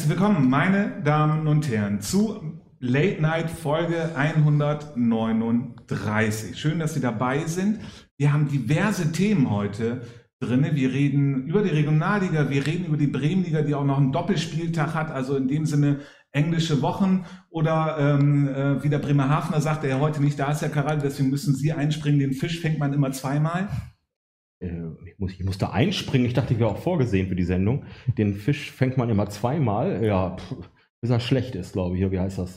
[0.00, 6.58] Herzlich willkommen, meine Damen und Herren, zu Late Night Folge 139.
[6.58, 7.80] Schön, dass Sie dabei sind.
[8.16, 10.00] Wir haben diverse Themen heute
[10.40, 10.66] drin.
[10.72, 14.94] Wir reden über die Regionalliga, wir reden über die Bremenliga, die auch noch einen Doppelspieltag
[14.94, 15.98] hat, also in dem Sinne
[16.32, 20.70] englische Wochen oder ähm, äh, wie der Bremerhavener sagte, er heute nicht da ist, Herr
[20.70, 22.20] Karal, deswegen müssen Sie einspringen.
[22.20, 23.68] Den Fisch fängt man immer zweimal.
[24.60, 24.68] Äh,
[25.06, 26.26] ich, muss, ich musste einspringen.
[26.26, 27.84] Ich dachte, ich wäre auch vorgesehen für die Sendung.
[28.18, 30.04] Den Fisch fängt man immer zweimal.
[30.04, 30.56] Ja, pff,
[31.00, 32.10] bis er schlecht ist, glaube ich.
[32.10, 32.56] Wie heißt das?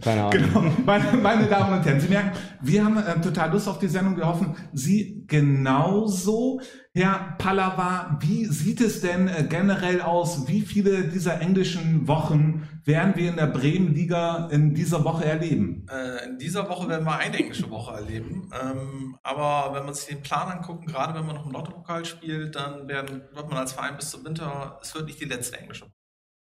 [0.00, 0.30] Keine Ahnung.
[0.30, 0.64] Genau.
[0.86, 2.32] Meine, meine Damen und Herren, Sie merken,
[2.62, 4.16] wir haben äh, total Lust auf die Sendung.
[4.16, 6.60] Wir hoffen, Sie genauso.
[6.94, 10.48] Herr Pallava, wie sieht es denn äh, generell aus?
[10.48, 15.86] Wie viele dieser englischen Wochen werden wir in der Bremen-Liga in dieser Woche erleben?
[15.90, 18.50] Äh, in dieser Woche werden wir eine englische Woche erleben.
[18.58, 22.56] Ähm, aber wenn man sich den Plan anguckt, gerade wenn man noch im Lottopokal spielt,
[22.56, 25.84] dann werden, wird man als Verein bis zum Winter, es wird nicht die letzte englische
[25.84, 25.92] Woche,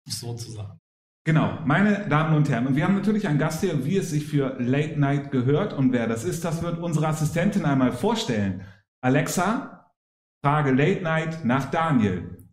[0.08, 0.80] sozusagen.
[1.23, 4.25] Genau, meine Damen und Herren, und wir haben natürlich einen Gast hier, wie es sich
[4.25, 8.61] für Late Night gehört und wer das ist, das wird unsere Assistentin einmal vorstellen.
[9.03, 9.91] Alexa,
[10.44, 12.47] frage Late Night nach Daniel.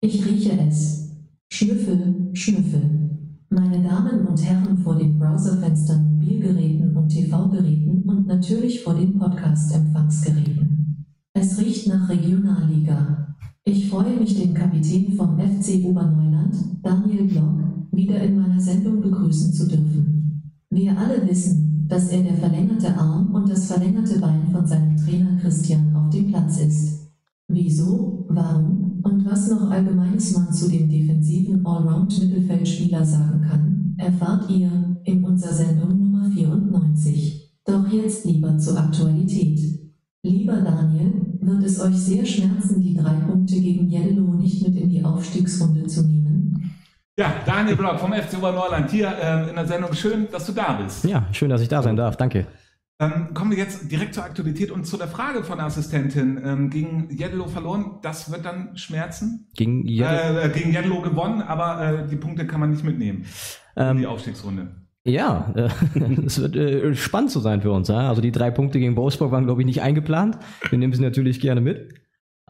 [0.00, 1.10] Ich rieche es.
[1.52, 3.10] Schnüffel, Schnüffel.
[3.50, 11.06] Meine Damen und Herren vor den Browserfenstern, Mobilgeräten und TV-Geräten und natürlich vor den Podcast-Empfangsgeräten.
[11.32, 13.36] Es riecht nach Regionalliga.
[13.66, 19.54] Ich freue mich, den Kapitän vom FC Oberneuland, Daniel Block, wieder in meiner Sendung begrüßen
[19.54, 20.52] zu dürfen.
[20.68, 25.38] Wir alle wissen, dass er der verlängerte Arm und das verlängerte Bein von seinem Trainer
[25.40, 27.08] Christian auf dem Platz ist.
[27.48, 35.00] Wieso, warum und was noch allgemeines man zu dem defensiven Allround-Mittelfeldspieler sagen kann, erfahrt ihr
[35.04, 37.50] in unserer Sendung Nummer 94.
[37.64, 39.83] Doch jetzt lieber zur Aktualität.
[40.24, 41.12] Lieber Daniel,
[41.42, 45.86] wird es euch sehr schmerzen, die drei Punkte gegen Yellow nicht mit in die Aufstiegsrunde
[45.86, 46.74] zu nehmen?
[47.18, 49.92] Ja, Daniel Block vom FC Oberneuland hier äh, in der Sendung.
[49.92, 51.04] Schön, dass du da bist.
[51.04, 52.16] Ja, schön, dass ich da sein darf.
[52.16, 52.46] Danke.
[52.98, 56.40] Ähm, kommen wir jetzt direkt zur Aktualität und zu der Frage von der Assistentin.
[56.42, 59.50] Ähm, gegen Jedlo verloren, das wird dann schmerzen?
[59.54, 63.26] Gegen Jedlo, äh, gegen Jedlo gewonnen, aber äh, die Punkte kann man nicht mitnehmen
[63.76, 64.83] ähm, in die Aufstiegsrunde.
[65.06, 65.68] Ja, äh,
[66.26, 67.88] es wird äh, spannend zu sein für uns.
[67.88, 68.08] Ja?
[68.08, 70.38] Also die drei Punkte gegen Wolfsburg waren, glaube ich, nicht eingeplant.
[70.70, 71.94] Wir nehmen sie natürlich gerne mit.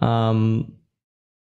[0.00, 0.78] Ähm,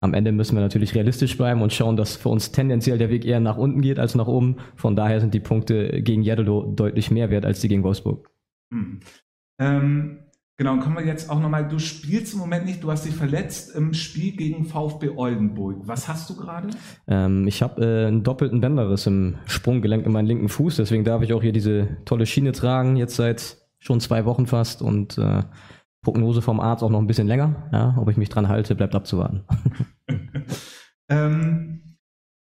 [0.01, 3.25] am Ende müssen wir natürlich realistisch bleiben und schauen, dass für uns tendenziell der Weg
[3.25, 4.57] eher nach unten geht als nach oben.
[4.75, 8.29] Von daher sind die Punkte gegen Jeddelo deutlich mehr wert als die gegen Wolfsburg.
[8.73, 9.01] Hm.
[9.61, 10.22] Ähm,
[10.59, 13.75] Genau, kommen wir jetzt auch nochmal, du spielst im Moment nicht, du hast dich verletzt
[13.75, 15.79] im Spiel gegen VfB Oldenburg.
[15.87, 16.69] Was hast du gerade?
[17.09, 21.23] Ähm, ich habe äh, einen doppelten Bänderriss im Sprunggelenk in meinen linken Fuß, deswegen darf
[21.23, 25.43] ich auch hier diese tolle Schiene tragen, jetzt seit schon zwei Wochen fast und äh,
[26.03, 27.69] Prognose vom Arzt auch noch ein bisschen länger.
[27.73, 29.45] Ja, ob ich mich dran halte, bleibt abzuwarten.
[31.09, 31.82] ähm,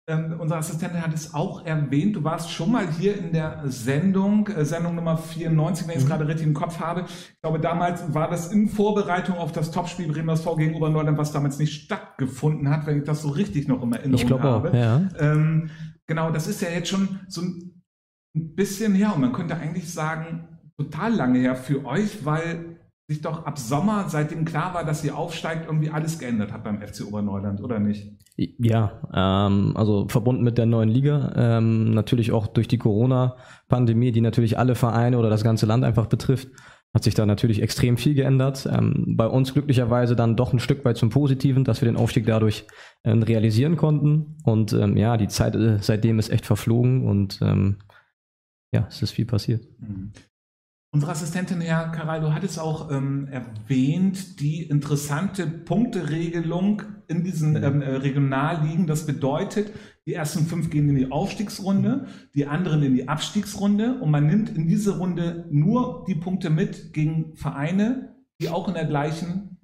[0.10, 2.16] ähm, unsere Assistentin hat es auch erwähnt.
[2.16, 6.04] Du warst schon mal hier in der Sendung, äh, Sendung Nummer 94, wenn ich es
[6.06, 6.10] mhm.
[6.10, 7.06] gerade richtig im Kopf habe.
[7.08, 11.32] Ich glaube, damals war das in Vorbereitung auf das Topspiel Bremen SV gegen Oberneuland, was
[11.32, 14.70] damals nicht stattgefunden hat, wenn ich das so richtig noch in Erinnerung ich glaub habe.
[14.70, 15.08] Auch, ja.
[15.20, 15.70] Ähm,
[16.08, 17.76] genau, das ist ja jetzt schon so ein
[18.34, 20.48] bisschen her und man könnte eigentlich sagen,
[20.78, 25.18] total lange her für euch, weil sich doch ab Sommer, seitdem klar war, dass ihr
[25.18, 28.18] aufsteigt, irgendwie alles geändert hat beim FC Oberneuland, oder nicht?
[28.58, 34.22] Ja, ähm, also verbunden mit der neuen Liga, ähm, natürlich auch durch die Corona-Pandemie, die
[34.22, 36.48] natürlich alle Vereine oder das ganze Land einfach betrifft,
[36.94, 38.66] hat sich da natürlich extrem viel geändert.
[38.72, 42.26] Ähm, bei uns glücklicherweise dann doch ein Stück weit zum Positiven, dass wir den Aufstieg
[42.26, 42.66] dadurch
[43.04, 44.38] äh, realisieren konnten.
[44.46, 47.80] Und ähm, ja, die Zeit äh, seitdem ist echt verflogen und ähm,
[48.72, 49.68] ja, es ist viel passiert.
[50.92, 57.84] Unsere Assistentin, Herr Karal, du hattest auch ähm, erwähnt, die interessante Punkteregelung in diesen ähm,
[57.84, 58.88] äh, Regionalligen.
[58.88, 59.72] Das bedeutet,
[60.08, 64.50] die ersten fünf gehen in die Aufstiegsrunde, die anderen in die Abstiegsrunde und man nimmt
[64.50, 69.60] in diese Runde nur die Punkte mit gegen Vereine, die auch in der gleichen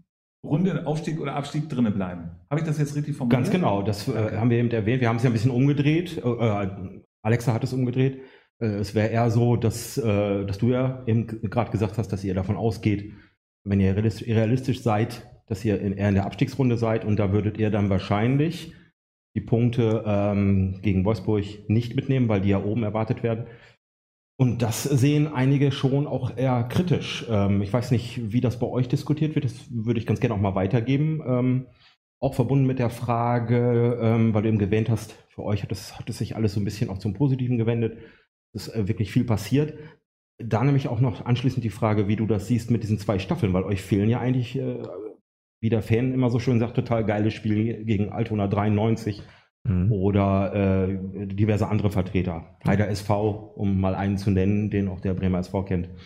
[0.45, 2.29] Runde Aufstieg oder Abstieg drinnen bleiben.
[2.51, 3.41] Habe ich das jetzt richtig formuliert?
[3.41, 5.01] Ganz genau, das äh, haben wir eben erwähnt.
[5.01, 6.21] Wir haben es ja ein bisschen umgedreht.
[6.23, 8.21] Äh, äh Alexa hat es umgedreht.
[8.59, 12.23] Äh, es wäre eher so, dass, äh, dass du ja eben gerade gesagt hast, dass
[12.23, 13.13] ihr davon ausgeht,
[13.63, 17.57] wenn ihr realistisch seid, dass ihr in, eher in der Abstiegsrunde seid und da würdet
[17.57, 18.73] ihr dann wahrscheinlich
[19.35, 23.47] die Punkte ähm, gegen Wolfsburg nicht mitnehmen, weil die ja oben erwartet werden.
[24.37, 27.25] Und das sehen einige schon auch eher kritisch.
[27.29, 29.45] Ähm, ich weiß nicht, wie das bei euch diskutiert wird.
[29.45, 31.21] Das würde ich ganz gerne auch mal weitergeben.
[31.25, 31.65] Ähm,
[32.21, 35.97] auch verbunden mit der Frage, ähm, weil du eben erwähnt hast, für euch hat es,
[35.99, 37.97] hat es sich alles so ein bisschen auch zum Positiven gewendet
[38.55, 39.73] ist äh, wirklich viel passiert.
[40.37, 43.53] Da nämlich auch noch anschließend die Frage, wie du das siehst mit diesen zwei Staffeln,
[43.53, 44.81] weil euch fehlen ja eigentlich, äh,
[45.61, 49.21] wie der Fan immer so schön sagt, total geiles Spiel gegen Altona 93
[49.67, 49.91] Mhm.
[49.91, 52.55] oder äh, diverse andere Vertreter.
[52.67, 55.89] Heider SV, um mal einen zu nennen, den auch der Bremer SV kennt.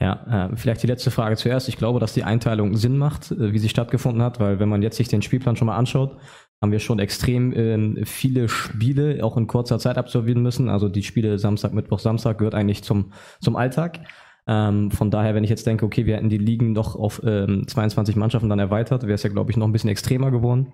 [0.00, 1.68] Ja, äh, vielleicht die letzte Frage zuerst.
[1.68, 4.82] Ich glaube, dass die Einteilung Sinn macht, äh, wie sie stattgefunden hat, weil wenn man
[4.82, 6.18] jetzt sich den Spielplan schon mal anschaut,
[6.60, 10.68] haben wir schon extrem ähm, viele Spiele auch in kurzer Zeit absolvieren müssen.
[10.68, 14.00] Also die Spiele Samstag, Mittwoch, Samstag gehört eigentlich zum, zum Alltag.
[14.46, 17.66] Ähm, von daher, wenn ich jetzt denke, okay, wir hätten die Ligen doch auf ähm,
[17.66, 20.72] 22 Mannschaften dann erweitert, wäre es ja, glaube ich, noch ein bisschen extremer geworden.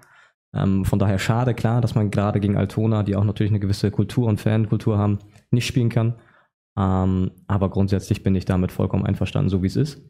[0.52, 3.90] Ähm, von daher schade, klar, dass man gerade gegen Altona, die auch natürlich eine gewisse
[3.90, 5.18] Kultur und Fankultur haben,
[5.50, 6.16] nicht spielen kann.
[6.76, 10.02] Ähm, aber grundsätzlich bin ich damit vollkommen einverstanden, so wie es ist.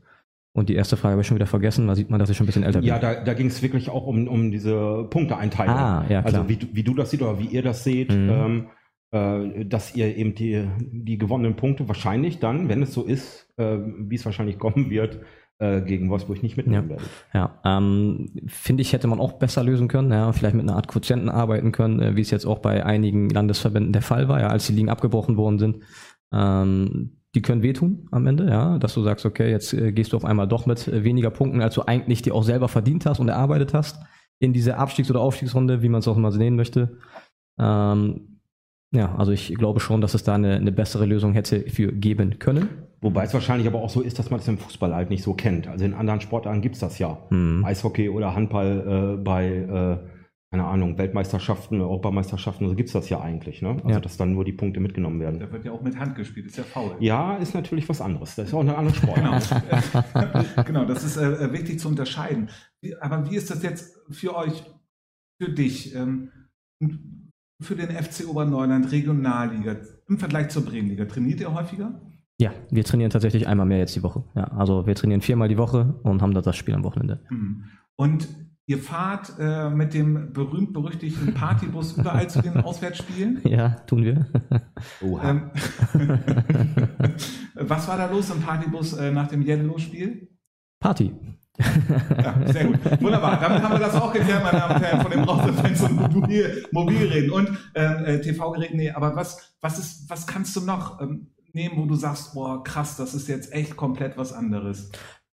[0.56, 2.44] Und die erste Frage habe ich schon wieder vergessen, da sieht man, dass ich schon
[2.44, 2.88] ein bisschen älter bin.
[2.88, 5.74] Ja, da, da ging es wirklich auch um, um diese Punkteeinteilung.
[5.76, 6.24] Ah, ja, klar.
[6.24, 8.30] Also wie, du- wie du das siehst oder wie ihr das seht, Mhm.
[8.30, 8.66] ähm,
[9.12, 13.76] äh, dass ihr eben die, die gewonnenen Punkte wahrscheinlich dann, wenn es so ist, äh,
[13.98, 15.20] wie es wahrscheinlich kommen wird,
[15.58, 17.06] äh, gegen Wolfsburg nicht mitnehmen werdet.
[17.32, 20.88] Ja, ähm, finde ich, hätte man auch besser lösen können, ja, vielleicht mit einer Art
[20.88, 24.48] Quotienten arbeiten können, äh, wie es jetzt auch bei einigen Landesverbänden der Fall war, ja,
[24.48, 25.76] als die Ligen abgebrochen worden sind.
[26.32, 30.16] Ähm, die können wehtun am Ende, ja, dass du sagst, okay, jetzt äh, gehst du
[30.16, 33.20] auf einmal doch mit äh, weniger Punkten, als du eigentlich dir auch selber verdient hast
[33.20, 34.00] und erarbeitet hast,
[34.38, 36.96] in diese Abstiegs- oder Aufstiegsrunde, wie man es auch immer sehen möchte.
[37.58, 38.40] Ähm,
[38.90, 42.38] ja, also ich glaube schon, dass es da eine, eine bessere Lösung hätte für geben
[42.38, 42.70] können.
[43.02, 45.34] Wobei es wahrscheinlich aber auch so ist, dass man es im Fußball halt nicht so
[45.34, 45.68] kennt.
[45.68, 47.18] Also in anderen Sportarten gibt es das ja.
[47.28, 47.62] Hm.
[47.66, 49.98] Eishockey oder Handball äh, bei, äh,
[50.50, 53.62] keine Ahnung, Weltmeisterschaften, Europameisterschaften, so gibt es das ja eigentlich.
[53.62, 53.70] Ne?
[53.70, 54.00] Also Ja.
[54.00, 55.40] dass dann nur die Punkte mitgenommen werden.
[55.40, 56.96] Da wird ja auch mit Hand gespielt, ist ja faul.
[57.00, 58.36] Ja, ist natürlich was anderes.
[58.36, 59.64] Das ist auch eine andere Sportart.
[60.14, 62.48] Genau, genau das ist äh, wichtig zu unterscheiden.
[63.00, 64.62] Aber wie ist das jetzt für euch,
[65.42, 66.30] für dich, ähm,
[67.60, 69.76] für den FC Oberneuland Regionalliga
[70.08, 71.06] im Vergleich zur Bremenliga?
[71.06, 72.00] Trainiert ihr häufiger?
[72.38, 74.22] Ja, wir trainieren tatsächlich einmal mehr jetzt die Woche.
[74.36, 77.22] Ja, also wir trainieren viermal die Woche und haben da das Spiel am Wochenende.
[77.30, 77.64] Mhm.
[77.96, 78.28] Und
[78.66, 83.40] ihr fahrt äh, mit dem berühmt-berüchtigten Partybus überall zu den Auswärtsspielen?
[83.44, 84.26] Ja, tun wir.
[85.00, 85.30] Oha.
[85.30, 85.50] Ähm,
[87.54, 90.28] was war da los im Partybus äh, nach dem Yellow-Spiel?
[90.80, 91.14] Party.
[91.58, 93.00] Ja, sehr gut.
[93.00, 93.40] Wunderbar.
[93.40, 96.66] Damit haben wir das auch geklärt, meine Damen und Herren, von dem Browserfans und mobil,
[96.70, 98.76] Mobilgeräten und ähm, äh, TV-Geräten.
[98.76, 102.62] Nee, aber was, was, ist, was kannst du noch ähm, nehmen, wo du sagst, boah,
[102.62, 104.90] krass, das ist jetzt echt komplett was anderes?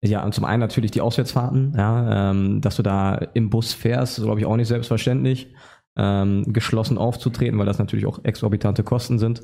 [0.09, 4.23] Ja, zum einen natürlich die Auswärtsfahrten, ja, ähm, dass du da im Bus fährst, ist,
[4.25, 5.53] glaube ich, auch nicht selbstverständlich,
[5.97, 9.43] ähm, geschlossen aufzutreten, weil das natürlich auch exorbitante Kosten sind.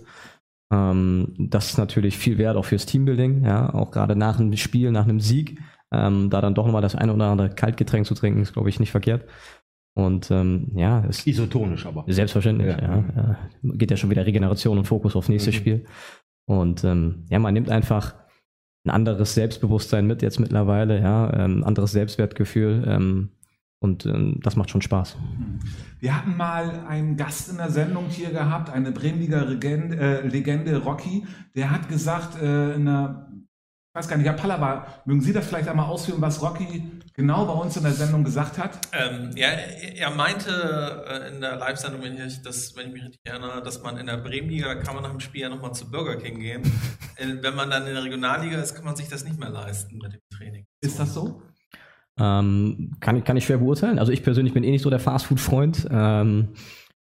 [0.71, 4.91] Ähm, das ist natürlich viel wert auch fürs Teambuilding, ja, auch gerade nach einem Spiel,
[4.91, 5.59] nach einem Sieg,
[5.91, 8.79] ähm, da dann doch nochmal das eine oder andere Kaltgetränk zu trinken, ist, glaube ich,
[8.79, 9.25] nicht verkehrt.
[9.95, 12.03] Und ähm, ja, ist Isotonisch aber.
[12.07, 12.81] Selbstverständlich, Ja.
[12.81, 13.03] ja.
[13.15, 13.37] ja.
[13.75, 15.55] Geht ja schon wieder Regeneration und Fokus aufs nächste Mhm.
[15.55, 15.85] Spiel.
[16.45, 18.15] Und ähm, ja, man nimmt einfach
[18.85, 22.83] ein anderes Selbstbewusstsein mit jetzt mittlerweile, ja, ähm, ein anderes Selbstwertgefühl.
[22.87, 23.29] Ähm,
[23.79, 25.17] und ähm, das macht schon Spaß.
[25.99, 30.77] Wir hatten mal einen Gast in der Sendung hier gehabt, eine Bremenliger Legende, äh, Legende
[30.77, 33.27] Rocky, der hat gesagt, äh, in einer,
[33.93, 37.45] ich weiß gar nicht, Herr Pallava, mögen Sie das vielleicht einmal ausführen, was Rocky genau
[37.45, 38.79] bei uns in der Sendung gesagt hat?
[38.91, 40.49] Ähm, ja, er- meinte
[41.07, 44.07] äh, in der Live-Sendung, wenn ich, das, wenn ich mich richtig erinnere, dass man in
[44.07, 46.63] der Bremenliga, da kann man nach dem Spiel ja nochmal zu Burger King gehen.
[47.15, 49.99] Äh, wenn man dann in der Regionalliga ist, kann man sich das nicht mehr leisten
[49.99, 50.65] mit dem Training.
[50.81, 51.43] Ist das so?
[52.19, 53.99] Ähm, kann, ich- kann ich schwer beurteilen.
[53.99, 55.87] Also ich persönlich bin eh nicht so der Fastfood-Freund.
[55.91, 56.53] Ähm,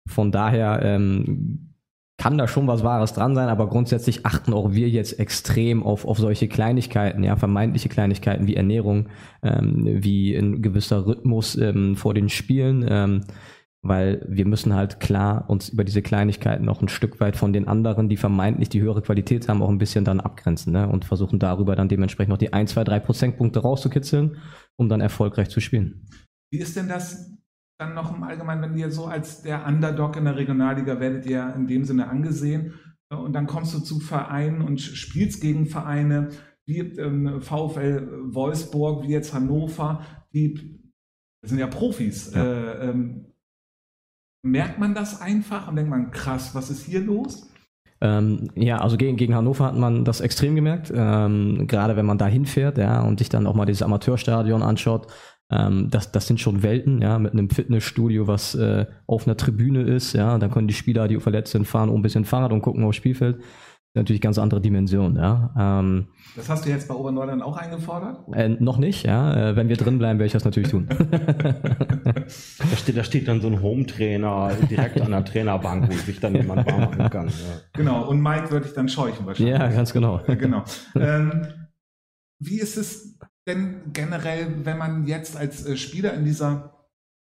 [0.07, 1.72] von daher ähm,
[2.17, 6.05] kann da schon was Wahres dran sein, aber grundsätzlich achten auch wir jetzt extrem auf,
[6.05, 9.09] auf solche Kleinigkeiten, ja, vermeintliche Kleinigkeiten wie Ernährung,
[9.41, 13.21] ähm, wie ein gewisser Rhythmus ähm, vor den Spielen, ähm,
[13.81, 17.67] weil wir müssen halt klar uns über diese Kleinigkeiten auch ein Stück weit von den
[17.67, 20.87] anderen, die vermeintlich die höhere Qualität haben, auch ein bisschen dann abgrenzen ne?
[20.87, 24.37] und versuchen darüber dann dementsprechend noch die 1, 2, 3 Prozentpunkte rauszukitzeln,
[24.77, 26.07] um dann erfolgreich zu spielen.
[26.51, 27.32] Wie ist denn das
[27.83, 31.53] dann noch im Allgemeinen, wenn ihr so als der Underdog in der Regionalliga werdet ihr
[31.55, 32.73] in dem Sinne angesehen
[33.09, 36.29] und dann kommst du zu Vereinen und spielst gegen Vereine
[36.65, 40.01] wie ähm, VfL Wolfsburg, wie jetzt Hannover,
[40.33, 40.79] die
[41.45, 42.33] sind ja Profis.
[42.33, 42.43] Ja.
[42.43, 43.25] Äh, ähm,
[44.45, 47.49] merkt man das einfach und denkt man, krass, was ist hier los?
[48.01, 50.91] Ähm, ja, also gegen, gegen Hannover hat man das extrem gemerkt.
[50.93, 55.07] Ähm, gerade wenn man da hinfährt, ja, und sich dann auch mal dieses Amateurstadion anschaut,
[55.51, 59.81] ähm, das, das sind schon Welten, ja, mit einem Fitnessstudio, was äh, auf einer Tribüne
[59.81, 62.61] ist, ja, dann können die Spieler, die verletzt sind, fahren um ein bisschen Fahrrad und
[62.61, 63.39] gucken aufs Spielfeld.
[63.95, 65.53] Natürlich ganz andere Dimension, ja.
[65.55, 68.21] Ähm, Das hast du jetzt bei Oberneuland auch eingefordert?
[68.33, 69.51] äh, noch nicht, ja.
[69.51, 70.87] Äh, wenn wir drin bleiben, werde ich das natürlich tun.
[72.15, 76.35] Da steht, da steht dann so ein Home-Trainer direkt an der Trainerbank, wo sich dann
[76.35, 77.27] jemand warm machen kann.
[77.27, 77.33] Ja.
[77.73, 79.53] Genau, und Mike würde ich dann scheuchen wahrscheinlich.
[79.57, 80.21] ja, ganz genau.
[80.25, 80.63] genau.
[80.95, 81.47] Ähm,
[82.39, 83.12] wie ist es
[83.47, 86.73] denn generell, wenn man jetzt als äh, Spieler in dieser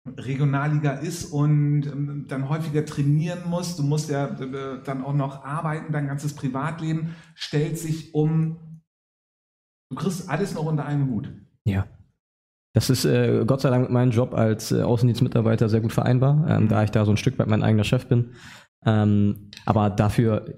[0.05, 5.45] Regionalliga ist und ähm, dann häufiger trainieren muss, du musst ja äh, dann auch noch
[5.45, 8.83] arbeiten, dein ganzes Privatleben stellt sich um,
[9.91, 11.33] du kriegst alles noch unter einen Hut.
[11.65, 11.87] Ja.
[12.75, 16.47] Das ist äh, Gott sei Dank mit meinem Job als äh, Außendienstmitarbeiter sehr gut vereinbar,
[16.49, 18.31] ähm, da ich da so ein Stück weit mein eigener Chef bin.
[18.85, 20.57] Ähm, aber dafür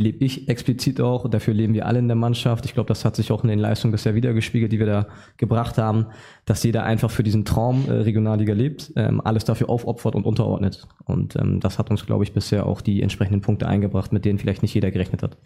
[0.00, 2.64] lebe ich explizit auch, dafür leben wir alle in der Mannschaft.
[2.64, 5.76] Ich glaube, das hat sich auch in den Leistungen bisher wiedergespiegelt, die wir da gebracht
[5.76, 6.06] haben,
[6.46, 10.88] dass jeder einfach für diesen Traum äh, Regionalliga lebt, ähm, alles dafür aufopfert und unterordnet.
[11.04, 14.38] Und ähm, das hat uns, glaube ich, bisher auch die entsprechenden Punkte eingebracht, mit denen
[14.38, 15.36] vielleicht nicht jeder gerechnet hat.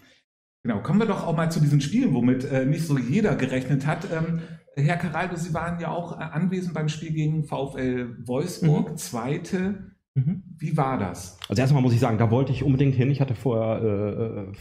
[0.62, 3.87] Genau, kommen wir doch auch mal zu diesen Spielen, womit äh, nicht so jeder gerechnet
[3.87, 4.06] hat.
[4.11, 4.40] Ähm,
[4.76, 8.96] Herr Caraldo, Sie waren ja auch äh, anwesend beim Spiel gegen VfL Wolfsburg, mhm.
[8.96, 9.93] zweite.
[10.14, 10.42] Mhm.
[10.59, 11.38] Wie war das?
[11.49, 13.11] Also erstmal muss ich sagen, da wollte ich unbedingt hin.
[13.11, 14.52] Ich hatte vorher äh,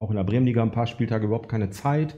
[0.00, 2.16] auch in der Bremenliga ein paar Spieltage überhaupt keine Zeit.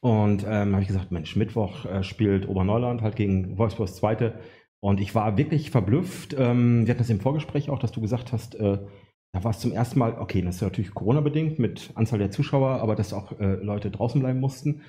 [0.00, 4.38] Und ähm, habe ich gesagt, Mensch, Mittwoch äh, spielt Oberneuland halt gegen Wolfsburgs Zweite.
[4.80, 6.34] Und ich war wirklich verblüfft.
[6.38, 8.78] Ähm, wir hatten das im Vorgespräch auch, dass du gesagt hast, äh,
[9.32, 12.80] da war es zum ersten Mal, okay, das ist natürlich Corona-bedingt mit Anzahl der Zuschauer,
[12.80, 14.82] aber dass auch äh, Leute draußen bleiben mussten.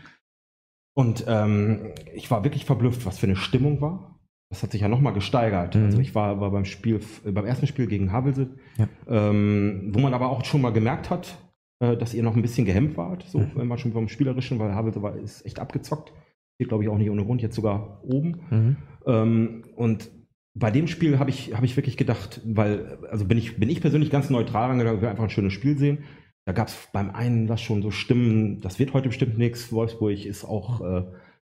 [0.94, 4.17] Und ähm, ich war wirklich verblüfft, was für eine Stimmung war.
[4.50, 5.76] Das hat sich ja nochmal gesteigert.
[5.76, 5.84] Mhm.
[5.86, 8.88] Also ich war, war beim Spiel, beim ersten Spiel gegen Havelse, ja.
[9.08, 11.38] ähm, wo man aber auch schon mal gemerkt hat,
[11.80, 13.52] äh, dass ihr noch ein bisschen gehemmt wart, so mhm.
[13.56, 16.14] wenn man schon vom Spielerischen, weil Havelse war ist echt abgezockt.
[16.58, 18.38] Hier glaube ich auch nicht ohne Grund, jetzt sogar oben.
[18.50, 18.76] Mhm.
[19.06, 20.10] Ähm, und
[20.56, 23.82] bei dem Spiel habe ich, hab ich wirklich gedacht, weil, also bin ich, bin ich
[23.82, 26.00] persönlich ganz neutral rangegangen, wir einfach ein schönes Spiel sehen.
[26.46, 29.72] Da gab es beim einen was schon so Stimmen, das wird heute bestimmt nichts.
[29.72, 31.04] Wolfsburg ist auch äh,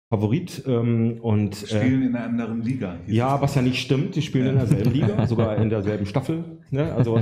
[0.09, 0.63] Favorit.
[0.67, 2.97] Ähm, und, äh, spielen in einer anderen Liga.
[3.07, 4.15] Ja, was ja nicht stimmt.
[4.15, 6.59] Die spielen in derselben Liga, sogar in derselben Staffel.
[6.69, 6.93] Ne?
[6.93, 7.21] Also,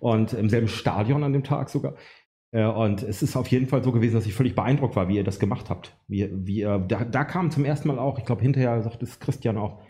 [0.00, 1.94] und im selben Stadion an dem Tag sogar.
[2.52, 5.16] Äh, und es ist auf jeden Fall so gewesen, dass ich völlig beeindruckt war, wie
[5.16, 5.96] ihr das gemacht habt.
[6.06, 9.56] Wie, wie da, da kam zum ersten Mal auch, ich glaube, hinterher sagt es Christian
[9.56, 9.82] auch,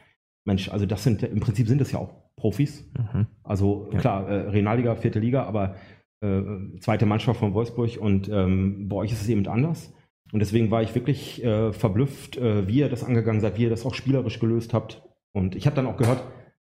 [0.45, 2.91] Mensch, also das sind, im Prinzip sind das ja auch Profis.
[2.97, 3.27] Mhm.
[3.45, 3.99] Also ja.
[3.99, 5.77] klar, äh, Regionalliga, vierte Liga, aber
[6.21, 6.43] äh,
[6.81, 9.93] zweite Mannschaft von Wolfsburg und ähm, bei euch ist es eben anders.
[10.33, 13.71] Und deswegen war ich wirklich äh, verblüfft, äh, wie ihr das angegangen seid, wie ihr
[13.71, 15.03] das auch spielerisch gelöst habt.
[15.33, 16.25] Und ich habe dann auch gehört,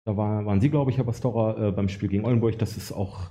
[0.04, 2.92] da war, waren Sie, glaube ich, Herr Pastora, äh, beim Spiel gegen Oldenburg, dass es
[2.92, 3.30] auch,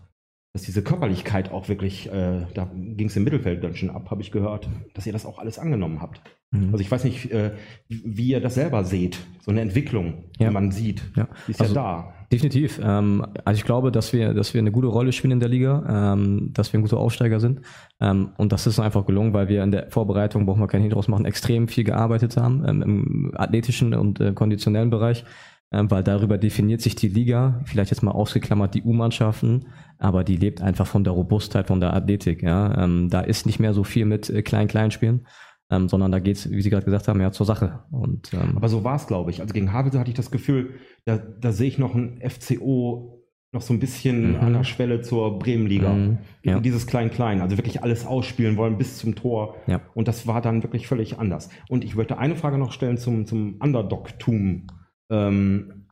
[0.52, 4.20] dass diese Körperlichkeit auch wirklich, äh, da ging es im Mittelfeld ganz schön ab, habe
[4.20, 6.22] ich gehört, dass ihr das auch alles angenommen habt.
[6.50, 6.70] Mhm.
[6.72, 7.52] Also ich weiß nicht, äh,
[7.88, 10.48] wie ihr das selber seht, so eine Entwicklung, ja.
[10.48, 11.28] die man sieht, ja.
[11.46, 12.14] die ist also, ja da.
[12.32, 12.80] Definitiv.
[12.82, 16.14] Ähm, also ich glaube, dass wir, dass wir eine gute Rolle spielen in der Liga,
[16.14, 17.60] ähm, dass wir ein guter Aufsteiger sind.
[18.00, 21.06] Ähm, und das ist einfach gelungen, weil wir in der Vorbereitung, brauchen wir keinen draus
[21.06, 25.24] machen, extrem viel gearbeitet haben ähm, im athletischen und äh, konditionellen Bereich.
[25.72, 29.66] Ähm, weil darüber definiert sich die Liga, vielleicht jetzt mal ausgeklammert die U-Mannschaften,
[29.98, 32.42] aber die lebt einfach von der Robustheit, von der Athletik.
[32.42, 32.82] Ja?
[32.82, 35.26] Ähm, da ist nicht mehr so viel mit äh, Klein-Klein spielen
[35.70, 37.84] ähm, sondern da geht es, wie Sie gerade gesagt haben, ja zur Sache.
[37.90, 39.40] Und, ähm, Aber so war es, glaube ich.
[39.40, 40.74] Also gegen Havelse hatte ich das Gefühl,
[41.04, 43.16] da, da sehe ich noch ein FCO
[43.52, 44.40] noch so ein bisschen mhm.
[44.40, 45.92] an der Schwelle zur Bremenliga.
[45.92, 46.60] Mhm, ja.
[46.60, 49.56] Dieses Klein-Klein, also wirklich alles ausspielen wollen bis zum Tor.
[49.66, 49.80] Ja.
[49.94, 51.50] Und das war dann wirklich völlig anders.
[51.68, 54.68] Und ich wollte eine Frage noch stellen zum, zum Underdog-Tum.
[55.10, 55.84] Ähm,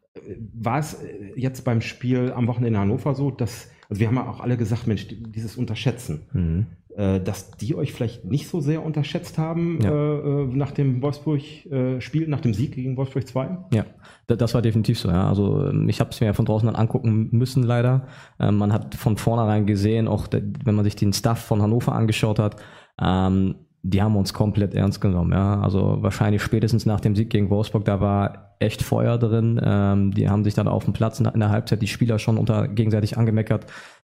[0.54, 0.98] war es
[1.36, 4.56] jetzt beim Spiel am Wochenende in Hannover so, dass, also wir haben ja auch alle
[4.56, 6.22] gesagt, Mensch, dieses Unterschätzen.
[6.32, 6.66] Mhm.
[6.98, 9.92] Äh, dass die euch vielleicht nicht so sehr unterschätzt haben ja.
[9.92, 13.58] äh, äh nach dem Wolfsburg-Spiel, äh, nach dem Sieg gegen Wolfsburg 2?
[13.72, 13.84] Ja,
[14.26, 15.08] das war definitiv so.
[15.08, 15.28] Ja.
[15.28, 18.08] Also ähm, ich habe es mir ja von draußen dann angucken müssen, leider.
[18.40, 22.40] Ähm, man hat von vornherein gesehen, auch wenn man sich den Staff von Hannover angeschaut
[22.40, 22.56] hat,
[23.00, 25.32] ähm, die haben uns komplett ernst genommen.
[25.32, 25.60] Ja.
[25.60, 29.60] Also wahrscheinlich spätestens nach dem Sieg gegen Wolfsburg, da war echt Feuer drin.
[29.62, 32.68] Ähm, die haben sich dann auf dem Platz in der Halbzeit die Spieler schon unter
[32.68, 33.66] gegenseitig angemeckert.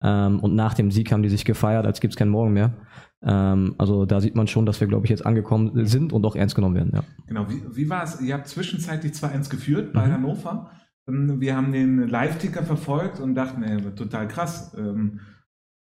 [0.01, 2.73] Ähm, und nach dem Sieg haben die sich gefeiert, als gibt es keinen Morgen mehr.
[3.23, 6.37] Ähm, also da sieht man schon, dass wir, glaube ich, jetzt angekommen sind und auch
[6.37, 6.93] ernst genommen werden.
[6.95, 7.03] Ja.
[7.27, 8.21] Genau, wie, wie war es?
[8.21, 10.13] Ihr habt zwischenzeitlich 2-1 geführt bei mhm.
[10.13, 10.71] Hannover.
[11.09, 14.75] Ähm, wir haben den Live-Ticker verfolgt und dachten, ey, total krass.
[14.79, 15.21] Ähm,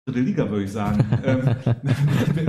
[0.06, 1.06] dritte Liga, würde ich sagen.
[1.26, 1.56] ähm,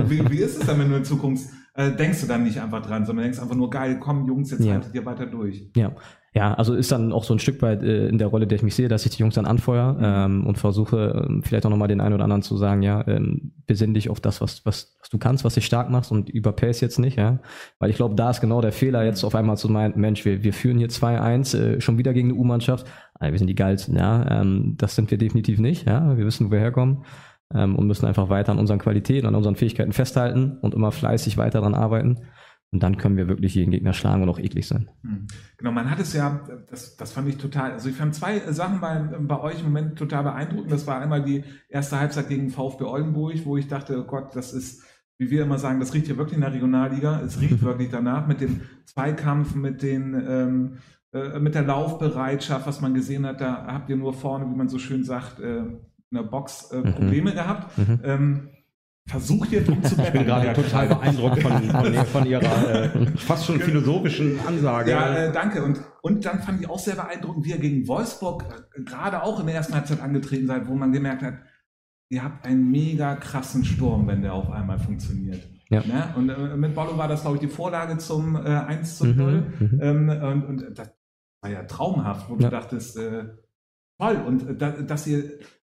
[0.09, 2.81] wie, wie, ist es dann, wenn du in Zukunft äh, denkst du dann nicht einfach
[2.81, 4.73] dran, sondern denkst einfach nur, geil, komm Jungs, jetzt ja.
[4.73, 5.69] haltet ihr weiter durch.
[5.75, 5.95] Ja,
[6.35, 8.63] ja, also ist dann auch so ein Stück weit äh, in der Rolle, der ich
[8.63, 10.41] mich sehe, dass ich die Jungs dann anfeuere mhm.
[10.41, 13.53] ähm, und versuche ähm, vielleicht auch nochmal den einen oder anderen zu sagen, ja, ähm,
[13.67, 16.81] besinn dich auf das, was, was, was du kannst, was dich stark machst und überpace
[16.81, 17.39] jetzt nicht, ja.
[17.77, 20.43] Weil ich glaube, da ist genau der Fehler, jetzt auf einmal zu meinen, Mensch, wir,
[20.43, 22.87] wir führen hier 2-1, äh, schon wieder gegen eine U-Mannschaft,
[23.19, 24.41] ah, wir sind die geilsten, ja.
[24.41, 26.17] Ähm, das sind wir definitiv nicht, ja.
[26.17, 27.03] Wir wissen, wo wir herkommen
[27.53, 31.37] ähm, und müssen einfach weiter an unseren Qualitäten, an unseren Fähigkeiten festhalten und immer fleißig
[31.37, 32.19] weiter daran arbeiten.
[32.71, 34.89] Und dann können wir wirklich jeden Gegner schlagen und auch eklig sein.
[35.03, 35.27] Hm.
[35.57, 36.41] Genau, man hat es ja,
[36.71, 39.95] das, das fand ich total, also ich fand zwei Sachen bei, bei euch im Moment
[39.95, 40.71] total beeindruckend.
[40.71, 44.53] Das war einmal die erste Halbzeit gegen VfB Oldenburg, wo ich dachte, oh Gott, das
[44.53, 44.83] ist
[45.19, 47.21] wie wir immer sagen, das riecht hier wirklich in der Regionalliga.
[47.21, 47.65] Es riecht Mhm.
[47.65, 50.77] wirklich danach mit dem Zweikampf, mit den ähm,
[51.13, 53.39] äh, mit der Laufbereitschaft, was man gesehen hat.
[53.39, 55.63] Da habt ihr nur vorne, wie man so schön sagt, äh,
[56.13, 56.93] in der Box äh, Mhm.
[56.93, 57.77] Probleme gehabt.
[57.77, 57.99] Mhm.
[58.03, 58.49] Ähm,
[59.07, 63.45] versucht ihr drum zu Ich bin gerade total beeindruckt von, von, von Ihrer äh, fast
[63.45, 64.91] schon philosophischen Ansage.
[64.91, 65.63] Ja, äh, danke.
[65.63, 68.45] Und, und dann fand ich auch sehr beeindruckend, wie ihr gegen Wolfsburg
[68.77, 71.33] äh, gerade auch in der ersten Halbzeit angetreten seid, wo man gemerkt hat,
[72.09, 75.41] ihr habt einen mega krassen Sturm, wenn der auf einmal funktioniert.
[75.69, 75.81] Ja.
[75.81, 76.13] Ne?
[76.15, 79.17] Und äh, mit Bollo war das, glaube ich, die Vorlage zum äh, 1 zu Mhm,
[79.17, 79.53] 0.
[79.59, 79.79] mhm.
[79.81, 80.91] Ähm, und, und das
[81.41, 82.41] war ja traumhaft, wo Ja.
[82.43, 83.25] du dachtest, äh,
[83.99, 84.15] toll.
[84.27, 85.23] Und äh, da, dass ihr,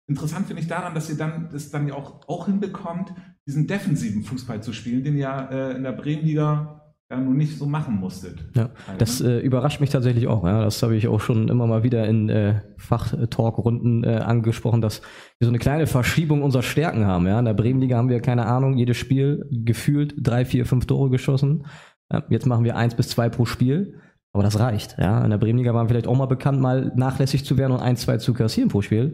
[0.07, 3.13] interessant finde ich daran, dass ihr dann das dann ja auch, auch hinbekommt,
[3.47, 7.67] diesen defensiven Fußball zu spielen, den ihr äh, in der Bremenliga ja nun nicht so
[7.67, 8.43] machen musstet.
[8.55, 9.39] Ja, Halt, das ne?
[9.39, 10.43] äh, überrascht mich tatsächlich auch.
[10.43, 10.63] Ja.
[10.63, 15.01] Das habe ich auch schon immer mal wieder in äh, Fachtalk-Runden äh, angesprochen, dass
[15.39, 17.27] wir so eine kleine Verschiebung unserer Stärken haben.
[17.27, 17.38] Ja.
[17.38, 21.65] In der Bremenliga haben wir keine Ahnung, jedes Spiel gefühlt drei, vier, fünf Tore geschossen.
[22.12, 24.00] Ja, jetzt machen wir eins bis zwei pro Spiel.
[24.33, 24.97] Aber das reicht.
[24.97, 25.24] Ja.
[25.24, 27.95] In der Bremenliga waren wir vielleicht auch mal bekannt, mal nachlässig zu werden und ein,
[27.95, 29.13] zwei zu kassieren pro Spiel.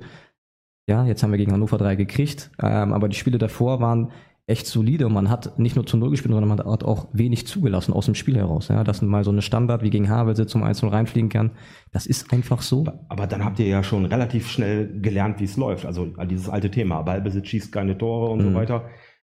[0.92, 2.52] Ja, jetzt haben wir gegen Hannover 3 gekriegt.
[2.62, 4.12] Ähm, aber die Spiele davor waren
[4.46, 7.48] echt solide und man hat nicht nur zu Null gespielt, sondern man hat auch wenig
[7.48, 8.68] zugelassen aus dem Spiel heraus.
[8.68, 11.52] Ja, dass mal so eine Standard wie gegen Havelse zum 1-0 reinfliegen kann,
[11.94, 12.84] das ist einfach so.
[13.08, 15.86] Aber dann habt ihr ja schon relativ schnell gelernt, wie es läuft.
[15.86, 18.54] Also dieses alte Thema, Ballbesitz schießt keine Tore und so Mhm.
[18.56, 18.90] weiter.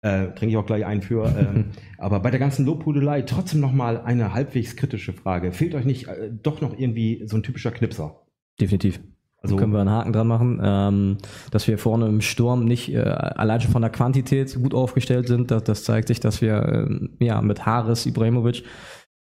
[0.00, 1.26] Äh, trinke ich auch gleich ein für.
[1.38, 1.66] Ähm,
[1.98, 5.52] aber bei der ganzen Lobhudelei trotzdem nochmal eine halbwegs kritische Frage.
[5.52, 8.22] Fehlt euch nicht äh, doch noch irgendwie so ein typischer Knipser?
[8.58, 9.00] Definitiv.
[9.42, 11.18] Also können wir einen Haken dran machen, ähm,
[11.50, 15.50] dass wir vorne im Sturm nicht äh, allein schon von der Quantität gut aufgestellt sind.
[15.50, 18.62] Das, das zeigt sich, dass wir ähm, ja mit Haris Ibrahimovic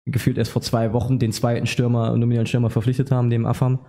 [0.06, 3.86] gefühlt erst vor zwei Wochen den zweiten Stürmer, nominellen Stürmer verpflichtet haben, dem Afam.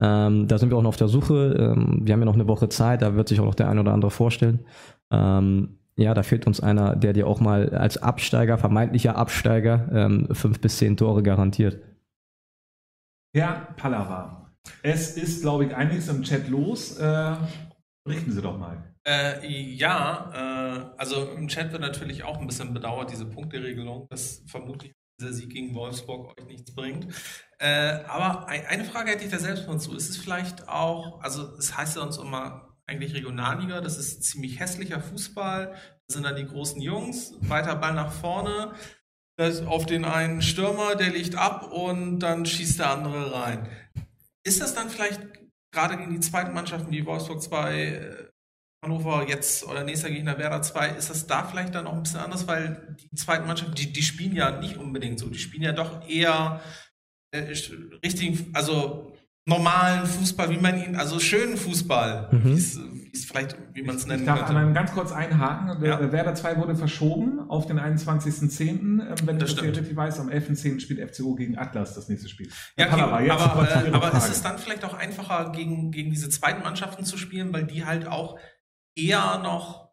[0.00, 1.54] Ähm, da sind wir auch noch auf der Suche.
[1.58, 3.78] Ähm, wir haben ja noch eine Woche Zeit, da wird sich auch noch der ein
[3.78, 4.64] oder andere vorstellen.
[5.12, 10.28] Ähm, ja, da fehlt uns einer, der dir auch mal als Absteiger, vermeintlicher Absteiger, ähm,
[10.32, 11.82] fünf bis zehn Tore garantiert.
[13.34, 14.47] Herr Pallava,
[14.82, 16.96] es ist, glaube ich, einiges im Chat los.
[16.98, 17.36] Äh,
[18.04, 18.94] berichten Sie doch mal.
[19.06, 24.42] Äh, ja, äh, also im Chat wird natürlich auch ein bisschen bedauert, diese Punkteregelung, dass
[24.46, 27.08] vermutlich dieser Sieg gegen Wolfsburg euch nichts bringt.
[27.58, 29.96] Äh, aber ein, eine Frage hätte ich da selbst mal zu.
[29.96, 34.60] Ist es vielleicht auch, also es heißt ja uns immer eigentlich Regionalliga, das ist ziemlich
[34.60, 35.74] hässlicher Fußball,
[36.06, 38.72] das sind dann die großen Jungs, weiter Ball nach vorne,
[39.66, 43.68] auf den einen Stürmer, der liegt ab und dann schießt der andere rein.
[44.48, 45.20] Ist das dann vielleicht
[45.74, 48.28] gerade gegen die zweiten Mannschaften wie Wolfsburg 2, äh,
[48.82, 52.20] Hannover jetzt oder nächster Gegner Werder 2, ist das da vielleicht dann auch ein bisschen
[52.20, 55.72] anders, weil die zweiten Mannschaften, die, die spielen ja nicht unbedingt so, die spielen ja
[55.72, 56.62] doch eher
[57.32, 57.40] äh,
[58.02, 59.12] richtigen, also
[59.46, 62.97] normalen Fußball, wie man ihn, also schönen Fußball, Mhm.
[63.20, 64.56] Es vielleicht, wie man es Ich nennen darf könnte.
[64.56, 65.82] einmal ganz kurz einhaken.
[65.84, 66.00] Ja.
[66.00, 66.12] Ja.
[66.12, 68.60] Werder 2 wurde verschoben auf den 21.10.
[68.68, 70.80] ähm, Wenn Das ich das richtig weiß, am 11.10.
[70.80, 72.48] spielt FCO gegen Atlas das nächste Spiel.
[72.76, 76.10] Ja, okay, Pallava, jetzt aber, äh, aber ist es dann vielleicht auch einfacher, gegen, gegen
[76.10, 78.38] diese zweiten Mannschaften zu spielen, weil die halt auch
[78.96, 79.88] eher noch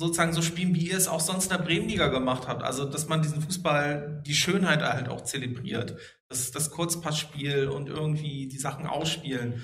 [0.00, 2.62] sozusagen so spielen, wie ihr es auch sonst in der Bremenliga gemacht habt.
[2.62, 5.96] Also, dass man diesen Fußball, die Schönheit halt auch zelebriert.
[6.28, 9.60] Das, das Kurzpassspiel und irgendwie die Sachen ausspielen.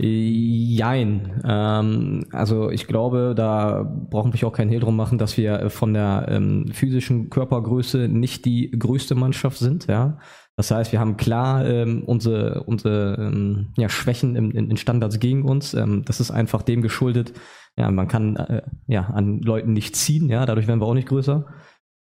[0.00, 1.40] Jein.
[1.44, 5.70] Ähm, also ich glaube, da brauchen wir auch keinen Hehl drum machen, dass wir äh,
[5.70, 9.88] von der ähm, physischen Körpergröße nicht die größte Mannschaft sind.
[9.88, 10.18] Ja,
[10.56, 15.18] das heißt, wir haben klar ähm, unsere unsere ähm, ja, Schwächen in, in, in Standards
[15.18, 15.74] gegen uns.
[15.74, 17.32] Ähm, das ist einfach dem geschuldet.
[17.76, 20.28] Ja, man kann äh, ja an Leuten nicht ziehen.
[20.28, 21.44] Ja, dadurch werden wir auch nicht größer.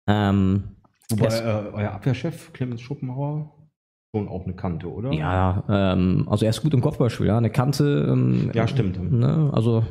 [0.07, 0.65] Ähm,
[1.09, 3.56] Wobei äh, euer Abwehrchef Clemens Schuppenhauer
[4.17, 5.13] schon auch eine Kante, oder?
[5.13, 7.27] ja, ähm, also er ist gut im Kopfballspiel.
[7.27, 8.09] Ja, eine Kante.
[8.11, 9.13] Ähm, Ja, stimmt.
[9.13, 9.51] Ne?
[9.53, 9.85] Also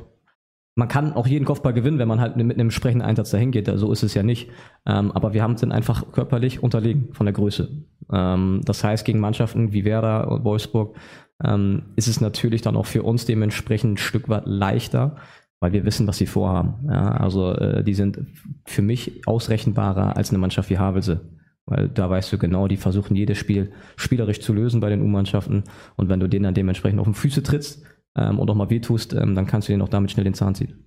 [0.76, 3.70] man kann auch jeden Kopfball gewinnen, wenn man halt mit einem entsprechenden Einsatz dahin geht.
[3.76, 4.50] So ist es ja nicht.
[4.86, 7.86] Ähm, aber wir haben sind einfach körperlich unterlegen von der Größe.
[8.12, 10.98] Ähm, das heißt, gegen Mannschaften wie Werder und Wolfsburg
[11.44, 15.18] ähm, ist es natürlich dann auch für uns dementsprechend ein Stück weit leichter,
[15.60, 16.90] weil wir wissen, was sie vorhaben.
[16.90, 18.20] Ja, also äh, die sind
[18.66, 21.22] für mich ausrechenbarer als eine Mannschaft wie Havelse.
[21.68, 25.64] Weil da weißt du genau, die versuchen jedes Spiel spielerisch zu lösen bei den U-Mannschaften.
[25.96, 27.84] Und wenn du denen dann dementsprechend auf die Füße trittst
[28.16, 30.54] ähm, und auch mal wehtust, ähm, dann kannst du denen auch damit schnell den Zahn
[30.54, 30.86] ziehen.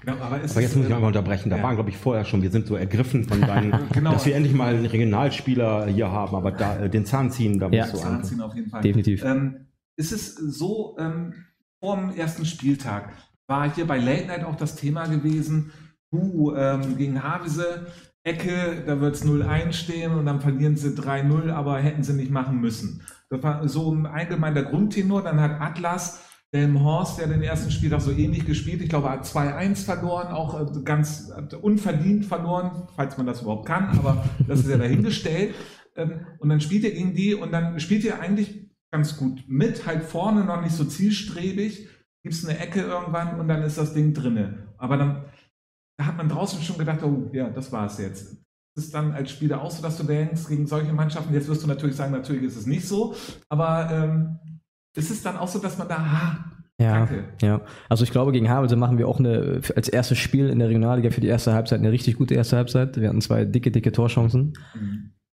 [0.00, 1.50] Genau, aber, Aber jetzt muss ich einmal unterbrechen.
[1.50, 1.62] Da ja.
[1.62, 4.12] waren, glaube ich, vorher schon, wir sind so ergriffen von deinen, Genau.
[4.12, 7.68] dass wir endlich mal einen Regionalspieler hier haben, aber da äh, den Zahn ziehen, da
[7.68, 7.82] Ja.
[7.82, 8.82] musst du Zahn ziehen auf jeden Fall.
[8.82, 9.24] Definitiv.
[9.24, 11.34] Ähm, ist es so, ähm,
[11.80, 13.12] vor dem ersten Spieltag
[13.46, 15.72] war hier bei Late Night auch das Thema gewesen,
[16.12, 17.86] uh, ähm, gegen Havese,
[18.26, 22.30] Ecke, da wird es 0-1 stehen und dann verlieren sie 3-0, aber hätten sie nicht
[22.30, 23.02] machen müssen.
[23.30, 25.22] Das war so im Allgemeinen der Grundtenor.
[25.22, 29.84] Dann hat Atlas, Delmenhorst, der den ersten Spieltag so ähnlich gespielt, ich glaube, hat 2-1
[29.84, 34.78] verloren, auch äh, ganz unverdient verloren, falls man das überhaupt kann, aber das ist ja
[34.78, 35.54] dahingestellt.
[35.96, 39.86] Ähm, Und dann spielt ihr gegen die und dann spielt ihr eigentlich ganz gut mit,
[39.86, 41.88] halt vorne noch nicht so zielstrebig,
[42.22, 44.68] gibt es eine Ecke irgendwann und dann ist das Ding drinne.
[44.78, 45.24] Aber dann
[45.98, 48.32] da hat man draußen schon gedacht, oh ja, das war es jetzt.
[48.76, 51.62] Ist es dann als Spieler auch so, dass du denkst, gegen solche Mannschaften, jetzt wirst
[51.62, 53.14] du natürlich sagen, natürlich ist es nicht so,
[53.48, 54.38] aber ähm,
[54.94, 56.36] ist es dann auch so, dass man da, ah,
[56.78, 57.24] Ja, Kacke.
[57.40, 57.62] ja.
[57.88, 61.10] Also ich glaube, gegen Havelse machen wir auch eine, als erstes Spiel in der Regionalliga
[61.10, 63.00] für die erste Halbzeit eine richtig gute erste Halbzeit.
[63.00, 64.52] Wir hatten zwei dicke, dicke Torchancen.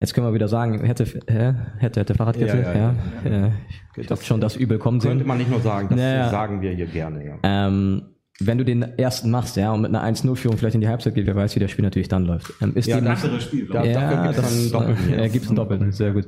[0.01, 1.55] Jetzt können wir wieder sagen, hätte, hä?
[1.79, 2.95] hätte, hätte Fahrradkette, Ja, ja.
[3.25, 3.53] ja, ja, ja.
[3.97, 5.27] Ich habe schon das Übel kommen Könnte sehen.
[5.29, 6.29] man nicht nur sagen, das Naja.
[6.31, 7.37] sagen wir hier gerne, ja.
[7.45, 8.03] Ähm,
[8.41, 11.27] wenn du den ersten machst, ja, und mit einer 1-0-Führung vielleicht in die Halbzeit geht,
[11.27, 12.53] wer weiß, wie das Spiel natürlich dann läuft.
[12.63, 13.65] Ähm, ist Ja, die das- anderes Spiel.
[13.65, 13.93] Ja, glaub ich.
[13.95, 15.33] dafür gibt's dann einen Doppelten Ja, jetzt.
[15.33, 16.27] gibt's einen Doppelten, sehr gut.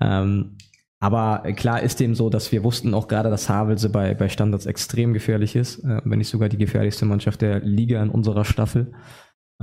[0.00, 0.56] Ähm,
[1.00, 4.66] aber klar ist dem so, dass wir wussten auch gerade, dass Havelse bei, bei Standards
[4.66, 8.92] extrem gefährlich ist, äh, wenn nicht sogar die gefährlichste Mannschaft der Liga in unserer Staffel.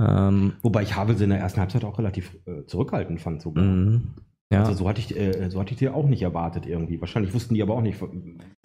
[0.00, 3.64] Ähm, Wobei ich Havelse in der ersten Halbzeit auch relativ äh, zurückhaltend fand sogar.
[3.64, 4.14] mhm.
[4.52, 4.60] Ja.
[4.60, 7.00] Also so hatte ich, äh, so hatte ich dir auch nicht erwartet irgendwie.
[7.00, 8.00] Wahrscheinlich wussten die aber auch nicht,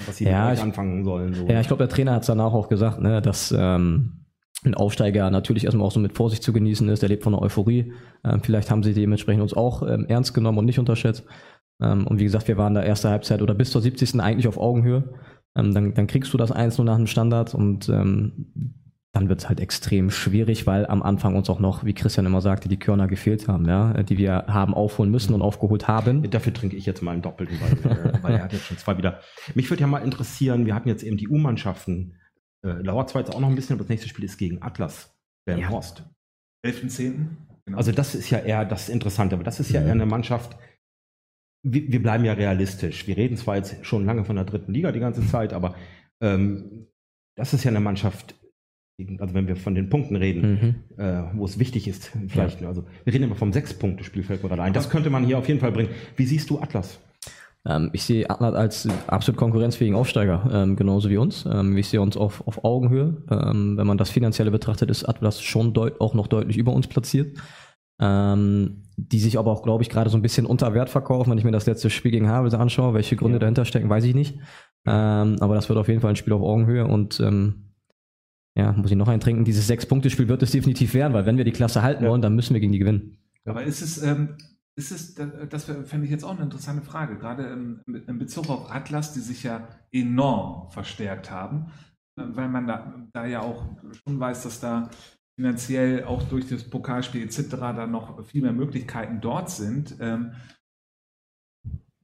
[0.05, 1.33] was sie Ja, damit ich- anfangen sollen.
[1.33, 1.47] So.
[1.47, 4.25] Ja, ich glaube, der Trainer hat es danach auch gesagt, ne, dass ähm,
[4.63, 7.01] ein Aufsteiger natürlich erstmal auch so mit Vorsicht zu genießen ist.
[7.01, 7.93] Der lebt von der Euphorie.
[8.23, 11.25] Ähm, vielleicht haben sie dementsprechend uns auch ähm, ernst genommen und nicht unterschätzt.
[11.81, 14.19] Ähm, und wie gesagt, wir waren da erste Halbzeit oder bis zur 70.
[14.21, 15.15] eigentlich auf Augenhöhe.
[15.57, 18.75] Ähm, dann, dann kriegst du das 1-0 nach dem Standard und ähm,
[19.13, 22.41] dann wird es halt extrem schwierig, weil am Anfang uns auch noch, wie Christian immer
[22.41, 26.29] sagte, die Körner gefehlt haben, ja, die wir haben aufholen müssen und aufgeholt haben.
[26.29, 28.97] Dafür trinke ich jetzt mal einen Doppelten, weil, äh, weil er hat jetzt schon zwei
[28.97, 29.19] wieder.
[29.53, 32.15] Mich würde ja mal interessieren, wir hatten jetzt eben die U-Mannschaften.
[32.65, 35.13] Äh, dauert zwar jetzt auch noch ein bisschen, aber das nächste Spiel ist gegen Atlas,
[35.47, 36.03] der Horst.
[36.65, 37.25] 11.10.
[37.65, 37.77] Genau.
[37.77, 39.87] Also das ist ja eher das Interessante, aber das ist ja Mhm.
[39.87, 40.57] eher eine Mannschaft,
[41.63, 43.07] wir, wir bleiben ja realistisch.
[43.07, 45.75] Wir reden zwar jetzt schon lange von der dritten Liga die ganze Zeit, aber
[46.21, 46.87] ähm,
[47.35, 48.35] das ist ja eine Mannschaft,
[49.19, 51.03] also wenn wir von den Punkten reden, Mhm.
[51.03, 54.61] äh, wo es wichtig ist, vielleicht, also wir reden immer vom Sechs-Punkte-Spiel, fällt mir gerade
[54.63, 54.73] ein.
[54.73, 55.89] Das könnte man hier auf jeden Fall bringen.
[56.15, 56.99] Wie siehst du Atlas?
[57.67, 61.45] Ähm, ich sehe Atlas als absolut konkurrenzfähigen Aufsteiger, ähm, genauso wie uns.
[61.45, 63.17] Ähm, ich sehe uns auf, auf Augenhöhe.
[63.29, 66.87] Ähm, wenn man das Finanzielle betrachtet, ist Atlas schon deut auch noch deutlich über uns
[66.87, 67.37] platziert.
[67.99, 71.29] Ähm, die sich aber auch, glaube ich, gerade so ein bisschen unter Wert verkaufen.
[71.29, 73.39] Wenn ich mir das letzte Spiel gegen Havelse anschaue, welche Gründe Ja.
[73.39, 74.39] dahinter stecken, weiß ich nicht.
[74.87, 77.19] Ähm, aber das wird auf jeden Fall ein Spiel auf Augenhöhe und
[78.57, 79.45] ja, muss ich noch einen trinken.
[79.45, 82.09] Dieses Sechs-Punkte-Spiel wird es definitiv werden, weil wenn wir die Klasse halten Ja.
[82.09, 83.17] wollen, dann müssen wir gegen die gewinnen.
[83.45, 84.35] Aber ist es, ähm,
[84.75, 88.49] ist es, da- das fände ich jetzt auch eine interessante Frage, gerade im, in Bezug
[88.49, 91.71] auf Atlas, die sich ja enorm verstärkt haben,
[92.17, 93.65] äh, weil man da, da ja auch
[94.03, 94.89] schon weiß, dass da
[95.39, 97.49] finanziell auch durch das Pokalspiel etc.
[97.49, 99.95] da noch viel mehr Möglichkeiten dort sind.
[99.99, 100.33] Ähm,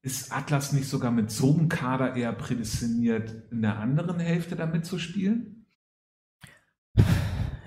[0.02, 4.66] ist Atlas nicht sogar mit so einem Kader eher prädestiniert, in der anderen Hälfte da
[4.66, 5.57] mitzuspielen?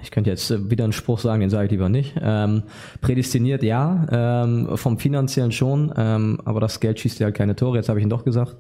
[0.02, 2.14] Ich könnte jetzt äh, wieder einen Spruch sagen, den sage ich lieber nicht.
[2.20, 2.64] Ähm,
[3.00, 4.06] prädestiniert ja,
[4.44, 7.98] ähm, vom finanziellen schon, ähm, aber das Geld schießt ja halt keine Tore, jetzt habe
[7.98, 8.56] ich ihn doch gesagt.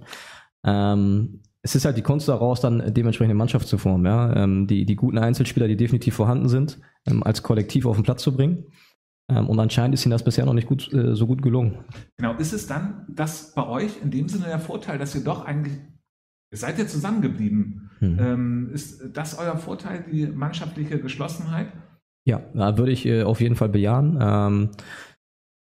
[0.64, 4.34] Ähm, es ist halt die Kunst daraus, dann dementsprechend eine Mannschaft zu formen, ja.
[4.36, 8.22] Ähm, die, die guten Einzelspieler, die definitiv vorhanden sind, ähm, als Kollektiv auf den Platz
[8.22, 8.64] zu bringen.
[9.28, 11.84] Und anscheinend ist ihnen das bisher noch nicht gut, äh, so gut gelungen.
[12.16, 15.44] Genau, ist es dann das bei euch in dem Sinne der Vorteil, dass ihr doch
[15.44, 15.74] eigentlich,
[16.50, 17.89] ihr seid ja zusammengeblieben.
[18.00, 18.18] Hm.
[18.18, 21.68] Ähm, ist das euer Vorteil, die mannschaftliche Geschlossenheit?
[22.26, 24.18] Ja, da würde ich äh, auf jeden Fall bejahen.
[24.20, 24.70] Ähm,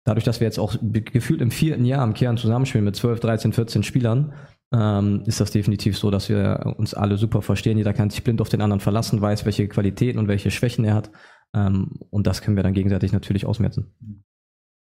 [0.06, 3.54] dadurch, dass wir jetzt auch gefühlt im vierten Jahr im Kern zusammenspielen mit 12, 13,
[3.54, 4.34] 14 Spielern,
[4.73, 7.78] ähm, ist das definitiv so, dass wir uns alle super verstehen.
[7.78, 10.95] Jeder kann sich blind auf den anderen verlassen, weiß, welche Qualitäten und welche Schwächen er
[10.95, 11.12] hat.
[11.52, 13.91] Und das können wir dann gegenseitig natürlich ausmerzen.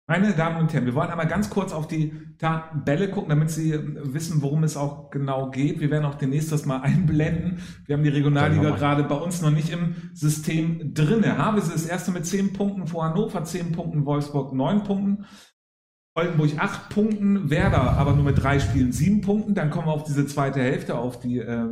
[0.10, 3.78] Meine Damen und Herren, wir wollen einmal ganz kurz auf die Tabelle gucken, damit Sie
[3.78, 5.82] wissen, worum es auch genau geht.
[5.82, 7.60] Wir werden auch demnächst das mal einblenden.
[7.86, 11.38] Wir haben die Regionalliga gerade bei uns noch nicht im System drinne.
[11.38, 15.26] Havelse ist das erste mit 10 Punkten vor Hannover, 10 Punkten, Wolfsburg 9 Punkten.
[16.15, 19.56] Oldenburg 8 Punkten, Werder aber nur mit drei Spielen 7 Punkten.
[19.56, 21.67] Dann kommen wir auf diese zweite Hälfte, auf die äh,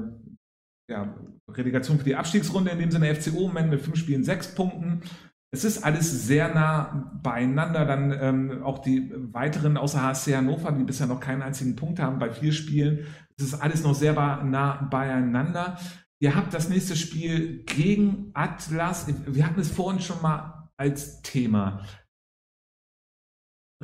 [0.90, 1.16] ja,
[1.50, 5.04] Relegation für die Abstiegsrunde, in dem Sinne FCO Moment mit 5 Spielen 6 Punkten.
[5.52, 7.86] Es ist alles sehr nah beieinander.
[7.86, 12.20] Dann ähm, auch die weiteren außer HSC Hannover, die bisher noch keinen einzigen Punkt haben
[12.20, 13.06] bei vier Spielen.
[13.38, 15.78] Es ist alles noch sehr nah beieinander.
[16.20, 19.08] Ihr habt das nächste Spiel gegen Atlas.
[19.28, 21.86] Wir hatten es vorhin schon mal als Thema.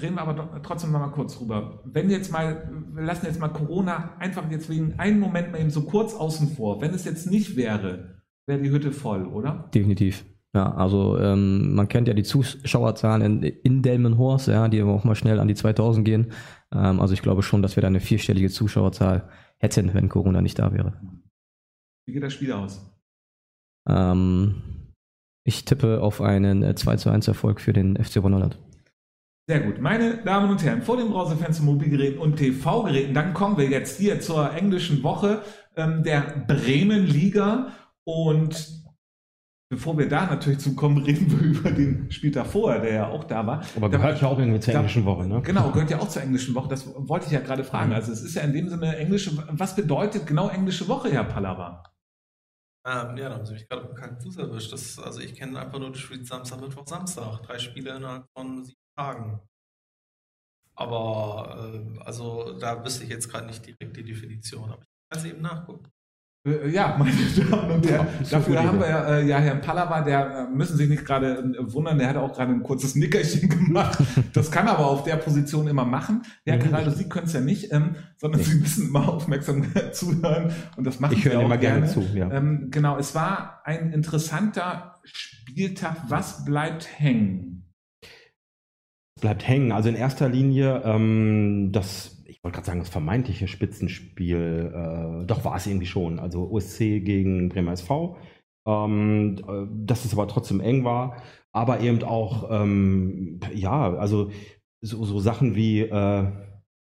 [0.01, 1.83] Reden wir aber trotzdem noch mal kurz drüber.
[1.85, 5.69] Wenn jetzt mal, wir lassen jetzt mal Corona einfach jetzt wegen einen Moment mal eben
[5.69, 6.81] so kurz außen vor.
[6.81, 9.69] Wenn es jetzt nicht wäre, wäre die Hütte voll, oder?
[9.73, 10.25] Definitiv.
[10.53, 15.15] Ja, also ähm, man kennt ja die Zuschauerzahlen in, in Delmenhorst, ja, die auch mal
[15.15, 16.33] schnell an die 2000 gehen.
[16.73, 20.59] Ähm, also ich glaube schon, dass wir da eine vierstellige Zuschauerzahl hätten, wenn Corona nicht
[20.59, 20.99] da wäre.
[22.05, 22.85] Wie geht das Spiel aus?
[23.87, 24.61] Ähm,
[25.45, 28.59] ich tippe auf einen äh, 2 zu 1 Erfolg für den FC Ronald.
[29.47, 29.79] Sehr gut.
[29.79, 34.19] Meine Damen und Herren, vor dem Browserfenster, Mobilgeräten und TV-Geräten, dann kommen wir jetzt hier
[34.19, 35.41] zur englischen Woche
[35.75, 37.71] ähm, der Bremen-Liga.
[38.03, 38.81] Und
[39.71, 43.47] bevor wir da natürlich zukommen, reden wir über den Spieltag vorher, der ja auch da
[43.47, 43.63] war.
[43.75, 45.41] Aber Da- gehört ja auch irgendwie zur da- englischen Woche, ne?
[45.41, 46.67] Genau, gehört ja auch zur englischen Woche.
[46.67, 47.93] Das wollte ich ja gerade fragen.
[47.93, 49.31] Also es ist ja in dem Sinne englische.
[49.49, 51.83] Was bedeutet genau englische Woche, Herr Pallava?
[52.85, 54.73] Ähm, ja, da haben sie mich gerade auf den kalten Fuß erwischt.
[54.73, 57.41] Das, also ich kenne einfach nur das Spiel Samstag, Mittwoch, Samstag.
[57.43, 59.39] Drei Spiele innerhalb von sieben Tagen.
[60.75, 64.71] Aber äh, also da wüsste ich jetzt gerade nicht direkt die Definition.
[64.71, 65.89] Aber ich kann es eben nachgucken.
[66.45, 67.11] Äh, Ja, meine
[67.49, 70.75] Damen und Herren, Ja, dafür haben wir ja, äh, ja Herrn Pallava, der äh, müssen
[70.77, 73.99] sich nicht gerade äh, wundern, der hat auch gerade ein kurzes Nickerchen gemacht.
[74.33, 76.23] Das kann er aber auf der Position immer machen.
[76.45, 78.47] Ja, Ja, gerade Sie können es ja nicht, ähm, sondern Nee.
[78.47, 82.01] Sie müssen immer aufmerksam zuhören und das machen Ich Sie höre auch immer gerne zu,
[82.13, 82.31] ja.
[82.31, 85.97] Ähm, genau, es war ein interessanter Spieltag.
[86.07, 87.47] Was bleibt hängen?
[89.19, 89.71] bleibt hängen.
[89.71, 95.55] Also in erster Linie ähm, das, wollte gerade sagen, das vermeintliche Spitzenspiel, äh, doch war
[95.55, 96.19] es irgendwie schon.
[96.19, 98.17] Also OSC gegen Bremer SV.
[98.65, 101.17] Ähm, äh, dass es aber trotzdem eng war,
[101.51, 104.29] aber eben auch, ähm, ja, also
[104.81, 106.27] so, so Sachen wie äh,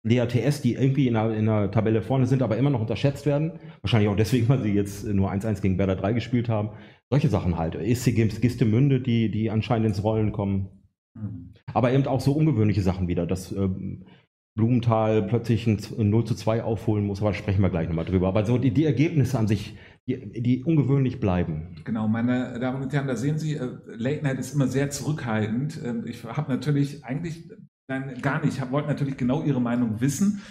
[0.03, 3.27] Lea TS, die irgendwie in der, in der Tabelle vorne sind, aber immer noch unterschätzt
[3.27, 3.61] werden.
[3.83, 6.71] Wahrscheinlich auch deswegen, weil sie jetzt nur 1-1 gegen Werder 3 gespielt haben.
[7.11, 7.75] Solche Sachen halt.
[7.75, 10.69] ESC Games Gistemünde, die, die anscheinend ins Rollen kommen.
[11.73, 14.05] Aber eben auch so ungewöhnliche Sachen wieder, dass ähm,
[14.61, 18.05] Blumenthal plötzlich ein Z- ein 0 zu 2 aufholen muss, aber sprechen wir gleich nochmal
[18.05, 18.29] drüber.
[18.29, 21.77] Aber so die, die Ergebnisse an sich, die, die ungewöhnlich bleiben.
[21.85, 25.81] Genau, meine Damen und Herren, da sehen Sie, äh, Late Night ist immer sehr zurückhaltend.
[25.83, 27.49] Ähm, Ich habe natürlich eigentlich,
[27.89, 30.43] nein, gar nicht, ich wollte natürlich genau Ihre Meinung wissen.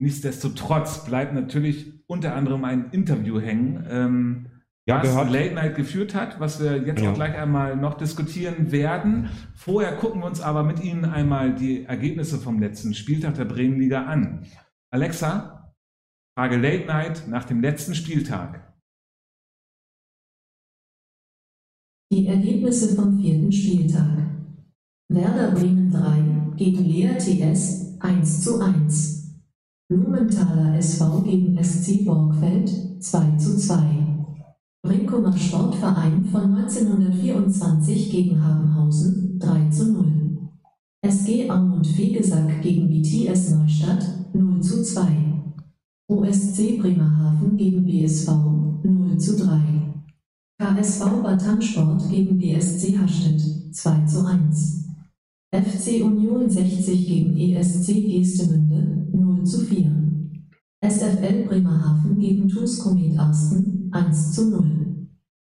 [0.00, 4.46] Nichtsdestotrotz bleibt natürlich unter anderem ein Interview hängen, ähm,
[4.88, 5.30] Ja, was gehört.
[5.30, 7.10] Late Night geführt hat, was wir jetzt Ja.
[7.10, 9.28] auch gleich einmal noch diskutieren werden.
[9.54, 14.04] Vorher gucken wir uns aber mit Ihnen einmal die Ergebnisse vom letzten Spieltag der Bremenliga
[14.06, 14.44] an.
[14.92, 15.72] Alexa,
[16.36, 18.72] Frage Late Night nach dem letzten Spieltag.
[22.12, 24.18] Die Ergebnisse vom vierten Spieltag.
[25.10, 29.40] Werder Bremen 3 gegen Lea TS 1 zu 1.
[29.88, 32.68] Blumenthaler SV gegen SC Borgfeld
[33.02, 34.01] 2 zu 2.
[34.92, 40.50] Brinkumer Sportverein von 1924 gegen Habenhausen 3 zu 0.
[41.00, 45.02] SG Aumund Fegesack gegen BTS Neustadt 0 zu 2.
[46.08, 48.28] OSC Bremerhaven gegen BSV
[48.84, 49.94] 0 zu 3.
[50.58, 54.90] KSV Batansport gegen BSC Hastedt 2 zu 1.
[55.54, 60.11] FC Union 60 gegen ESC Geestemünde 0 zu 4.
[60.84, 65.06] SFL Bremerhaven gegen TuS Komet Arsten 1 zu 0.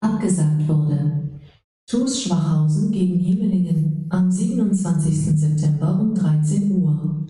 [0.00, 1.40] Abgesagt wurde.
[1.86, 5.38] TuS Schwachhausen gegen Hemelingen am 27.
[5.38, 7.26] September um 13 Uhr.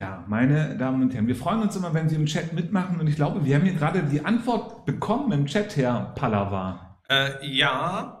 [0.00, 3.08] Ja, meine Damen und Herren, wir freuen uns immer, wenn Sie im Chat mitmachen und
[3.08, 8.15] ich glaube, wir haben hier gerade die Antwort bekommen im Chat, Herr Pallava, Äh, ja.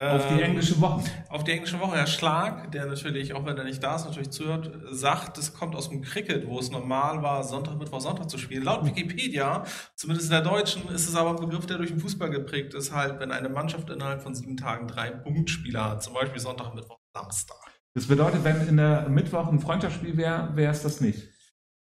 [0.00, 1.04] Auf die Ähm, englische Woche.
[1.28, 4.30] Auf die englische Woche, Herr Schlag, der natürlich, auch wenn er nicht da ist, natürlich
[4.30, 8.38] zuhört, sagt, es kommt aus dem Cricket, wo es normal war, Sonntag, Mittwoch, Sonntag zu
[8.38, 8.64] spielen.
[8.64, 12.30] Laut Wikipedia, zumindest in der deutschen, ist es aber ein Begriff, der durch den Fußball
[12.30, 16.40] geprägt ist, halt, wenn eine Mannschaft innerhalb von sieben Tagen drei Punktspiele hat, zum Beispiel
[16.40, 17.58] Sonntag, Mittwoch, Samstag.
[17.92, 21.28] Das bedeutet, wenn in der Mittwoch ein Freundschaftsspiel wäre, wäre es das nicht.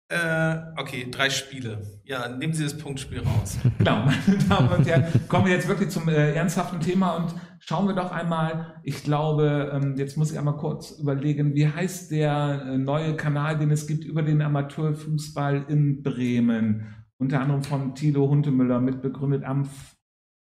[0.10, 1.82] Äh, okay, drei Spiele.
[2.06, 3.58] Ja, nehmen Sie das Punktspiel raus.
[3.78, 7.88] Genau, meine Damen und Herren, kommen wir jetzt wirklich zum äh, ernsthaften Thema und schauen
[7.88, 12.64] wir doch einmal, ich glaube, ähm, jetzt muss ich einmal kurz überlegen, wie heißt der
[12.66, 18.30] äh, neue Kanal, den es gibt über den Amateurfußball in Bremen, unter anderem von Thilo
[18.30, 19.70] Huntemüller mitbegründet am,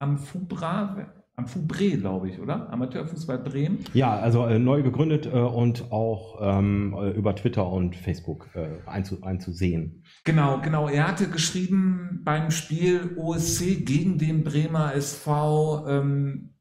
[0.00, 2.68] am Fubra, am Fubre, glaube ich, oder?
[2.72, 3.79] Amateurfußball Bremen.
[3.94, 8.66] Ja, also äh, neu gegründet äh, und auch ähm, äh, über Twitter und Facebook äh,
[8.87, 10.03] einzu, einzusehen.
[10.24, 10.88] Genau, genau.
[10.88, 16.55] Er hatte geschrieben beim Spiel OSC gegen den Bremer SV, ähm,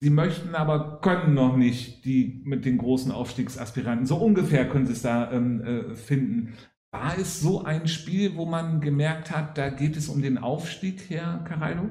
[0.00, 4.06] sie möchten aber können noch nicht die mit den großen Aufstiegsaspiranten.
[4.06, 6.54] So ungefähr können sie es da ähm, äh, finden.
[6.90, 11.10] War es so ein Spiel, wo man gemerkt hat, da geht es um den Aufstieg,
[11.10, 11.90] Herr Caraldo?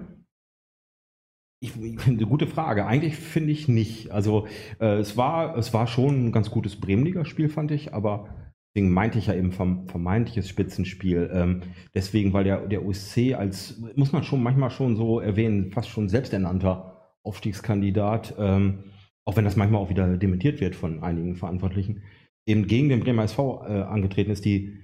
[1.60, 1.74] Ich,
[2.08, 2.86] eine gute Frage.
[2.86, 4.12] Eigentlich finde ich nicht.
[4.12, 4.48] Also
[4.80, 8.30] äh, es war es war schon ein ganz gutes Bremenliga-Spiel, fand ich, aber
[8.76, 11.30] deswegen meinte ich ja eben verm vermeintliches Spitzenspiel.
[11.34, 11.62] Ähm,
[11.94, 16.10] deswegen, weil der, der OSC als, muss man schon manchmal schon so erwähnen, fast schon
[16.10, 18.84] selbsternannter Aufstiegskandidat, ähm,
[19.26, 22.04] auch wenn das manchmal auch wieder dementiert wird von einigen Verantwortlichen,
[22.46, 24.78] eben gegen den Bremer SV äh, angetreten ist, die,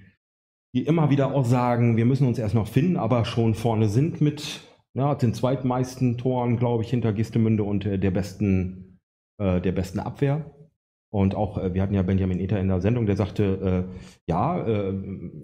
[0.74, 4.20] die immer wieder auch sagen, wir müssen uns erst noch finden, aber schon vorne sind
[4.20, 4.62] mit
[4.94, 8.98] Ja, hat den zweitmeisten Toren, glaube ich, hinter Gistemünde und äh, der besten,
[9.38, 10.54] äh, der besten Abwehr.
[11.10, 13.94] Und auch, äh, wir hatten ja Benjamin Ether in der Sendung, der sagte, äh,
[14.28, 14.94] ja, äh,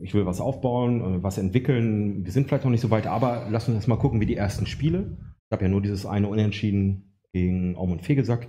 [0.02, 2.24] ich will was aufbauen, äh, was entwickeln.
[2.24, 4.36] Wir sind vielleicht noch nicht so weit, aber lass uns erst mal gucken, wie die
[4.36, 5.16] ersten Spiele.
[5.50, 8.48] Ich habe ja nur dieses eine Unentschieden gegen Aum und Fegesack.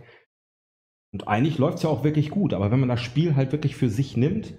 [1.13, 3.75] Und eigentlich läuft es ja auch wirklich gut, aber wenn man das Spiel halt wirklich
[3.75, 4.53] für sich nimmt,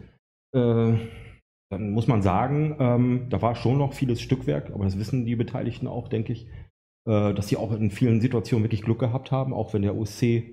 [1.70, 5.36] dann muss man sagen, ähm, da war schon noch vieles Stückwerk, aber das wissen die
[5.36, 6.48] Beteiligten auch, denke ich,
[7.06, 10.22] äh, dass sie auch in vielen Situationen wirklich Glück gehabt haben, auch wenn der OSC
[10.22, 10.52] äh,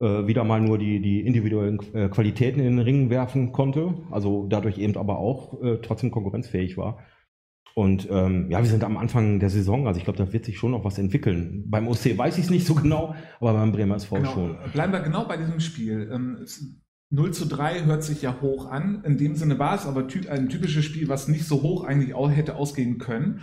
[0.00, 4.78] wieder mal nur die, die individuellen äh, Qualitäten in den Ring werfen konnte, also dadurch
[4.78, 7.00] eben aber auch äh, trotzdem konkurrenzfähig war.
[7.74, 10.56] Und ähm, ja, wir sind am Anfang der Saison, also ich glaube, da wird sich
[10.58, 11.64] schon noch was entwickeln.
[11.66, 14.30] Beim OC weiß ich es nicht so genau, aber beim Bremer SV genau.
[14.30, 14.58] schon.
[14.72, 16.08] Bleiben wir genau bei diesem Spiel.
[16.12, 16.46] Ähm,
[17.10, 19.02] 0 zu 3 hört sich ja hoch an.
[19.04, 22.30] In dem Sinne war es aber ein typisches Spiel, was nicht so hoch eigentlich auch
[22.30, 23.42] hätte ausgehen können.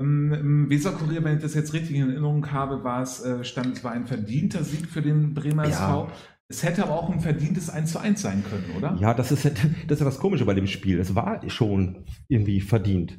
[0.00, 3.76] Ähm, Im Weserkurier, wenn ich das jetzt richtig in Erinnerung habe, war es, äh, stand,
[3.76, 5.70] es war ein verdienter Sieg für den Bremer Ja.
[5.70, 6.10] SV.
[6.48, 8.96] Es hätte aber auch ein verdientes 1 zu 1 sein können, oder?
[9.00, 9.54] Ja, das ist, das
[9.88, 11.00] ist ja das Komische bei dem Spiel.
[11.00, 13.18] Es war schon irgendwie verdient.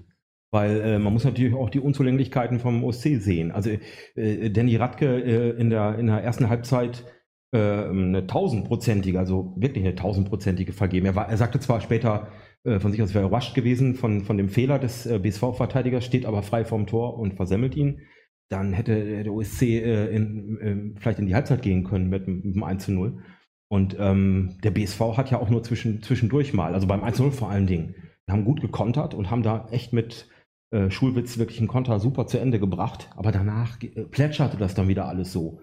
[0.49, 3.51] Weil äh, man muss natürlich auch die Unzulänglichkeiten vom OSC sehen.
[3.51, 3.71] Also
[4.15, 7.03] äh, Danny Radke äh, in, der, in der ersten Halbzeit
[7.51, 11.05] äh, eine tausendprozentige, also wirklich eine tausendprozentige vergeben.
[11.05, 12.27] Er, war, er sagte zwar später
[12.63, 16.25] äh, von sich aus, wäre überrascht gewesen von, von dem Fehler des äh, BSV-Verteidigers, steht
[16.25, 18.01] aber frei vorm Tor und versemmelt ihn.
[18.49, 22.55] Dann hätte der OSC äh, in, äh, vielleicht in die Halbzeit gehen können mit, mit
[22.55, 23.23] dem 1 zu 0.
[23.69, 27.31] Und ähm, der BSV hat ja auch nur zwischen, zwischendurch mal, also beim 1 0
[27.31, 30.29] vor allen Dingen, wir haben gut gekontert und haben da echt mit
[30.71, 33.09] äh, Schulwitz wirklich einen Konter super zu Ende gebracht.
[33.15, 35.61] Aber danach äh, plätscherte das dann wieder alles so.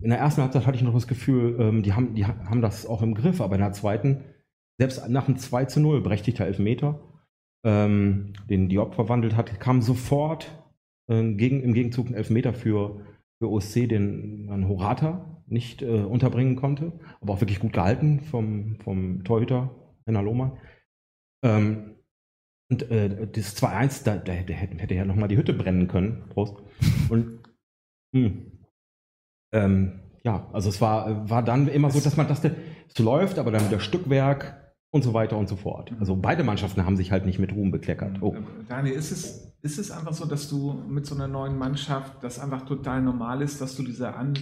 [0.00, 2.62] In der ersten Halbzeit hatte ich noch das Gefühl, ähm, die, haben, die ha- haben
[2.62, 4.24] das auch im Griff, aber in der zweiten,
[4.78, 7.00] selbst nach einem 2 zu 0, berechtigter Elfmeter,
[7.64, 10.50] ähm, den Diop verwandelt hat, kam sofort
[11.08, 13.00] äh, gegen, im Gegenzug ein Elfmeter für,
[13.38, 18.76] für OSC, den dann Horata nicht äh, unterbringen konnte, aber auch wirklich gut gehalten vom,
[18.80, 19.70] vom Torhüter
[20.06, 20.58] Henner Lohmann.
[21.44, 21.96] Ähm,
[22.70, 26.24] und äh, das 2-1, da, da hätte, hätte ja nochmal die Hütte brennen können.
[26.30, 26.56] Prost.
[27.10, 27.40] Und
[28.14, 28.52] hm,
[29.52, 32.56] ähm, ja, also es war, war dann immer so, dass man dachte,
[32.88, 35.92] es läuft, aber dann wieder Stückwerk und so weiter und so fort.
[35.98, 38.18] Also beide Mannschaften haben sich halt nicht mit Ruhm bekleckert.
[38.20, 38.34] Oh.
[38.34, 42.22] Ähm, Daniel, ist es, ist es einfach so, dass du mit so einer neuen Mannschaft,
[42.22, 44.34] das einfach total normal ist, dass du diese An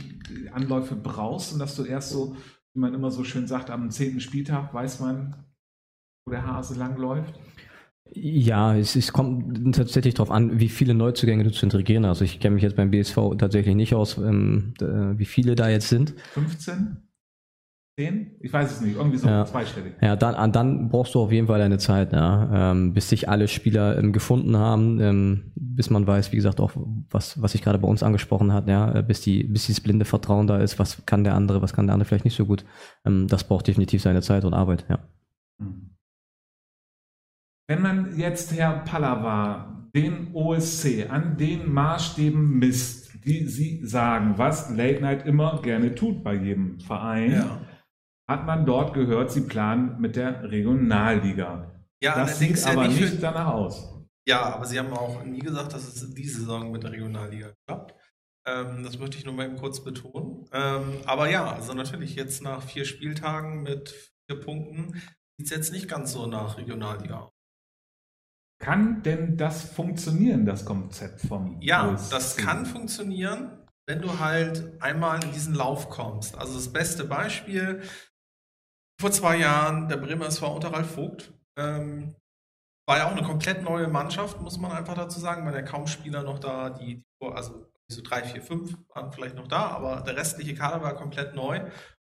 [0.52, 2.36] Anläufe brauchst und dass du erst so,
[2.74, 5.36] wie man immer so schön sagt, am zehnten Spieltag weiß man,
[6.26, 7.38] wo der Hase langläuft?
[8.12, 12.20] Ja, es, es kommt tatsächlich darauf an, wie viele Neuzugänge du zu integrieren hast.
[12.20, 15.68] Also ich kenne mich jetzt beim BSV tatsächlich nicht aus, ähm, äh, wie viele da
[15.68, 16.14] jetzt sind.
[16.34, 16.96] 15?
[17.98, 18.30] 10?
[18.40, 19.44] Ich weiß es nicht, irgendwie so Ja.
[19.44, 19.94] zweistellig.
[20.00, 23.28] Ja, dann, an- dann brauchst du auf jeden Fall deine Zeit, ja, ähm, bis sich
[23.28, 26.72] alle Spieler ähm, gefunden haben, ähm, bis man weiß, wie gesagt, auch
[27.10, 30.04] was, was ich gerade bei uns angesprochen hat, ja, äh, bis die, bis dieses blinde
[30.04, 32.64] Vertrauen da ist, was kann der andere, was kann der andere vielleicht nicht so gut.
[33.04, 34.98] Ähm, das braucht definitiv seine Zeit und Arbeit, ja.
[37.70, 44.70] Wenn man jetzt, Herr Pallava, den OSC an den Maßstäben misst, die Sie sagen, was
[44.70, 47.60] Late Night immer gerne tut bei jedem Verein, Ja.
[48.28, 51.70] hat man dort gehört, Sie planen mit der Regionalliga.
[52.02, 54.02] Ja, das sieht ja aber nicht nicht für, danach aus.
[54.26, 57.94] Ja, aber Sie haben auch nie gesagt, dass es diese Saison mit der Regionalliga klappt.
[58.48, 60.44] Ähm, das möchte ich nur mal eben kurz betonen.
[60.52, 63.90] Ähm, aber ja, also natürlich jetzt nach vier Spieltagen mit
[64.28, 64.94] vier Punkten
[65.38, 67.39] sieht es jetzt nicht ganz so nach Regionalliga aus.
[68.60, 72.10] Kann denn das funktionieren, das Konzept vom Ja, OSC?
[72.10, 76.36] das kann funktionieren, wenn du halt einmal in diesen Lauf kommst.
[76.36, 77.82] Also das beste Beispiel,
[79.00, 81.32] vor zwei Jahren, der Bremer SV unter Ralf Vogt.
[81.56, 82.14] Ähm,
[82.86, 85.86] war ja auch eine komplett neue Mannschaft, muss man einfach dazu sagen, weil ja kaum
[85.86, 90.02] Spieler noch da, die, die also so drei, vier, fünf waren vielleicht noch da, aber
[90.02, 91.60] der restliche Kader war komplett neu.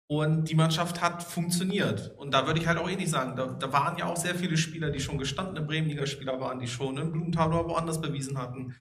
[0.07, 2.15] Und die Mannschaft hat funktioniert.
[2.19, 4.57] Und da würde ich halt auch nicht sagen, da, da waren ja auch sehr viele
[4.57, 8.77] Spieler, die schon gestandene Bremenliga-Spieler waren, die schon im Blumenthal oder woanders bewiesen hatten,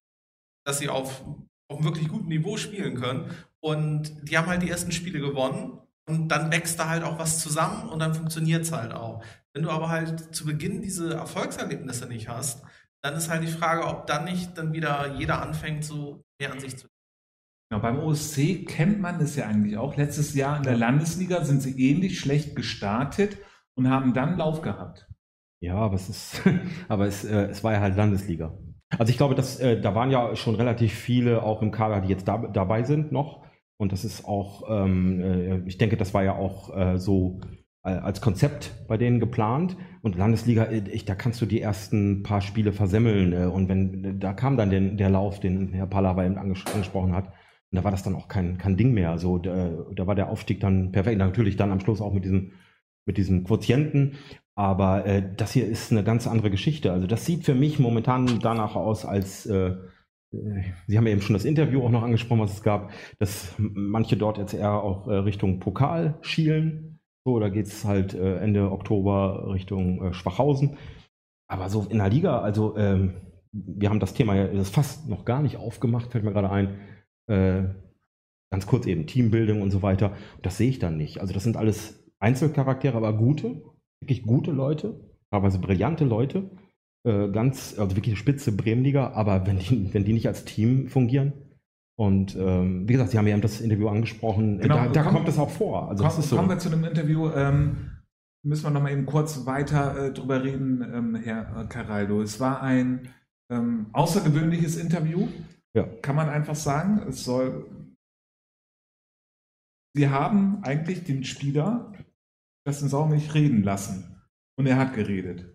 [0.65, 1.21] dass sie auf,
[1.69, 3.31] auf einem wirklich guten Niveau spielen können.
[3.61, 5.79] Und die haben halt die ersten Spiele gewonnen.
[6.05, 9.23] Und dann wächst da halt auch was zusammen und dann funktioniert es halt auch.
[9.53, 12.65] Wenn du aber halt zu Beginn diese Erfolgserlebnisse nicht hast,
[13.01, 16.59] dann ist halt die Frage, ob dann nicht dann wieder jeder anfängt, so mehr an
[16.59, 16.87] sich zu
[17.69, 19.95] Genau, beim OSC kennt man es ja eigentlich auch.
[19.97, 23.37] Letztes Jahr in der Landesliga sind sie ähnlich schlecht gestartet
[23.75, 25.07] und haben dann Lauf gehabt.
[25.59, 26.41] Ja, aber es ist,
[26.87, 28.57] aber es, äh, es war ja halt Landesliga.
[28.97, 32.09] Also ich glaube, dass äh, da waren ja schon relativ viele auch im Kader, die
[32.09, 33.43] jetzt da, dabei sind noch.
[33.77, 37.41] Und das ist auch, ähm, äh, ich denke, das war ja auch äh, so
[37.81, 39.75] als Konzept bei denen geplant.
[40.01, 43.33] Und Landesliga, ich, da kannst du die ersten paar Spiele versemmeln.
[43.49, 47.33] Und wenn, da kam dann den, der Lauf, den Herr Pallava eben anges angesprochen hat.
[47.73, 49.09] Und da war das dann auch kein, kein Ding mehr.
[49.09, 51.17] Also da, da war der Aufstieg dann perfekt.
[51.17, 52.51] Natürlich dann am Schluss auch mit diesem,
[53.07, 54.19] mit diesem Quotienten.
[54.53, 56.91] Aber äh, das hier ist eine ganz andere Geschichte.
[56.91, 59.75] Also das sieht für mich momentan danach aus, als äh,
[60.87, 64.17] Sie haben ja eben schon das Interview auch noch angesprochen, was es gab, dass manche
[64.17, 66.99] dort jetzt eher auch äh, Richtung Pokal schielen.
[67.25, 70.77] So, da geht es halt äh, Ende Oktober Richtung äh, Schwachhausen.
[71.47, 73.13] Aber so in der Liga, also ähm,
[73.51, 76.79] wir haben das Thema ja fast noch gar nicht aufgemacht, fällt mir gerade ein.
[77.27, 77.63] Äh,
[78.51, 80.15] ganz kurz eben Teambildung und so weiter.
[80.41, 81.19] Das sehe ich dann nicht.
[81.19, 83.63] Also das sind alles Einzelcharaktere, aber gute,
[84.01, 84.99] wirklich gute Leute,
[85.31, 86.51] teilweise brillante Leute
[87.03, 90.87] äh, ganz, also wirklich eine spitze Bremenliga, aber wenn die, wenn die nicht als Team
[90.87, 91.33] fungieren,
[91.95, 95.27] und ähm, wie gesagt, Sie haben ja das Interview angesprochen, genau, da, da komm, kommt
[95.27, 95.89] es auch vor.
[95.89, 96.35] Also komm, so.
[96.35, 97.29] Kommen wir zu dem Interview.
[97.29, 97.91] Ähm,
[98.43, 102.21] müssen wir noch mal eben kurz weiter äh, drüber reden, ähm, Herr Caraldo.
[102.21, 103.09] Es war ein
[103.51, 105.27] ähm, außergewöhnliches Interview,
[105.75, 105.83] ja.
[106.01, 107.05] kann man einfach sagen.
[107.07, 107.69] Es soll.
[109.95, 111.93] Sie haben eigentlich den Spieler
[112.65, 114.21] das in Sau nicht reden lassen.
[114.57, 115.49] Und er hat geredet.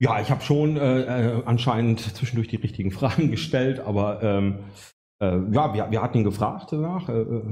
[0.00, 4.60] Ja, ich habe schon äh, äh, anscheinend zwischendurch die richtigen Fragen gestellt, aber ähm,
[5.20, 7.42] äh, ja, wir, wir hatten ihn gefragt danach, äh, äh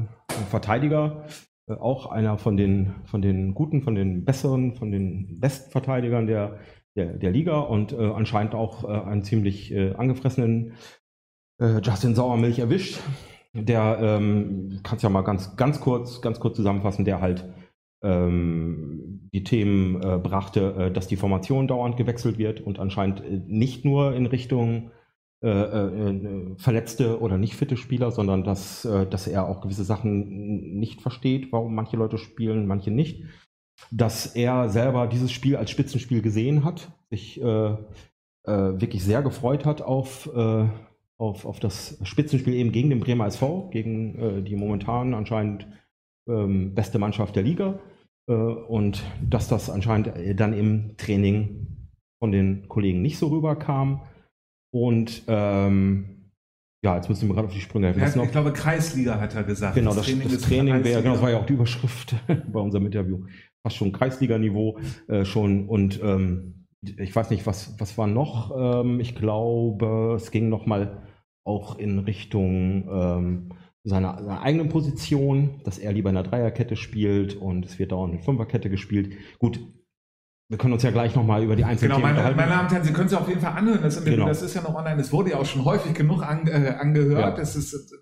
[0.49, 1.27] Verteidiger,
[1.69, 6.27] äh, auch einer von den, von den guten, von den besseren, von den besten Verteidigern
[6.27, 6.59] der,
[6.97, 10.73] der, der Liga und anscheinend auch einen ziemlich angefressenen
[11.61, 12.99] äh, Justin Sauermilch erwischt.
[13.53, 17.45] Der, ähm, kannst ja mal ganz, ganz kurz, ganz kurz zusammenfassen, der halt
[18.03, 23.41] ähm, die Themen äh, brachte, äh, dass die Formation dauernd gewechselt wird und anscheinend äh,
[23.47, 24.91] nicht nur in Richtung
[25.43, 30.79] äh, äh, verletzte oder nicht fitte Spieler, sondern dass, äh, dass er auch gewisse Sachen
[30.79, 33.25] nicht versteht, warum manche Leute spielen, manche nicht.
[33.91, 40.29] Dass er selber dieses Spiel als Spitzenspiel gesehen hat, sich wirklich sehr gefreut hat auf,
[41.21, 45.67] auf, auf das Spitzenspiel eben gegen den Bremer SV, gegen die momentan anscheinend
[46.29, 47.79] ähm, beste Mannschaft der Liga
[48.29, 51.67] äh, und dass das anscheinend dann im Training
[52.23, 54.03] von den Kollegen nicht so rüberkam.
[54.73, 56.31] Und ähm,
[56.85, 58.19] ja, jetzt müssen wir gerade auf die Sprünge helfen.
[58.19, 59.75] Ja, ich glaube, Kreisliga hat er gesagt.
[59.75, 62.15] Genau, das, das Training, das Training wäre, genau, das war ja auch die Überschrift
[62.53, 63.25] bei unserem Interview.
[63.63, 65.69] Fast schon Kreisliga-Niveau äh, schon.
[65.69, 68.53] Und ähm, ich weiß nicht, was, was war noch?
[68.57, 71.03] Ähm, ich glaube, es ging nochmal
[71.45, 73.49] auch in Richtung ähm,
[73.83, 78.15] seiner, seiner eigenen Position, dass er lieber in der Dreierkette spielt und es wird dauernd
[78.15, 79.17] in Fünferkette gespielt.
[79.39, 79.61] Gut,
[80.49, 82.73] wir können uns ja gleich nochmal über die einzelnen genau, Themen meine, meine Damen und
[82.73, 83.83] Herren, Sie können es auf jeden Fall anhören.
[83.83, 84.27] Das, genau.
[84.27, 85.01] das ist ja noch online.
[85.01, 87.39] Es wurde ja auch schon häufig genug an, äh, angehört.
[87.39, 87.43] Ja.
[87.43, 87.95] ist,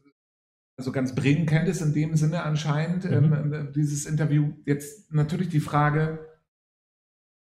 [0.78, 3.32] also ganz Bremen kennt es in dem Sinne anscheinend, mhm.
[3.32, 4.52] ähm, dieses Interview.
[4.64, 6.26] Jetzt natürlich die Frage,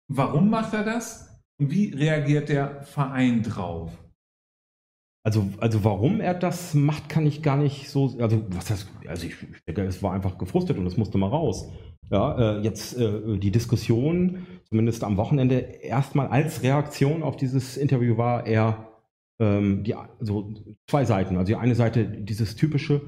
[0.09, 1.43] warum macht er das?
[1.59, 4.01] Und wie reagiert der Verein drauf?
[5.25, 8.16] Also, also warum er das macht, kann ich gar nicht so.
[8.18, 11.29] Also, was heißt, also ich, ich denke, es war einfach gefrustet und es musste mal
[11.29, 11.70] raus.
[12.11, 18.16] Ja, äh, jetzt äh, die Diskussion, zumindest am Wochenende, erstmal als Reaktion auf dieses Interview
[18.16, 18.89] war eher
[19.41, 20.55] ähm, die, also
[20.89, 21.37] zwei Seiten.
[21.37, 23.03] Also die eine Seite dieses typische,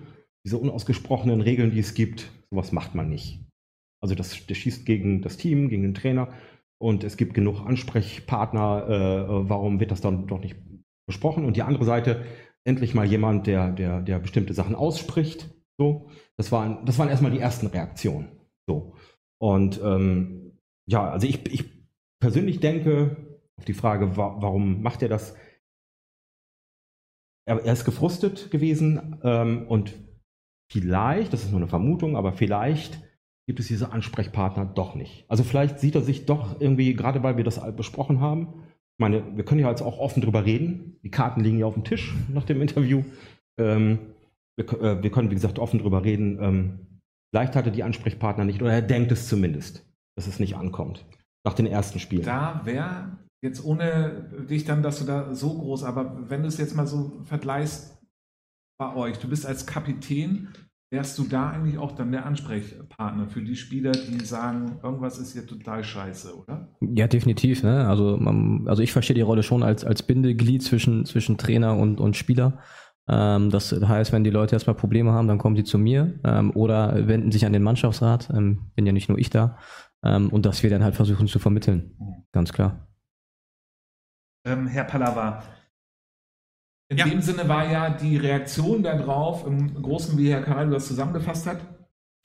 [0.45, 3.41] diese unausgesprochenen Regeln, die es gibt, sowas macht man nicht.
[4.01, 6.29] Also das, das schießt gegen das Team, gegen den Trainer
[6.79, 10.57] und es gibt genug Ansprechpartner, äh, warum wird das dann doch nicht
[11.07, 11.45] besprochen.
[11.45, 12.25] Und die andere Seite,
[12.65, 15.51] endlich mal jemand, der, der, der bestimmte Sachen ausspricht.
[15.79, 18.29] So, das waren, das waren erstmal die ersten Reaktionen.
[18.67, 18.95] So.
[19.39, 21.65] Und ähm, ja, also ich, ich
[22.21, 25.37] persönlich denke, auf die Frage, wa warum macht er das?
[27.47, 29.95] Er, er ist gefrustet gewesen ähm, und
[30.73, 33.03] vielleicht, das ist nur eine Vermutung, aber vielleicht
[33.47, 35.29] gibt es diese Ansprechpartner doch nicht.
[35.29, 38.65] Also vielleicht sieht er sich doch irgendwie, gerade weil wir das besprochen haben,
[38.99, 40.99] meine, wir können ja jetzt auch offen drüber reden.
[41.03, 43.03] Die Karten liegen ja auf dem Tisch nach dem Interview.
[43.59, 43.99] Ähm,
[44.57, 46.39] wir, äh, wir, können, wie gesagt, offen drüber reden.
[46.41, 47.01] Ähm,
[47.33, 49.85] vielleicht hatte die Ansprechpartner nicht, oder er denkt es zumindest,
[50.17, 51.05] dass es nicht ankommt.
[51.45, 52.25] Nach den ersten Spielen.
[52.25, 56.57] Da wäre jetzt ohne dich dann, dass du da so groß, aber wenn du es
[56.57, 57.99] jetzt mal so vergleichst
[58.79, 60.49] bei euch, du bist als Kapitän
[60.91, 65.33] wärst du da eigentlich auch dann der Ansprechpartner für die Spieler, die sagen, irgendwas ist
[65.33, 66.69] hier total scheiße, oder?
[66.81, 67.63] Ja, definitiv.
[67.63, 67.87] Ne?
[67.89, 68.17] Also,
[68.67, 72.61] also ich verstehe die Rolle schon als, als Bindeglied zwischen, zwischen Trainer und, und Spieler.
[73.09, 76.53] Ähm, das heißt, wenn die Leute erstmal Probleme haben, dann kommen sie zu mir ähm,
[76.53, 78.31] oder wenden sich an den Mannschaftsrat.
[78.31, 79.59] Ähm, bin ja nicht nur ich da.
[80.05, 81.97] Ähm, und dass wir dann halt versuchen zu vermitteln.
[81.99, 82.25] Mhm.
[82.33, 82.89] Ganz klar.
[84.47, 85.43] Ähm, Herr Pallava,
[86.89, 87.07] in ja.
[87.07, 91.61] dem Sinne war ja die Reaktion darauf im Großen, wie Herr Karel das zusammengefasst hat,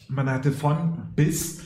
[0.07, 1.66] man hatte von bis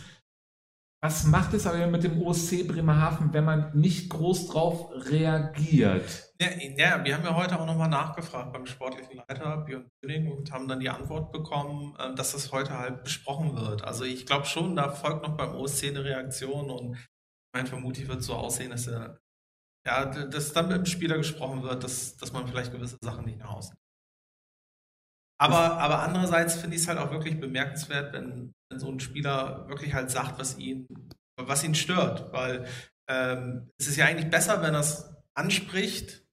[1.01, 6.33] Was macht es aber mit dem OSC Bremerhaven, wenn man nicht groß drauf reagiert?
[6.39, 10.51] Ja, ja, wir haben ja heute auch nochmal nachgefragt beim sportlichen Leiter Björn König und
[10.51, 13.83] haben dann die Antwort bekommen, äh, dass das heute halt besprochen wird.
[13.83, 16.97] Also ich glaube schon, da folgt noch beim OSC eine Reaktion und
[17.53, 19.19] mein vermutlich wird so aussehen, dass er
[19.86, 23.39] ja, dass dann mit dem Spieler gesprochen wird, dass, dass man vielleicht gewisse Sachen nicht
[23.39, 23.75] nach außen.
[25.39, 29.67] Aber, aber andererseits finde ich es halt auch wirklich bemerkenswert, wenn, wenn so ein Spieler
[29.67, 30.88] wirklich halt sagt, was ihn,
[31.38, 32.31] was ihn stört.
[32.31, 32.65] Weil
[33.09, 36.23] ähm, es ist ja eigentlich besser, wenn er es anspricht,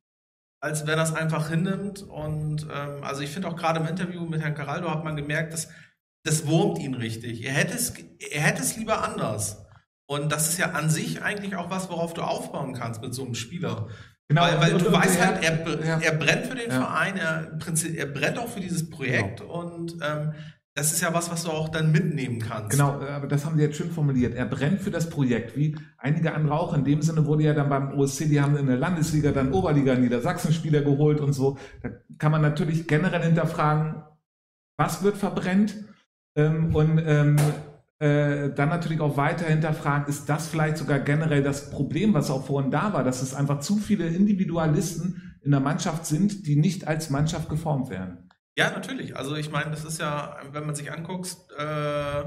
[0.62, 2.02] als wenn er es einfach hinnimmt.
[2.02, 5.54] Und ähm, also ich finde auch gerade im Interview mit Herrn Caraldo hat man gemerkt,
[5.54, 5.68] dass
[6.24, 7.42] das wurmt ihn richtig.
[7.44, 7.94] Er hätte es,
[8.30, 9.66] er hätte es lieber anders.
[10.10, 13.24] Und das ist ja an sich eigentlich auch was, worauf du aufbauen kannst mit so
[13.24, 13.86] einem Spieler.
[14.26, 15.98] Genau, weil, weil du und, weißt halt, er, ja.
[16.00, 16.80] er brennt für den ja.
[16.80, 17.56] Verein, er,
[17.96, 19.60] er brennt auch für dieses Projekt genau.
[19.60, 20.32] und ähm,
[20.74, 22.70] das ist ja was, was du auch dann mitnehmen kannst.
[22.70, 24.34] Genau, aber das haben sie jetzt schön formuliert.
[24.34, 26.74] Er brennt für das Projekt, wie einige andere auch.
[26.74, 29.94] In dem Sinne wurde ja dann beim OSC, die haben in der Landesliga dann Oberliga
[29.94, 31.56] Niedersachsen Spieler geholt und so.
[31.84, 34.02] Da kann man natürlich generell hinterfragen,
[34.76, 35.76] was wird verbrennt?
[36.34, 37.36] Ähm, und ähm,
[38.00, 42.46] äh, dann natürlich auch weiter hinterfragen, ist das vielleicht sogar generell das Problem, was auch
[42.46, 46.88] vorhin da war, dass es einfach zu viele Individualisten in der Mannschaft sind, die nicht
[46.88, 48.30] als Mannschaft geformt werden.
[48.56, 49.16] Ja, natürlich.
[49.16, 52.24] Also ich meine, das ist ja, wenn man sich anguckt, äh,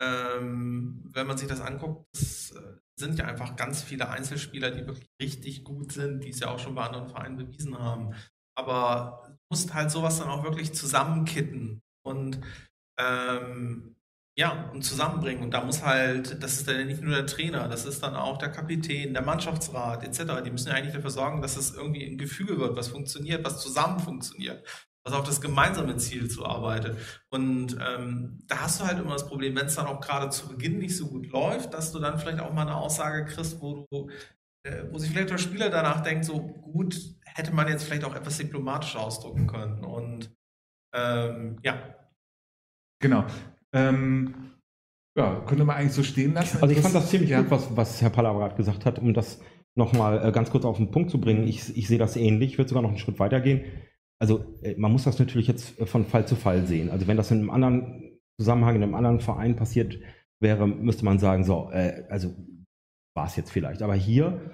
[0.00, 4.86] ähm, wenn man sich das anguckt, das äh, sind ja einfach ganz viele Einzelspieler, die
[4.86, 8.14] wirklich richtig gut sind, die es ja auch schon bei anderen Vereinen bewiesen haben.
[8.56, 11.82] Aber du musst halt sowas dann auch wirklich zusammenkitten.
[12.06, 12.40] Und
[12.98, 13.96] ähm,
[14.36, 15.44] ja, und zusammenbringen.
[15.44, 18.38] Und da muss halt, das ist dann nicht nur der Trainer, das ist dann auch
[18.38, 20.42] der Kapitän, der Mannschaftsrat etc.
[20.44, 23.62] Die müssen ja eigentlich dafür sorgen, dass es irgendwie ein Gefüge wird, was funktioniert, was
[23.62, 24.66] zusammen funktioniert,
[25.04, 26.98] was auf das gemeinsame Ziel zuarbeitet.
[27.30, 30.48] Und ähm, da hast du halt immer das Problem, wenn es dann auch gerade zu
[30.48, 33.86] Beginn nicht so gut läuft, dass du dann vielleicht auch mal eine Aussage kriegst, wo
[33.88, 34.10] du,
[34.64, 38.16] äh, wo sich vielleicht der Spieler danach denkt, so gut, hätte man jetzt vielleicht auch
[38.16, 39.84] etwas diplomatischer ausdrücken können.
[39.84, 40.34] Und
[40.92, 41.94] ähm, ja,
[43.04, 43.26] Genau.
[43.74, 44.34] Ähm,
[45.16, 46.58] ja, könnte man eigentlich so stehen lassen.
[46.60, 47.42] Also ich fand das ziemlich ja.
[47.42, 49.40] gut, was, was Herr Palavrat gesagt hat, um das
[49.76, 51.46] nochmal äh, ganz kurz auf den Punkt zu bringen.
[51.46, 53.64] Ich, ich sehe das ähnlich, ich würde sogar noch einen Schritt weiter gehen.
[54.20, 56.90] Also äh, man muss das natürlich jetzt äh, von Fall zu Fall sehen.
[56.90, 59.98] Also wenn das in einem anderen Zusammenhang, in einem anderen Verein passiert
[60.40, 62.34] wäre, müsste man sagen, so, äh, also
[63.16, 63.82] war es jetzt vielleicht.
[63.82, 64.52] Aber hier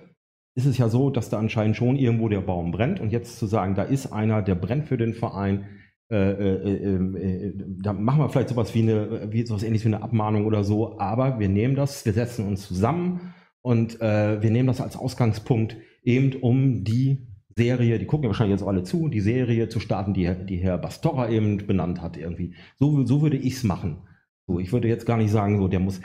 [0.56, 3.46] ist es ja so, dass da anscheinend schon irgendwo der Baum brennt und jetzt zu
[3.46, 5.66] sagen, da ist einer, der brennt für den Verein,
[6.10, 7.52] äh, äh, ähm, äh,
[7.82, 10.98] da machen wir vielleicht sowas wie eine, wie sowas ähnliches wie eine Abmahnung oder so,
[10.98, 13.32] aber wir nehmen das, wir setzen uns zusammen
[13.62, 18.58] und äh, wir nehmen das als Ausgangspunkt eben um die Serie, die gucken ja wahrscheinlich
[18.58, 22.54] jetzt alle zu, die Serie zu starten, die, die Herr Bastorra eben benannt hat irgendwie.
[22.78, 23.98] So, so würde ich es machen.
[24.46, 26.00] So, ich würde jetzt gar nicht sagen, so der muss.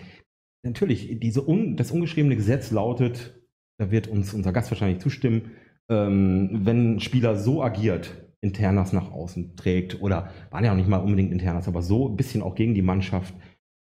[0.64, 3.42] Natürlich, diese un, das ungeschriebene Gesetz lautet,
[3.78, 5.52] da wird uns unser Gast wahrscheinlich zustimmen,
[5.90, 10.88] ähm, wenn ein Spieler so agiert, Internas nach außen trägt oder waren ja auch nicht
[10.88, 13.34] mal unbedingt Internas, aber so ein bisschen auch gegen die Mannschaft,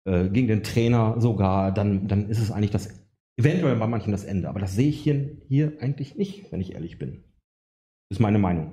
[0.08, 3.02] äh, gegen den Trainer sogar, dann, dann ist es eigentlich das,
[3.36, 4.48] eventuell bei manchen das Ende.
[4.48, 7.24] Aber das sehe ich hier, hier eigentlich nicht, wenn ich ehrlich bin.
[8.10, 8.72] Ist meine Meinung.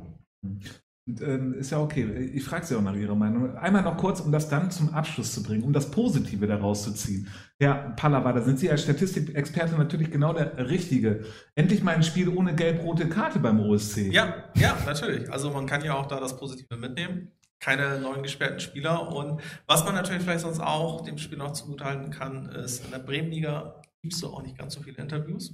[1.22, 2.32] Ähm, ist ja okay.
[2.34, 3.56] Ich frage Sie auch nach Ihrer Meinung.
[3.58, 6.94] Einmal noch kurz, um das dann zum Abschluss zu bringen, um das Positive daraus zu
[6.94, 7.28] ziehen.
[7.60, 11.26] Herr Pallava, da sind Sie als Statistikexperte natürlich genau der Richtige.
[11.56, 14.12] Endlich mal ein Spiel ohne gelb-rote Karte beim OSC.
[14.12, 15.32] Ja, ja, natürlich.
[15.32, 17.32] Also man kann ja auch da das Positive mitnehmen.
[17.60, 19.14] Keine neuen gesperrten Spieler.
[19.14, 23.00] Und was man natürlich vielleicht sonst auch dem Spiel noch zugutehalten kann, ist, in der
[23.00, 25.54] Bremenliga gibt es auch nicht ganz so viele Interviews.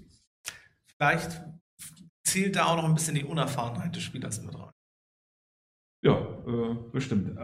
[0.97, 1.41] Vielleicht
[2.24, 4.74] zählt da auch noch ein bisschen die Unerfahrenheit des Spielers mit rein.
[6.03, 7.37] Ja, äh, bestimmt.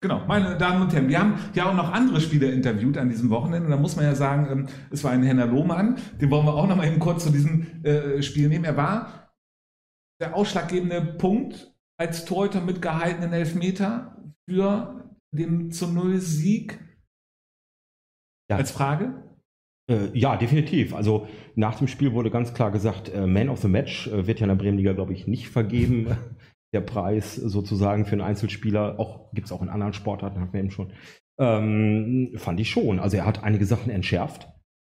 [0.00, 3.30] Genau, meine Damen und Herren, wir haben ja auch noch andere Spieler interviewt an diesem
[3.30, 3.64] Wochenende.
[3.64, 6.54] Und da muss man ja sagen, ähm, es war ein Henner Lohmann, den wollen wir
[6.54, 8.64] auch noch mal eben kurz zu diesem äh, Spiel nehmen.
[8.64, 9.32] Er war
[10.20, 16.78] der ausschlaggebende Punkt als Torhüter mit gehaltenen Elfmeter für den zu Null Sieg.
[18.48, 18.56] Ja.
[18.56, 19.24] Als Frage?
[19.90, 20.94] Äh, ja, definitiv.
[20.94, 21.26] Also
[21.56, 24.44] nach dem Spiel wurde ganz klar gesagt, äh, Man of the Match äh, wird ja
[24.44, 26.16] in der Bremenliga, glaube ich, nicht vergeben
[26.72, 30.60] der Preis sozusagen für einen Einzelspieler, auch gibt es auch in anderen Sportarten, hatten wir
[30.60, 30.92] eben schon,
[31.38, 32.98] ähm, fand ich schon.
[32.98, 34.48] Also er hat einige Sachen entschärft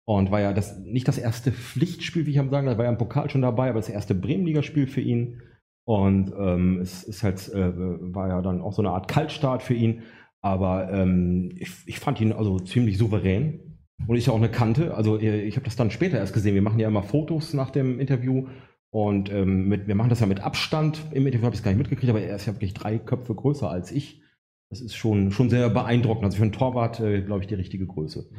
[0.06, 2.92] und war ja das nicht das erste Pflichtspiel, wie ich am sagen, da war ja
[2.92, 5.42] im Pokal schon dabei, aber das erste Bremenligaspiel für ihn.
[5.86, 7.72] Und ähm, es ist halt, äh,
[8.14, 10.04] war ja dann auch so eine Art Kaltstart für ihn.
[10.42, 13.78] Aber ähm, ich, ich fand ihn also ziemlich souverän.
[14.08, 14.96] Und ist ja auch eine Kante.
[14.96, 16.56] Also ich habe das dann später erst gesehen.
[16.56, 18.48] Wir machen ja immer Fotos nach dem Interview
[18.92, 21.02] und ähm, mit, wir machen das ja mit Abstand.
[21.12, 23.36] Im Interview habe ich es gar nicht mitgekriegt, aber er ist ja wirklich drei Köpfe
[23.36, 24.22] größer als ich.
[24.70, 26.26] Das ist schon, schon sehr beeindruckend.
[26.26, 28.30] Also für einen Torwart, äh, glaube ich, die richtige Größe.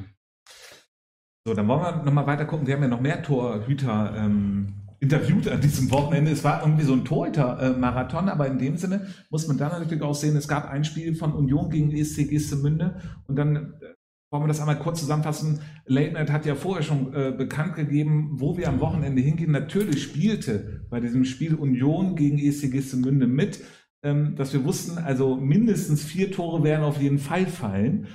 [1.47, 2.67] So, dann wollen wir nochmal weiter gucken.
[2.67, 6.31] Wir haben ja noch mehr Torhüter ähm, interviewt an diesem Wochenende.
[6.31, 10.15] Es war irgendwie so ein Torhüter-Marathon, aber in dem Sinne muss man dann natürlich auch
[10.15, 13.95] sehen, es gab ein Spiel von Union gegen ESC Gistemünde und dann äh,
[14.31, 15.61] wollen wir das einmal kurz zusammenfassen.
[15.87, 19.51] Late Night hat ja vorher schon äh, bekannt gegeben, wo wir am Wochenende hingehen.
[19.51, 23.63] Natürlich spielte bei diesem Spiel Union gegen ESC Gistemünde mit,
[24.05, 28.07] ähm, dass wir wussten, also mindestens vier Tore werden auf jeden Fall fallen.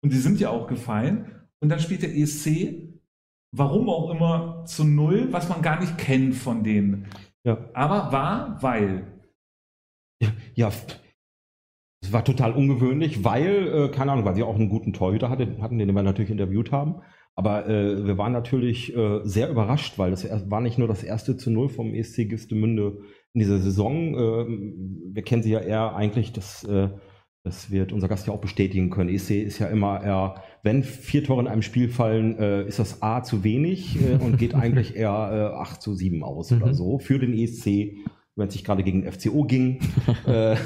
[0.00, 1.26] Und die sind ja auch gefallen.
[1.60, 2.94] Und dann spielt der ESC,
[3.50, 7.06] warum auch immer, zu null, was man gar nicht kennt von denen.
[7.42, 7.70] Ja.
[7.74, 9.06] Aber war, weil.
[10.54, 10.70] Ja,
[12.04, 15.56] es war total ungewöhnlich, weil, äh, keine Ahnung, weil sie auch einen guten Torhüter hatte,
[15.60, 16.96] hatten, den wir natürlich interviewt haben.
[17.34, 21.36] Aber äh, wir waren natürlich äh, sehr überrascht, weil das war nicht nur das erste
[21.36, 22.98] zu Null vom ESC Gistemünde
[23.32, 24.14] in dieser Saison.
[24.14, 26.90] Äh, wir kennen sie ja eher eigentlich, das, äh,
[27.42, 29.10] das wird unser Gast ja auch bestätigen können.
[29.10, 33.02] ESC ist ja immer eher, wenn vier Tore in einem Spiel fallen, äh, ist das
[33.02, 36.62] A zu wenig äh, und geht eigentlich eher äh, 8 zu 7 aus Mhm.
[36.62, 37.96] oder so für den ESC,
[38.36, 39.80] wenn es sich gerade gegen den FCO ging.
[40.26, 40.56] äh,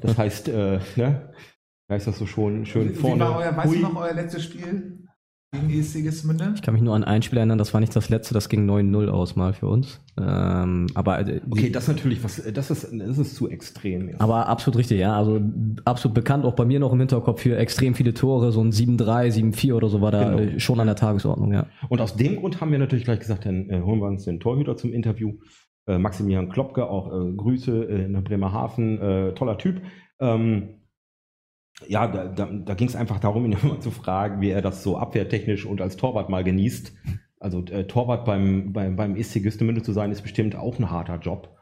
[0.00, 1.32] das heißt, äh, ne?
[1.88, 3.24] Da ist das so schon schön Wie vorne.
[3.24, 4.98] war euer, weißt du noch euer letztes Spiel
[5.52, 6.52] gegen ESC Gistemünde?
[6.54, 8.70] Ich kann mich nur an ein Spiel erinnern, das war nicht das letzte, das ging
[8.70, 10.00] 9-0 aus mal für uns.
[10.16, 14.08] Ähm, aber, äh, die- Okay, das natürlich, was, das ist, das ist zu extrem.
[14.08, 14.20] jetzt.
[14.20, 15.16] aber absolut richtig, ja.
[15.16, 15.40] Also
[15.84, 19.32] absolut bekannt, auch bei mir noch im Hinterkopf für extrem viele Tore, so ein 7-3,
[19.32, 20.38] 7-4 oder so war da Genau.
[20.38, 21.66] äh, schon an der Tagesordnung, ja.
[21.88, 24.38] Und aus dem Grund haben wir natürlich gleich gesagt, dann äh, holen wir uns den
[24.38, 25.32] Torhüter zum Interview.
[25.86, 29.82] Äh, Maximilian Klopke, auch äh, Grüße äh, nach Bremerhaven, äh, toller Typ.
[30.20, 30.80] Ähm,
[31.86, 34.82] ja, da, da, da ging es einfach darum, ihn mal zu fragen, wie er das
[34.82, 36.92] so abwehrtechnisch und als Torwart mal genießt.
[37.38, 41.18] Also äh, Torwart beim, beim, beim SC Güstemünde zu sein, ist bestimmt auch ein harter
[41.18, 41.56] Job.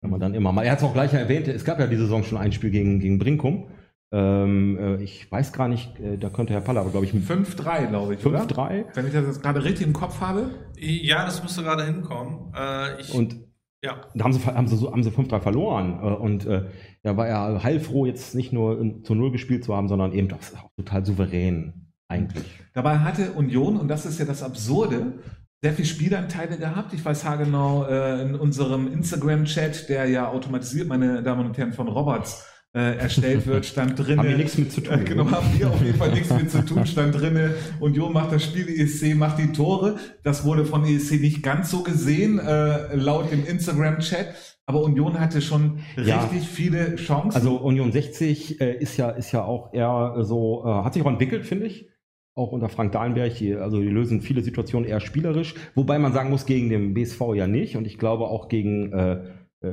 [0.00, 2.02] Wenn man dann immer mal, er hat es auch gleich erwähnt, es gab ja diese
[2.02, 3.68] Saison schon ein Spiel gegen, gegen Brinkum.
[4.10, 7.88] Ähm, äh, ich weiß gar nicht, äh, da könnte Herr Paller, aber glaube ich, 5-3,
[7.88, 8.42] glaube ich, oder?
[8.44, 8.84] 5-3.
[8.94, 10.50] Wenn ich das jetzt gerade richtig im Kopf habe.
[10.78, 12.54] Ja, das müsste gerade hinkommen.
[12.56, 13.36] Äh, ich, Und
[13.82, 14.00] ja.
[14.14, 16.00] Da haben sie, haben sie, haben sie 5-3 verloren.
[16.02, 16.64] Äh, Und äh,
[17.02, 20.32] da war er heilfroh, jetzt nicht nur in, zu Null gespielt zu haben, sondern eben
[20.32, 22.46] auch, total souverän eigentlich.
[22.72, 25.20] Dabei hatte Union, und das ist ja das Absurde,
[25.62, 26.92] sehr viel Spielanteile gehabt.
[26.92, 31.88] Ich weiß haargenau äh, in unserem Instagram-Chat, der ja automatisiert, meine Damen und Herren, von
[31.88, 34.18] Roberts äh, erstellt wird, stand drin.
[34.18, 35.00] Haben wir nichts mit zu tun.
[35.00, 36.86] Äh, genau, haben wir auf jeden Fall nichts mit zu tun.
[36.86, 39.96] Stand drinne, Union macht das Spiel, ESC macht die Tore.
[40.22, 44.58] Das wurde von ESC nicht ganz so gesehen, äh, laut dem Instagram-Chat.
[44.66, 46.20] Aber Union hatte schon Ja.
[46.24, 47.34] richtig viele Chancen.
[47.36, 51.08] Also Union 60 äh, ist ja ist ja auch eher so, äh, hat sich auch
[51.08, 51.88] entwickelt, finde ich.
[52.34, 56.30] Auch unter Frank Dahlenberg, die, also die lösen viele Situationen eher spielerisch, wobei man sagen
[56.30, 57.76] muss, gegen den BSV ja nicht.
[57.76, 59.22] Und ich glaube auch gegen äh,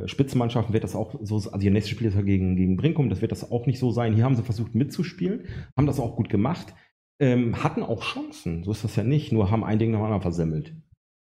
[0.05, 3.21] Spitzenmannschaften wird das auch so, also ihr nächstes Spiel ist ja gegen, gegen Brinkum, das
[3.21, 4.15] wird das auch nicht so sein.
[4.15, 5.45] Hier haben sie versucht mitzuspielen,
[5.77, 6.73] haben das auch gut gemacht,
[7.19, 10.05] ähm, hatten auch Chancen, so ist das ja nicht, nur haben ein Ding nach dem
[10.05, 10.73] anderen versemmelt.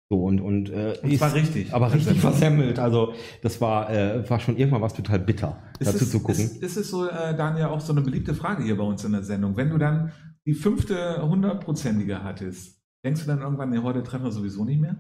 [0.10, 1.74] So und, und, äh, Und zwar richtig.
[1.74, 2.78] Aber richtig versemmelt.
[2.78, 6.44] Also das war, äh, war schon irgendwann was total bitter, Ist dazu es, zu gucken.
[6.46, 9.14] Ist, ist es so, äh, Daniel, auch so eine beliebte Frage hier bei uns in
[9.14, 9.58] der Sendung?
[9.58, 10.12] Wenn du dann
[10.46, 14.98] die fünfte hundertprozentige hattest, denkst du dann irgendwann, nee, heute treffen wir sowieso nicht mehr?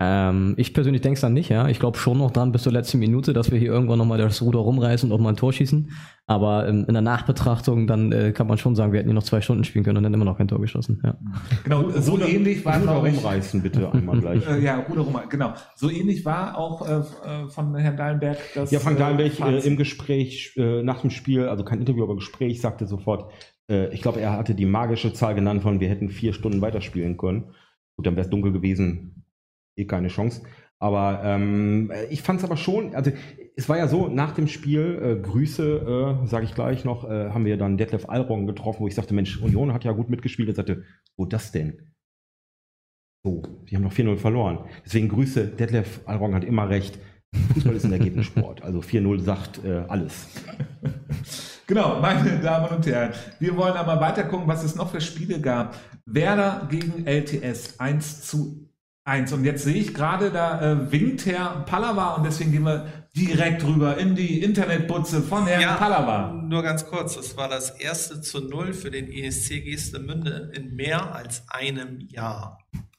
[0.00, 1.68] Ähm, ich persönlich denke dann nicht, ja.
[1.68, 4.42] Ich glaube schon noch dran bis zur letzten Minute, dass wir hier irgendwann nochmal das
[4.42, 5.90] Ruder rumreißen und auch mal ein Tor schießen.
[6.26, 9.22] Aber ähm, in der Nachbetrachtung, dann äh, kann man schon sagen, wir hätten hier noch
[9.22, 11.00] zwei Stunden spielen können und dann immer noch kein Tor geschossen.
[11.04, 11.16] Ja.
[11.62, 14.46] Genau, so Ruder- ähnlich war, Ruder rumreißen, bitte einmal gleich.
[14.48, 15.54] äh, ja, Ruder rum, genau.
[15.76, 18.70] So ähnlich war auch äh, äh, von Herrn Dahlenberg das.
[18.70, 22.60] Ja, Frank Dahlenberg äh, im Gespräch äh, nach dem Spiel, also kein Interview, aber Gespräch,
[22.60, 23.32] sagte sofort,
[23.70, 27.16] äh, ich glaube, er hatte die magische Zahl genannt von, wir hätten vier Stunden weiterspielen
[27.16, 27.44] können.
[27.96, 29.24] Gut, dann wäre es dunkel gewesen,
[29.76, 30.42] eh keine Chance.
[30.78, 33.10] Aber ähm, ich fand es aber schon, also
[33.56, 37.30] es war ja so, nach dem Spiel, äh, Grüße, äh, sage ich gleich noch, äh,
[37.30, 40.48] haben wir dann Detlef Alrong getroffen, wo ich sagte, Mensch, Union hat ja gut mitgespielt.
[40.48, 40.84] Er sagte,
[41.16, 41.92] wo das denn?
[43.24, 44.68] So, die haben noch 4-0 verloren.
[44.84, 46.98] Deswegen Grüße, Detlef Alrong hat immer recht.
[47.54, 48.62] Fußball ist ein Ergebnissport.
[48.62, 50.28] Also 4-0 sagt äh, alles.
[51.68, 55.40] Genau, meine Damen und Herren, wir wollen aber weiter gucken, was es noch für Spiele
[55.40, 55.74] gab.
[56.04, 58.65] Werder gegen LTS 1 zu
[59.06, 59.32] 1.
[59.32, 62.86] Und jetzt sehe ich gerade, da äh, winkt Herr Pallava und deswegen gehen wir
[63.16, 66.32] direkt rüber in die Internetbutze von Herrn Pallava.
[66.32, 67.14] nur ganz kurz.
[67.14, 72.58] Das war das erste zu Null für den ESC Geestemünde in mehr als einem Jahr.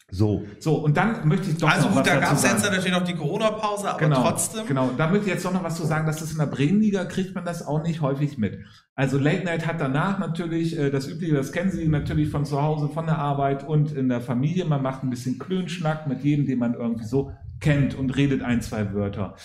[0.09, 2.63] So, So, und dann möchte ich doch Also noch gut, was da gab es jetzt
[2.63, 4.65] natürlich noch die Corona-Pause, aber genau, trotzdem.
[4.65, 7.03] Genau, da möchte ich jetzt doch noch was zu sagen, dass das in der Bremenliga
[7.03, 8.57] kriegt man das auch nicht häufig mit.
[8.95, 12.61] Also Late Night hat danach natürlich äh, das Übliche, das kennen Sie natürlich von zu
[12.61, 14.63] Hause, von der Arbeit und in der Familie.
[14.63, 18.61] Man macht ein bisschen Klönschnack mit jedem, den man irgendwie so kennt und redet ein,
[18.61, 19.35] zwei Wörter.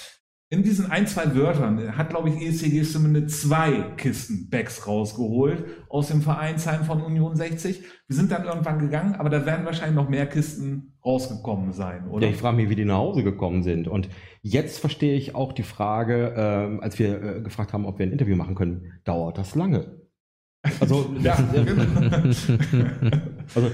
[0.53, 6.09] In diesen ein, zwei Wörtern hat, glaube ich, ESCG zumindest zwei Kisten Bags rausgeholt aus
[6.09, 7.83] dem Vereinsheim von Union 60.
[8.07, 12.27] Wir sind dann irgendwann gegangen, aber da werden wahrscheinlich noch mehr Kisten rausgekommen sein, oder?
[12.27, 13.89] Ja, ich frage mich, wie die nach Hause gekommen sind.
[13.89, 14.11] Und
[14.43, 18.13] jetzt verstehe ich auch die Frage, ähm, als wir äh, gefragt haben, ob wir ein
[18.13, 20.03] Interview machen können, dauert das lange?
[20.81, 21.83] Also, Ja, genau.
[23.55, 23.71] also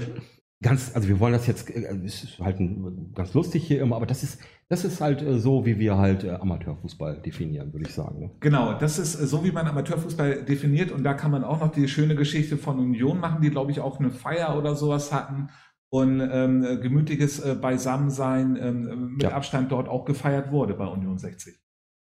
[0.61, 3.95] ganz, also wir wollen das jetzt, äh, es ist halt ein, ganz lustig hier immer,
[3.95, 7.87] aber das ist, das ist halt äh, so, wie wir halt äh, Amateurfußball definieren, würde
[7.87, 8.19] ich sagen.
[8.19, 8.31] Ne?
[8.39, 10.91] Genau, das ist äh, so, wie man Amateurfußball definiert.
[10.91, 13.79] Und da kann man auch noch die schöne Geschichte von Union machen, die, glaube ich,
[13.79, 15.49] auch eine Feier oder sowas hatten.
[15.91, 19.31] Und ähm, äh, gemütliches äh, Beisammensein ähm, mit Ja.
[19.31, 21.57] Abstand dort auch gefeiert wurde bei Union 60.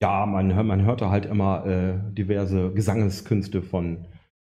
[0.01, 4.07] Ja, man, man hörte halt immer äh, diverse Gesangeskünste von,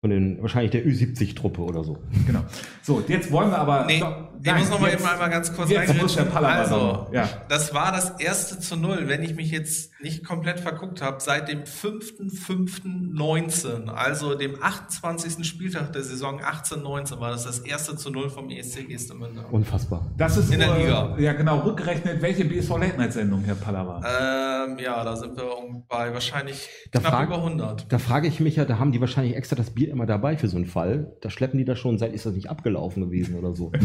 [0.00, 1.98] von den, wahrscheinlich der Ü70-Truppe oder so.
[2.26, 2.44] Genau.
[2.82, 3.84] So, jetzt wollen wir aber.
[3.86, 6.26] Nee, Doch, ich nein, muss noch mal jetzt- eben einmal ganz kurz jetzt muss der
[6.34, 7.08] Also.
[7.12, 7.28] Ja.
[7.48, 11.48] das war das erste zu Null, wenn ich mich jetzt nicht komplett verguckt habe, seit
[11.48, 15.44] dem 5.5.19, also dem 28.
[15.46, 19.44] Spieltag der Saison 18-19, war das das erste zu Null vom ESC Gestemünde.
[19.50, 20.10] Unfassbar.
[20.16, 21.16] Das ist In der Liga.
[21.18, 24.66] Ja, genau, rückgerechnet, welche BSV Late Night Sendung, Herr Pallava?
[24.66, 27.90] Ähm, ja, da sind wir um- bei wahrscheinlich Da knapp frag- über 100.
[27.92, 30.48] Da frage ich mich ja, da haben die wahrscheinlich extra das Bier immer dabei für
[30.48, 31.16] so einen Fall.
[31.22, 33.72] Da schleppen die das schon, seit ist das nicht abgelaufen gewesen oder so.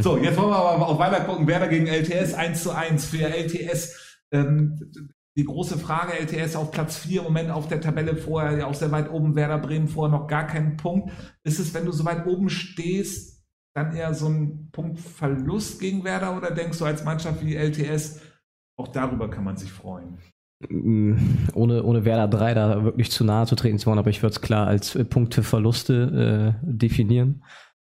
[0.00, 1.46] So, jetzt wollen wir aber auch weiter gucken.
[1.46, 3.94] Werder gegen LTS 1 zu 1 für LTS.
[4.32, 4.80] Ähm,
[5.36, 8.74] die große Frage, LTS auf Platz 4 im Moment auf der Tabelle vorher, ja auch
[8.74, 11.12] sehr weit oben, Werder Bremen vorher noch gar keinen Punkt.
[11.44, 16.36] Ist es, wenn du so weit oben stehst, dann eher so ein Punktverlust gegen Werder
[16.36, 18.20] oder denkst du als Mannschaft wie LTS,
[18.78, 20.16] auch darüber kann man sich freuen?
[20.70, 21.16] Mm,
[21.52, 24.32] ohne, ohne Werder 3 da wirklich zu nahe zu treten zu wollen, aber ich würde
[24.32, 27.44] es klar als äh, Punkteverluste äh, definieren.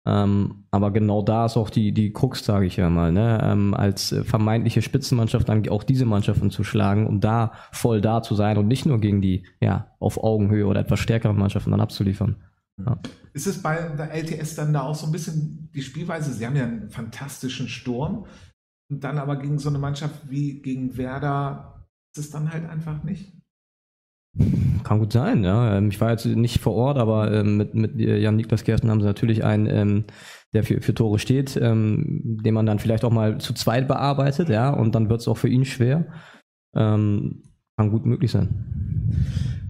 [0.08, 3.40] Ähm, aber genau da ist auch die, die Krux, sage ich ja mal, ne?
[3.42, 8.34] ähm, als vermeintliche Spitzenmannschaft dann auch diese Mannschaften zu schlagen und da voll da zu
[8.34, 12.36] sein und nicht nur gegen die ja, auf Augenhöhe oder etwas stärkeren Mannschaften dann abzuliefern.
[13.34, 16.32] Ist es bei der LTS dann da auch so ein bisschen die Spielweise?
[16.32, 18.26] Sie haben ja einen fantastischen Sturm
[18.90, 21.86] und dann aber gegen so eine Mannschaft wie gegen Werder
[22.16, 23.37] ist es dann halt einfach nicht.
[24.84, 25.76] Kann gut sein, ja.
[25.76, 29.00] Ähm, Ich war jetzt nicht vor Ort, aber ähm, mit, mit äh, Jan-Niklas Gersten haben
[29.00, 30.04] sie natürlich einen, ähm,
[30.54, 34.70] der für, für Tore steht, den man dann vielleicht auch mal zu zweit bearbeitet, ja,
[34.70, 36.06] und dann wird es auch für ihn schwer.
[37.78, 38.48] Kann gut möglich sein.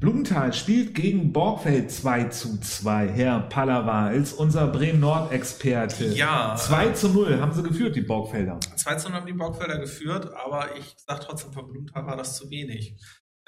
[0.01, 3.09] Blumenthal spielt gegen Borgfeld 2 zu 2.
[3.09, 6.07] Herr Pallava als unser Bremen-Nord-Experte.
[6.15, 6.55] Ja.
[6.57, 8.61] 2 zu 0 haben sie geführt, die Borgfelder.
[8.77, 12.37] 2 zu 0 haben die Borgfelder geführt, aber ich sag trotzdem, für Blumenthal war das
[12.37, 12.97] zu wenig.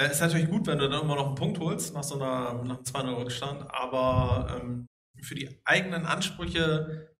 [0.00, 2.54] Äh, ist natürlich gut, wenn du dann immer noch einen Punkt holst, nach so einer,
[2.64, 4.86] nach einem 2-0 Rückstand, aber ähm,
[5.22, 7.14] für die eigenen Ansprüche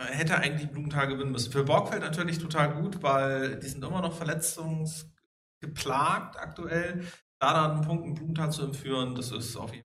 [0.00, 1.52] äh, hätte eigentlich Blumenthal gewinnen müssen.
[1.52, 7.04] Für Borgfeld natürlich total gut, weil die sind immer noch verletzungsgeplagt aktuell.
[7.38, 9.84] Da dann einen Punkt in Blumenthal zu entführen, das ist auf jeden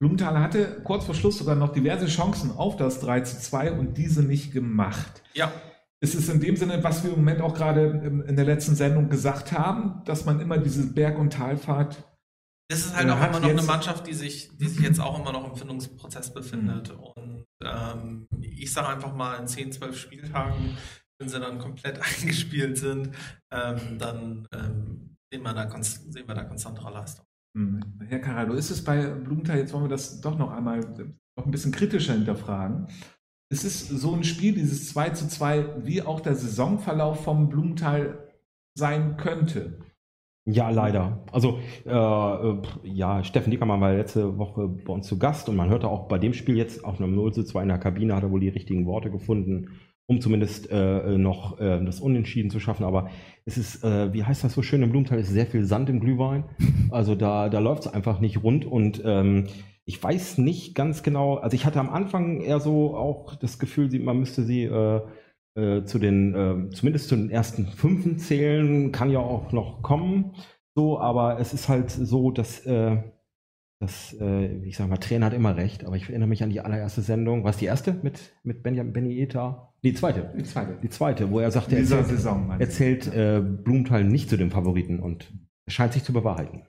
[0.00, 3.98] Blumenthal hatte kurz vor Schluss sogar noch diverse Chancen auf das 3 zu 2 und
[3.98, 5.18] diese nicht gemacht.
[5.18, 5.24] Fall.
[5.34, 5.52] Ja,
[6.00, 8.74] Es ist in dem Sinne, was wir im Moment auch gerade im- in der letzten
[8.76, 12.04] Sendung gesagt haben, dass man immer diese Berg- und Talfahrt
[12.70, 15.18] Das ist halt Er auch immer noch eine Mannschaft, die sich, die sich jetzt auch
[15.18, 16.90] immer noch im Findungsprozess befindet.
[16.90, 20.76] Und ähm, ich sage einfach mal, in 10, 12 Spieltagen,
[21.18, 23.10] wenn sie dann komplett eingespielt sind,
[23.52, 27.24] ähm, dann ähm, sehen, wir da sehen wir da konstantere Leistung.
[27.56, 30.80] Hm, Herr Caraldo, ist es bei Blumenthal, jetzt wollen wir das doch noch einmal
[31.38, 32.86] noch ein bisschen kritischer hinterfragen.
[33.50, 38.28] Ist es so ein Spiel, dieses 2 zu 2, wie auch der Saisonverlauf vom Blumenthal
[38.74, 39.78] sein könnte?
[40.50, 41.24] Ja, leider.
[41.30, 45.68] Also, äh, äh, ja, Steffen Dickermann war letzte Woche bei uns zu Gast und man
[45.68, 48.22] hörte auch bei dem Spiel jetzt auf einem 0 zu 2 in der Kabine, hat
[48.22, 52.84] er wohl die richtigen Worte gefunden, um zumindest äh, noch äh, das Unentschieden zu schaffen.
[52.84, 53.10] Aber
[53.44, 56.00] es ist, äh, wie heißt das so schön im Blumenthal, ist sehr viel Sand im
[56.00, 56.44] Glühwein.
[56.90, 59.48] Also da, da läuft es einfach nicht rund und ähm,
[59.88, 63.88] ich weiß nicht ganz genau, also ich hatte am Anfang eher so auch das Gefühl,
[64.00, 65.00] man müsste sie äh,
[65.54, 70.34] äh, zu den, äh, zumindest zu den ersten Fünfen zählen, kann ja auch noch kommen.
[70.74, 73.02] So, aber es ist halt so, dass, äh,
[73.80, 76.60] dass äh, ich sag mal, Trainer hat immer recht, aber ich erinnere mich an die
[76.60, 77.44] allererste Sendung.
[77.44, 79.72] Was die erste mit, mit Benjamin Benny Eta?
[79.82, 80.34] Die zweite.
[80.36, 80.76] Die zweite.
[80.82, 82.46] Die zweite, wo er sagte, er dieser erzählt, Saison.
[82.46, 82.72] meinst er du?
[82.74, 85.32] zählt äh, Blumenthal nicht zu den Favoriten und
[85.64, 86.66] es scheint sich zu bewahrheiten.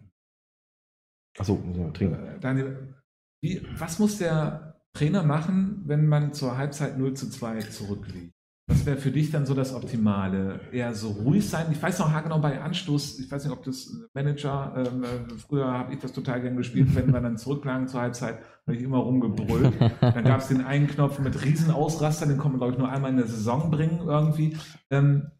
[1.37, 2.17] Achso, muss ich mal trinken.
[2.39, 2.95] Daniel,
[3.41, 8.33] wie, was muss der Trainer machen, wenn man zur Halbzeit 0 zu 2 zurückliegt?
[8.69, 10.59] Was wäre für dich dann so das Optimale?
[10.71, 11.71] Eher so ruhig sein?
[11.71, 15.07] Ich weiß noch haargenau bei Anstoß, ich weiß nicht, ob das Manager, ähm, äh,
[15.39, 18.37] früher habe ich das total gern gespielt, wenn wir dann zurücklagen zur Halbzeit,
[18.67, 19.73] habe ich immer rumgebrüllt.
[20.01, 22.89] Dann gab es den einen Knopf mit riesen Ausraster, den kann man, glaube ich, nur
[22.89, 24.55] einmal in der Saison bringen irgendwie.
[24.91, 25.31] Ähm,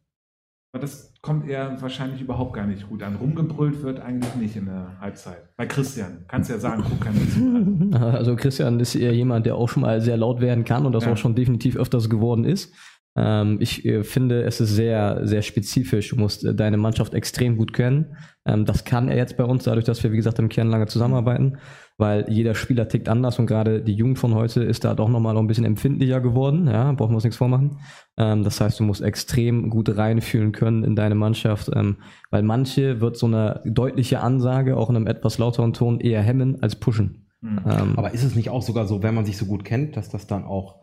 [0.71, 3.15] aber das kommt er wahrscheinlich überhaupt gar nicht gut an.
[3.15, 5.49] Rumgebrüllt wird eigentlich nicht in der Halbzeit.
[5.57, 7.89] Bei Christian, kannst ja sagen, guck keiner zu.
[8.17, 11.05] Also Christian ist eher jemand, der auch schon mal sehr laut werden kann und das
[11.05, 11.11] Ja.
[11.13, 12.74] auch schon definitiv öfters geworden ist.
[13.17, 16.09] Ähm, ich äh, finde, es ist sehr, sehr spezifisch.
[16.09, 18.15] Du musst äh, deine Mannschaft extrem gut kennen.
[18.45, 20.86] Ähm, das kann er jetzt bei uns, dadurch, dass wir, wie gesagt, im Kern lange
[20.86, 21.57] zusammenarbeiten,
[21.99, 25.33] weil jeder Spieler tickt anders und gerade die Jugend von heute ist da doch nochmal
[25.33, 26.67] noch ein bisschen empfindlicher geworden.
[26.67, 27.77] Ja, brauchen wir uns nichts vormachen.
[28.17, 31.97] Ähm, das heißt, du musst extrem gut reinfühlen können in deine Mannschaft, ähm,
[32.31, 36.63] weil manche wird so eine deutliche Ansage auch in einem etwas lauteren Ton eher hemmen
[36.63, 37.27] als pushen.
[37.41, 37.59] Hm.
[37.65, 40.07] Ähm, Aber ist es nicht auch sogar so, wenn man sich so gut kennt, dass
[40.07, 40.79] das dann auch,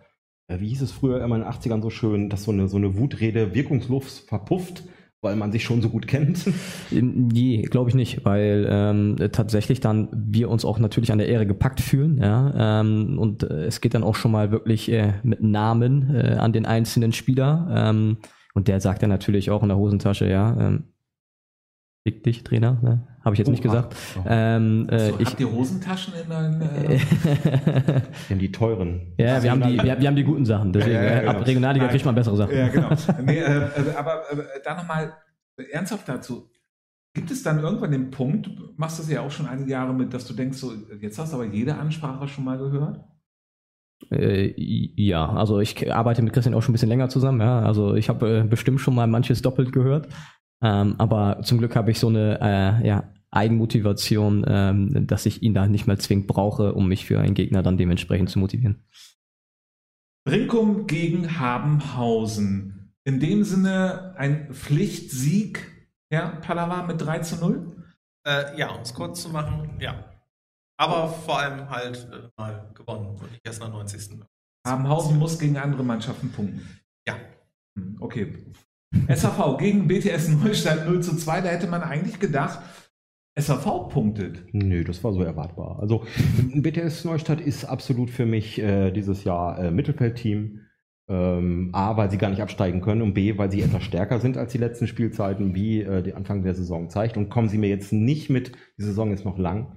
[0.48, 2.76] äh, wie hieß es früher immer in den 80ern so schön, dass so eine, so
[2.76, 4.84] eine Wutrede wirkungslos verpufft,
[5.22, 6.44] weil man sich schon so gut kennt?
[6.90, 11.46] Nee, glaube ich nicht, weil ähm, tatsächlich dann wir uns auch natürlich an der Ehre
[11.46, 15.42] gepackt fühlen, ja, ähm, und äh, es geht dann auch schon mal wirklich äh, mit
[15.42, 18.18] Namen äh, an den einzelnen Spieler ähm,
[18.54, 20.84] und der sagt dann natürlich auch in der Hosentasche, ja, ähm,
[22.06, 23.04] fick dich, Trainer, ne?
[23.24, 23.96] habe ich jetzt Oh, nicht gesagt.
[24.16, 24.22] oh.
[24.28, 26.62] Ähm, äh, so, ich, habt ihr Hosentaschen in deinen...
[26.62, 26.98] Äh,
[28.28, 29.12] Die haben die teuren.
[29.18, 31.26] ja, wir haben die, wir, wir haben die guten Sachen, deswegen Ja, ja, ja, äh,
[31.26, 31.46] ab genau.
[31.46, 31.90] Regionalliga Nein.
[31.90, 32.56] kriegt man bessere Sachen.
[32.56, 32.90] Ja, genau.
[33.24, 35.14] Nee, äh, äh, aber äh, da nochmal
[35.72, 36.48] ernsthaft dazu.
[37.14, 40.14] Gibt es dann irgendwann den Punkt, du machst das ja auch schon einige Jahre mit,
[40.14, 43.00] dass du denkst, so, jetzt hast du aber jede Ansprache schon mal gehört?
[44.12, 47.60] Äh, ja, also ich arbeite mit Christian auch schon ein bisschen länger zusammen, ja.
[47.60, 50.08] Also ich habe äh, bestimmt schon mal manches doppelt gehört.
[50.62, 55.54] Ähm, aber zum Glück habe ich so eine äh, ja, Eigenmotivation, ähm, dass ich ihn
[55.54, 58.84] da nicht mehr zwingend brauche, um mich für einen Gegner dann dementsprechend zu motivieren.
[60.24, 62.92] Brinkum gegen Habenhausen.
[63.04, 67.84] In dem Sinne ein Pflichtsieg, Herr Pallava, mit 3 zu 0?
[68.26, 70.12] Äh, ja, um es kurz zu machen, ja.
[70.78, 74.20] Aber vor allem halt äh, mal gewonnen und nicht erst nach 90.
[74.66, 76.68] Habenhausen muss gegen andere Mannschaften punkten.
[77.06, 77.16] Ja.
[77.78, 78.36] Hm, Okay.
[79.08, 81.40] SAV gegen BTS Neustadt 0 zu 2.
[81.40, 82.60] Da hätte man eigentlich gedacht,
[83.38, 84.42] SAV punktet.
[84.52, 85.78] Nö, das war so erwartbar.
[85.80, 86.06] Also
[86.54, 90.60] BTS Neustadt ist absolut für mich äh, dieses Jahr äh, Mittelfeldteam.
[91.08, 94.36] Ähm, A, weil sie gar nicht absteigen können und B, weil sie etwas stärker sind
[94.36, 97.16] als die letzten Spielzeiten, wie äh, die Anfang der Saison zeigt.
[97.16, 99.76] Und kommen sie mir jetzt nicht mit, die Saison ist noch lang,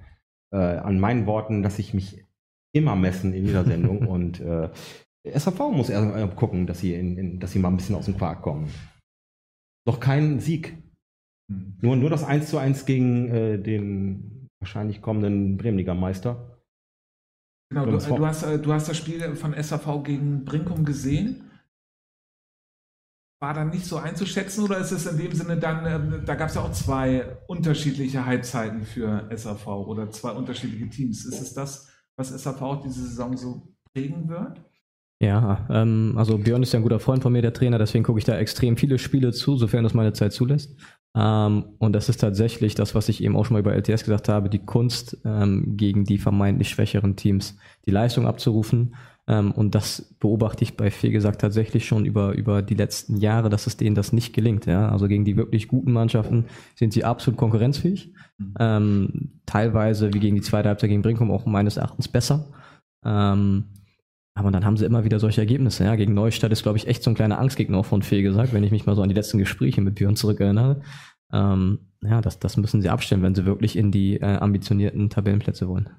[0.52, 2.24] äh, an meinen Worten, dass ich mich
[2.72, 4.06] immer messen in jeder Sendung.
[4.08, 4.70] und äh,
[5.24, 8.16] SAV muss erst gucken, dass sie, in, in, dass sie mal ein bisschen aus dem
[8.16, 8.68] Quark kommen.
[9.90, 10.80] Noch kein Sieg.
[11.50, 11.76] Hm.
[11.80, 16.60] Nur, nur das 1 zu 1 gegen äh, den wahrscheinlich kommenden Bremenliga-Meister.
[17.72, 21.50] Genau, du, war- du, hast, äh, du hast das Spiel von SAV gegen Brinkum gesehen.
[23.42, 26.50] War dann nicht so einzuschätzen oder ist es in dem Sinne dann, ähm, da gab
[26.50, 31.24] es ja auch zwei unterschiedliche Halbzeiten für SAV oder zwei unterschiedliche Teams.
[31.24, 34.62] Ist es das, was SAV diese Saison so prägen wird?
[35.22, 38.18] Ja, ähm, also Björn ist ja ein guter Freund von mir, der Trainer, deswegen gucke
[38.18, 40.74] ich da extrem viele Spiele zu, sofern das meine Zeit zulässt.
[41.14, 44.28] Ähm, und das ist tatsächlich das, was ich eben auch schon mal über LTS gesagt
[44.28, 48.94] habe, die Kunst, ähm, gegen die vermeintlich schwächeren Teams die Leistung abzurufen.
[49.26, 53.66] Ähm, und das beobachte ich bei Fegesack tatsächlich schon über, über die letzten Jahre, dass
[53.66, 54.64] es denen das nicht gelingt.
[54.66, 54.88] Ja?
[54.88, 56.46] Also gegen die wirklich guten Mannschaften
[56.76, 58.14] sind sie absolut konkurrenzfähig.
[58.38, 58.54] Mhm.
[58.58, 62.46] Ähm, teilweise, wie gegen die zweite Halbzeit gegen Brinkum, auch meines Erachtens besser.
[63.04, 63.64] Ähm,
[64.40, 65.84] aber dann haben sie immer wieder solche Ergebnisse.
[65.84, 65.96] Ja.
[65.96, 68.64] Gegen Neustadt ist, glaube ich, echt so ein kleiner Angstgegner auch von Fee gesagt, wenn
[68.64, 70.80] ich mich mal so an die letzten Gespräche mit Björn zurückerinnere.
[71.30, 75.68] Ähm, ja, das, das müssen sie abstellen, wenn sie wirklich in die äh, ambitionierten Tabellenplätze
[75.68, 75.90] wollen.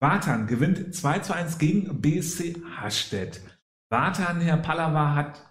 [0.00, 3.42] Watan gewinnt 2 zu 1 gegen BSC Hastedt.
[3.90, 5.44] Watan, Herr Pallava, hat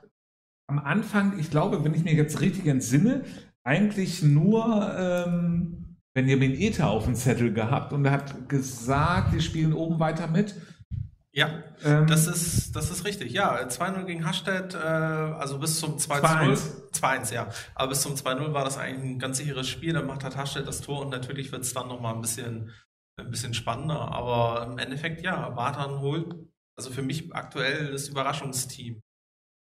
[0.67, 3.25] am Anfang, ich glaube, wenn ich mir jetzt richtig entsinne,
[3.63, 9.73] eigentlich nur ähm, Benjamin Ether auf dem Zettel gehabt und er hat gesagt, die spielen
[9.73, 10.55] oben weiter mit.
[11.35, 13.31] Ja, Ähm, das ist, das ist richtig.
[13.33, 16.21] Ja, 2-0 gegen Hastedt, äh, also bis zum 2-0.
[16.21, 16.91] 2-1.
[16.93, 17.49] 2-1, ja.
[17.73, 19.93] Aber bis zum 2-0 war das eigentlich ein ganz sicheres Spiel.
[19.93, 22.71] Dann macht halt Hastedt das Tor und natürlich wird es dann nochmal ein bisschen,
[23.19, 24.11] ein bisschen spannender.
[24.11, 26.35] Aber im Endeffekt, ja, Bartan holt,
[26.77, 29.01] also für mich aktuell das Überraschungsteam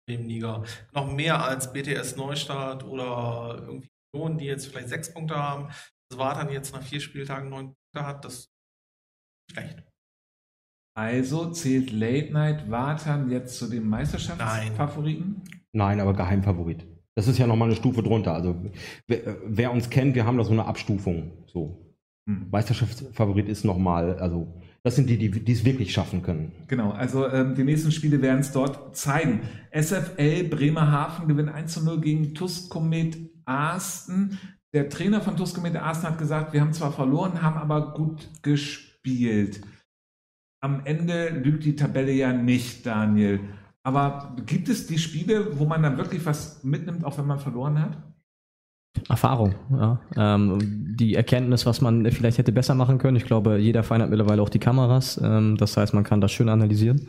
[0.09, 0.65] im Liga.
[0.93, 5.69] Noch mehr als BTS Neustadt oder irgendwie Union, die jetzt vielleicht sechs Punkte haben.
[6.11, 8.51] Das Bartan jetzt nach vier Spieltagen neun Punkte hat, das ist
[9.53, 9.88] schlecht.
[10.99, 15.43] Also zählt Late Night Watan jetzt zu den Meisterschaftsfavoriten?
[15.73, 16.85] Nein, aber Geheimfavorit.
[17.15, 18.35] Das ist ja nochmal eine Stufe drunter.
[18.35, 18.57] Also
[19.07, 21.45] wer, wer uns kennt, wir haben da so eine Abstufung.
[21.47, 21.95] So.
[22.29, 22.49] Hm.
[22.51, 26.51] Meisterschaftsfavorit ist nochmal, also das sind die, die die es wirklich schaffen können.
[26.67, 29.43] Genau, also ähm, die nächsten Spiele werden es dort zeigen.
[29.71, 34.37] SFL Bremerhaven gewinnt 1 zu 0 gegen TuS Komet Arsten.
[34.73, 38.29] Der Trainer von TuS Komet Arsten hat gesagt, wir haben zwar verloren, haben aber gut
[38.43, 39.61] gespielt.
[40.61, 43.41] Am Ende lügt die Tabelle ja nicht, Daniel.
[43.83, 47.81] Aber gibt es die Spiele, wo man dann wirklich was mitnimmt, auch wenn man verloren
[47.81, 47.97] hat?
[49.09, 50.01] Erfahrung, ja.
[50.17, 53.17] Ähm, die Erkenntnis, was man vielleicht hätte besser machen können.
[53.17, 55.21] Ich glaube, jeder Verein hat mittlerweile auch die Kameras.
[55.23, 57.09] Ähm, das heißt, man kann das schön analysieren.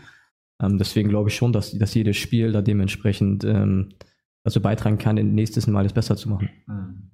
[0.62, 3.89] Ähm, deswegen glaube ich schon, dass, dass jedes Spiel da dementsprechend ähm,
[4.43, 6.50] dazu beitragen kann, nächstes Mal es besser zu machen.
[6.66, 7.12] Hm.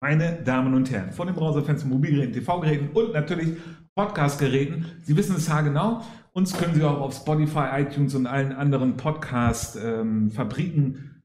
[0.00, 3.56] Meine Damen und Herren, von den Browserfenstern, Mobilgeräten, TV-Geräten und natürlich
[3.96, 4.86] Podcast-Geräten.
[5.02, 6.04] Sie wissen es haargenau.
[6.32, 11.18] Uns können Sie auch auf Spotify, iTunes und allen anderen Podcast-Fabriken ähm,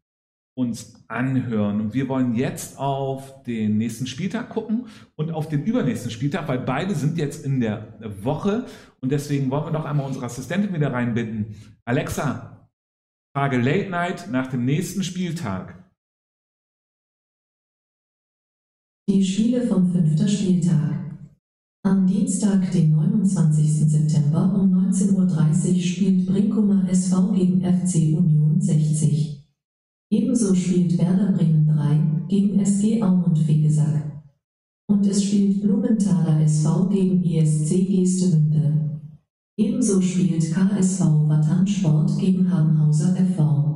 [0.56, 1.82] uns anhören.
[1.82, 6.58] Und wir wollen jetzt auf den nächsten Spieltag gucken und auf den übernächsten Spieltag, weil
[6.58, 8.66] beide sind jetzt in der Woche.
[9.02, 11.56] Und deswegen wollen wir doch einmal unsere Assistentin wieder reinbinden.
[11.86, 12.70] Alexa,
[13.38, 15.83] Frage Late Night nach dem nächsten Spieltag.
[19.10, 21.18] Die Spiele vom fünften Spieltag.
[21.84, 23.90] Am Dienstag, den 29.
[23.90, 29.46] September um 19.30 Uhr spielt Brinkumer SV gegen FC Union 60.
[30.10, 34.24] Ebenso spielt Werder Bremen 3 gegen SG Aumund Fegesack.
[34.88, 39.02] Und es spielt Blumenthaler SV gegen ESC Geestemünde.
[39.58, 43.73] Ebenso spielt KSV Wattan Sport gegen Habenhauser FV.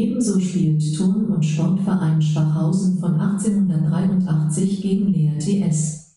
[0.00, 6.16] Ebenso spielt Turn- und Sportverein Schwachhausen von 1883 gegen Lea TS.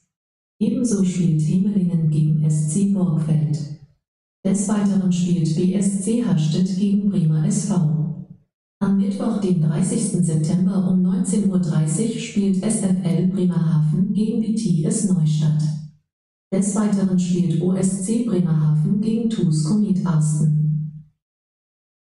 [0.58, 3.60] Ebenso spielt Hemelingen gegen SC Borgfeld.
[4.46, 7.74] Des Weiteren spielt BSC Hastedt gegen Bremer SV.
[8.80, 10.26] Am Mittwoch, den 30.
[10.26, 15.62] September um 19.30 Uhr spielt SFL Bremerhaven gegen BTS Neustadt.
[16.54, 20.63] Des Weiteren spielt OSC Bremerhaven gegen TuS Komit Arsten.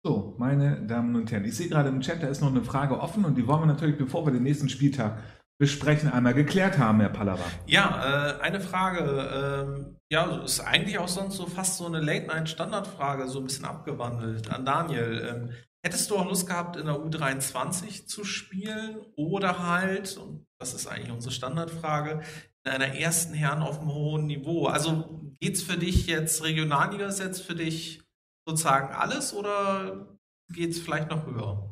[0.05, 2.99] So, meine Damen und Herren, ich sehe gerade im Chat, da ist noch eine Frage
[2.99, 5.21] offen und die wollen wir natürlich, bevor wir den nächsten Spieltag
[5.59, 7.43] besprechen, einmal geklärt haben, Herr Pallava.
[7.67, 13.27] Ja, äh, eine Frage, ähm, ja, ist eigentlich auch sonst so fast so eine Late-Night-Standardfrage,
[13.27, 15.27] so ein bisschen abgewandelt an Daniel.
[15.29, 15.49] Ähm,
[15.81, 20.87] Hättest du auch Lust gehabt, in der U23 zu spielen oder halt, und das ist
[20.87, 22.21] eigentlich unsere Standardfrage,
[22.65, 24.67] in einer ersten Herren auf einem hohen Niveau?
[24.67, 28.01] Also geht es für dich jetzt, Regionalliga ist jetzt für dich
[28.49, 30.07] sozusagen alles oder
[30.53, 31.69] geht es vielleicht noch höher?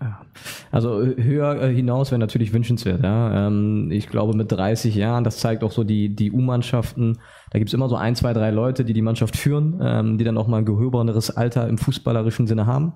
[0.00, 0.24] Ja.
[0.70, 3.02] Also höher äh, hinaus wäre natürlich wünschenswert.
[3.02, 3.48] Ja.
[3.48, 7.18] Ähm, ich glaube mit 30 Jahren, das zeigt auch so die, die U-Mannschaften,
[7.50, 10.24] da gibt es immer so ein, zwei, drei Leute, die die Mannschaft führen, ähm, die
[10.24, 12.94] dann auch mal ein gehörbareres Alter im fußballerischen Sinne haben.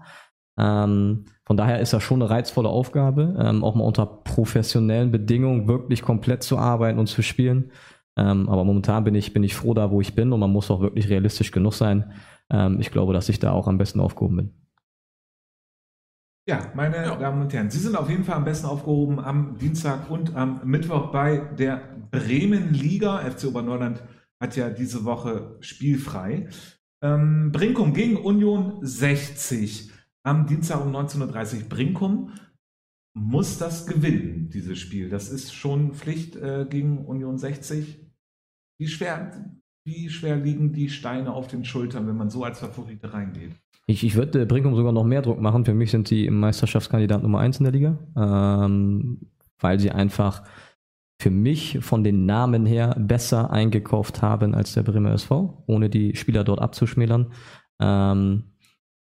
[0.59, 6.03] Ähm, von daher ist das schon eine reizvolle Aufgabe, auch mal unter professionellen Bedingungen wirklich
[6.03, 7.73] komplett zu arbeiten und zu spielen.
[8.14, 10.80] Aber momentan bin ich, bin ich froh da, wo ich bin und man muss auch
[10.80, 12.12] wirklich realistisch genug sein.
[12.78, 14.62] ich glaube, dass ich da auch am besten aufgehoben bin.
[16.48, 17.14] Ja, meine ja.
[17.14, 20.60] Damen und Herren, Sie sind auf jeden Fall am besten aufgehoben am Dienstag und am
[20.64, 23.18] Mittwoch bei der Bremen-Liga.
[23.18, 24.02] FC Oberneuland
[24.40, 26.48] hat ja diese Woche spielfrei.
[27.00, 29.92] Ähm, Brinkum gegen Union 60
[30.24, 31.68] am Dienstag um 19.30 Uhr.
[31.68, 32.32] Brinkum
[33.14, 35.08] muss das gewinnen, dieses Spiel.
[35.08, 38.00] Das ist schon Pflicht äh, gegen Union 60.
[38.78, 39.52] Wie schwer,
[39.84, 43.52] wie schwer liegen die Steine auf den Schultern, wenn man so als Favorite reingeht?
[43.86, 45.64] Ich, ich würde Brinkum sogar noch mehr Druck machen.
[45.64, 49.20] Für mich sind sie im Meisterschaftskandidat Nummer 1 in der Liga, ähm,
[49.58, 50.44] weil sie einfach
[51.20, 56.16] für mich von den Namen her besser eingekauft haben als der Bremer SV, ohne die
[56.16, 57.32] Spieler dort abzuschmälern.
[57.80, 58.51] Ähm,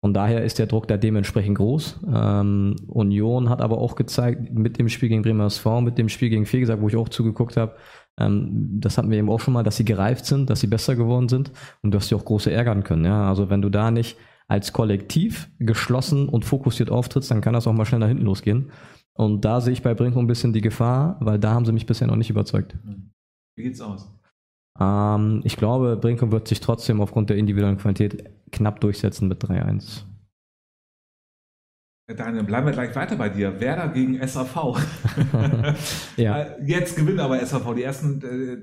[0.04, 2.02] von daher ist der Druck da dementsprechend groß.
[2.14, 6.30] Ähm, Union hat aber auch gezeigt, mit dem Spiel gegen Bremer SV, mit dem Spiel
[6.30, 7.78] gegen Fegesack, wo ich auch zugeguckt habe,
[8.20, 10.98] ähm, das hatten wir eben auch schon mal, dass sie gereift sind, dass sie besser
[10.98, 13.06] geworden sind und dass sie auch große ärgern können.
[13.06, 13.30] Ja?
[13.30, 14.18] Also wenn du da nicht
[14.50, 18.72] als Kollektiv geschlossen und fokussiert auftrittst, dann kann das auch mal schnell nach hinten losgehen.
[19.14, 21.86] Und da sehe ich bei Brinko ein bisschen die Gefahr, weil da haben sie mich
[21.86, 22.76] bisher noch nicht überzeugt.
[23.56, 24.13] Wie geht's aus?
[24.80, 30.04] Ähm, ich glaube, Brinko wird sich trotzdem aufgrund der individuellen Qualität knapp durchsetzen mit 3-1.
[32.08, 33.60] Daniel, bleiben wir gleich weiter bei dir.
[33.62, 34.78] Werder gegen SAV.
[36.18, 36.44] ja.
[36.44, 37.74] Äh, jetzt gewinnt aber SAV.
[37.76, 38.62] Die ersten, äh,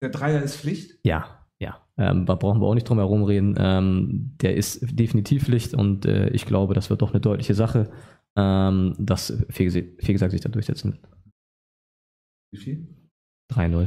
[0.00, 0.98] der Dreier ist Pflicht.
[1.04, 3.54] Ja, ja, ähm, da brauchen wir auch nicht drum herum reden.
[3.56, 7.90] Ähm, der ist definitiv Pflicht und äh, ich glaube, das wird doch eine deutliche Sache,
[8.36, 11.08] ähm, dass Fegesack sich da durchsetzen wird.
[12.52, 12.88] Wie viel?
[13.52, 13.86] 3-0.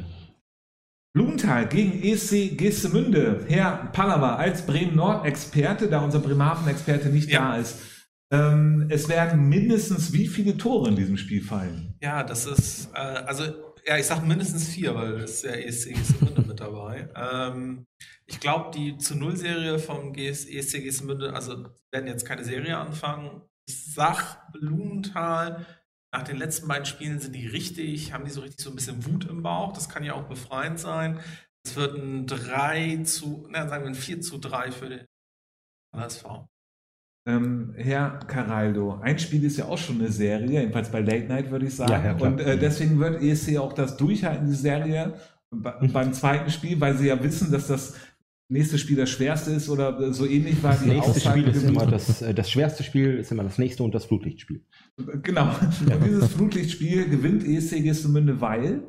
[1.15, 3.45] Blumenthal gegen ESC Gestemünde.
[3.47, 7.39] Herr Pallava als Bremen-Nord-Experte, da unser Bremerhaven-Experte nicht ja.
[7.39, 7.79] da ist.
[8.33, 11.95] Ähm, es werden mindestens wie viele Tore in diesem Spiel fallen?
[12.01, 13.45] Ja, das ist, äh, also
[13.87, 17.07] ja, ich sage mindestens vier, weil es ja ESC Geestemünde mit dabei.
[17.15, 17.85] Ähm,
[18.25, 23.41] ich glaube, die zu Null-Serie vom GS, ESC Geestemünde, also werden jetzt keine Serie anfangen.
[23.65, 25.65] Ich sag Blumenthal,
[26.15, 29.05] nach den letzten beiden Spielen sind die richtig, haben die so richtig so ein bisschen
[29.05, 29.73] Wut im Bauch.
[29.73, 31.19] Das kann ja auch befreiend sein.
[31.65, 35.05] Es wird ein 3 zu, na, sagen wir ein 4 zu 3 für den
[35.95, 36.25] HSV.
[37.27, 41.49] Ähm, Herr Caraldo, ein Spiel ist ja auch schon eine Serie, jedenfalls bei Late Night
[41.49, 41.91] würde ich sagen.
[41.91, 45.15] Ja, und äh, deswegen wird ESC auch das durchhalten, die Serie
[45.51, 45.91] Mhm.
[45.93, 47.95] beim zweiten Spiel, weil sie ja wissen, dass das
[48.47, 51.63] nächste Spiel das schwerste ist oder so ähnlich war Das die nächste Aussage Spiel ist
[51.63, 54.63] immer das, äh, das schwerste Spiel, ist immer das nächste und das Flutlichtspiel.
[55.23, 55.47] Genau.
[55.47, 58.83] Und dieses Flutlichtspiel gewinnt ESC Gestemünde, weil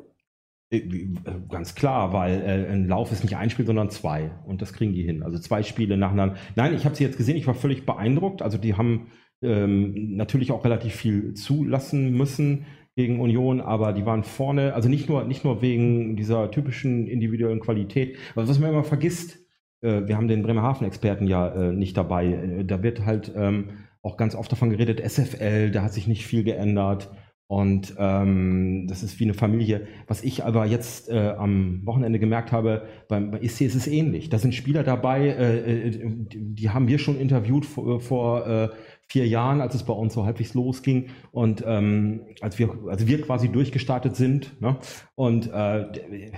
[0.69, 1.07] Äh, äh,
[1.49, 4.31] Ganz klar, weil äh, ein Lauf ist nicht ein Spiel, sondern zwei.
[4.45, 5.23] Und das kriegen die hin.
[5.23, 6.35] Also zwei Spiele nacheinander.
[6.55, 8.41] Nein, ich habe sie jetzt gesehen, ich war völlig beeindruckt.
[8.41, 9.07] Also die haben
[9.41, 15.07] ähm, natürlich auch relativ viel zulassen müssen gegen Union, aber die waren vorne, also nicht
[15.07, 19.39] nur, nicht nur wegen dieser typischen individuellen Qualität, aber was man immer vergisst,
[19.81, 22.25] wir haben den Bremerhaven-Experten ja äh, nicht dabei.
[22.27, 23.69] Äh, da wird halt ähm,
[24.01, 27.09] auch ganz oft davon geredet, SFL, da hat sich nicht viel geändert.
[27.49, 29.87] Und ähm, das ist wie eine Familie.
[30.05, 34.29] Was ich aber jetzt äh, am Wochenende gemerkt habe, beim, bei IC ist es ähnlich.
[34.29, 38.69] Da sind Spieler dabei, äh, äh, die, die haben wir schon interviewt vor, vor äh,
[39.07, 43.21] vier Jahren, als es bei uns so halbwegs losging und ähm, als wir also wir
[43.21, 44.61] quasi durchgestartet sind.
[44.61, 44.77] Ne?
[45.15, 45.85] Und äh,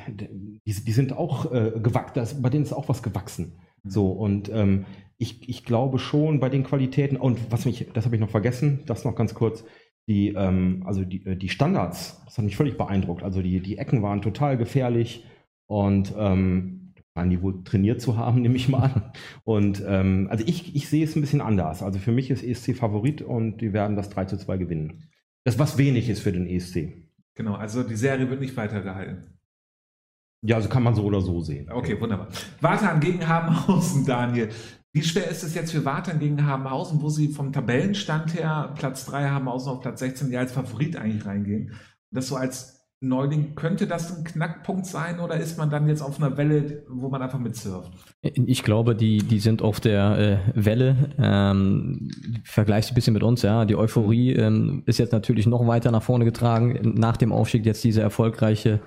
[0.07, 3.59] die, die sind auch äh, gewachsen, bei denen ist auch was gewachsen.
[3.83, 4.85] So und ähm,
[5.17, 8.83] ich, ich glaube schon bei den Qualitäten und was mich, das habe ich noch vergessen,
[8.85, 9.63] das noch ganz kurz
[10.07, 13.21] die, ähm, also die, äh, die Standards, das hat mich völlig beeindruckt.
[13.23, 15.25] Also die, die Ecken waren total gefährlich
[15.67, 16.78] und ähm,
[17.15, 19.11] die wohl trainiert zu haben, nehme ich mal an.
[19.43, 21.83] Und ähm, also ich, ich sehe es ein bisschen anders.
[21.83, 25.09] Also für mich ist ESC Favorit und die werden das 3 zu 2 gewinnen.
[25.43, 26.93] Das was wenig ist für den ESC.
[27.35, 29.39] genau, also die Serie wird nicht weitergehalten.
[30.41, 31.69] Ja, also kann man so oder so sehen.
[31.69, 32.29] Okay, wunderbar.
[32.61, 34.49] Wartan gegen Habenhausen, Daniel.
[34.93, 39.05] Wie schwer ist es jetzt für Wartan gegen Habenhausen, wo sie vom Tabellenstand her Platz
[39.05, 41.73] 3 Habenhausen auf Platz 16 ja als Favorit eigentlich reingehen?
[42.11, 46.21] Das so als Neuling, könnte das ein Knackpunkt sein oder ist man dann jetzt auf
[46.21, 47.93] einer Welle, wo man einfach mitsurft?
[48.21, 51.13] Ich glaube, die, die sind auf der äh, Welle.
[51.17, 52.09] Ähm,
[52.43, 53.63] vergleichst ein bisschen mit uns, ja.
[53.63, 56.95] Die Euphorie ähm, ist jetzt natürlich noch weiter nach vorne getragen.
[56.95, 58.81] Nach dem Aufstieg jetzt diese erfolgreiche,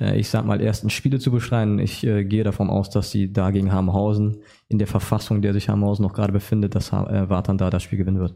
[0.00, 1.78] äh, ich sag mal, ersten Spiele zu beschreien.
[1.78, 5.68] Ich äh, gehe davon aus, dass sie da gegen Habenhausen in der Verfassung, der sich
[5.68, 8.34] Habenhausen noch gerade befindet, dass äh, Wartan da das Spiel gewinnen wird.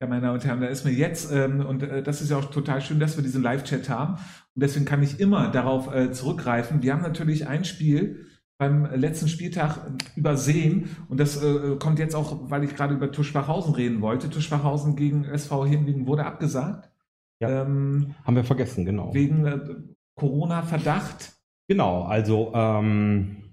[0.00, 2.36] Ja, meine Damen und Herren, da ist mir jetzt, ähm, und äh, das ist ja
[2.36, 4.14] auch total schön, dass wir diesen Live-Chat haben.
[4.14, 6.82] Und deswegen kann ich immer darauf äh, zurückgreifen.
[6.82, 8.26] Wir haben natürlich ein Spiel
[8.58, 10.96] beim letzten Spieltag äh, übersehen.
[11.08, 14.28] Und das äh, kommt jetzt auch, weil ich gerade über Tuschwachhausen reden wollte.
[14.28, 16.90] Tuschwachhausen gegen SV Hemlingen wurde abgesagt.
[17.40, 17.62] Ja.
[17.62, 19.14] Ähm, Haben wir vergessen, genau.
[19.14, 19.60] wegen äh,
[20.16, 21.32] Corona-Verdacht.
[21.68, 23.45] Genau, also ähm,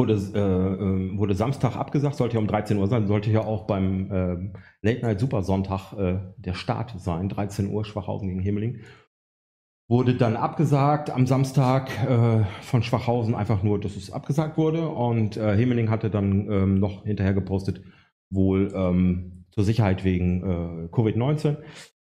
[0.00, 3.66] wurde, äh, äh, wurde Samstag abgesagt, sollte ja um 13 Uhr sein, sollte ja auch
[3.66, 8.80] beim ähm, Late Night Super Sonntag äh, der Start sein, 13 Uhr Schwachhausen gegen Himmeling.
[9.88, 15.36] Wurde dann abgesagt am Samstag äh, von Schwachhausen einfach nur, dass es abgesagt wurde und
[15.36, 17.82] äh, Himmeling hatte dann ähm, noch hinterher gepostet,
[18.30, 21.58] wohl ähm, zur Sicherheit wegen äh, Covid-19.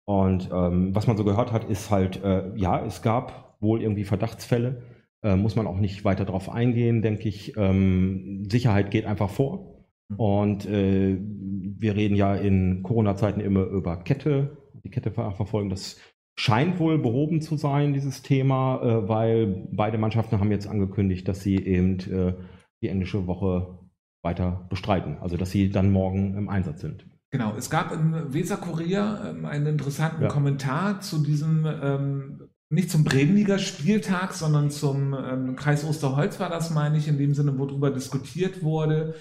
[0.05, 4.03] Und ähm, was man so gehört hat, ist halt, äh, ja, es gab wohl irgendwie
[4.03, 4.84] Verdachtsfälle.
[5.24, 7.55] Äh, muss man auch nicht weiter darauf eingehen, denke ich.
[7.57, 9.86] Ähm, Sicherheit geht einfach vor.
[10.17, 15.69] Und äh, wir reden ja in Corona-Zeiten immer über Kette, die Kette ver- verfolgen.
[15.69, 15.97] Das
[16.38, 21.41] scheint wohl behoben zu sein, dieses Thema, äh, weil beide Mannschaften haben jetzt angekündigt, dass
[21.41, 22.34] sie eben äh,
[22.82, 23.80] die englische Woche
[24.24, 25.17] weiter bestreiten.
[25.21, 27.05] Also dass sie dann morgen im Einsatz sind.
[27.32, 30.28] Genau, es gab im Weser-Kurier ähm, einen interessanten Ja.
[30.28, 32.41] Kommentar zu diesem, ähm,
[32.74, 37.34] nicht zum Bremenliger Spieltag, sondern zum ähm, Kreis Osterholz war das, meine ich, in dem
[37.34, 39.16] Sinne, wo darüber diskutiert wurde,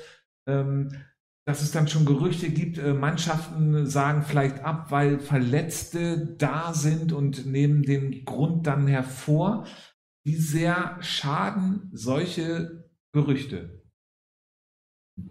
[0.47, 0.93] ähm,
[1.45, 7.13] dass es dann schon Gerüchte gibt, äh, Mannschaften sagen vielleicht ab, weil Verletzte da sind
[7.13, 9.67] und nehmen den Grund dann hervor.
[10.25, 13.82] Wie sehr schaden solche Gerüchte?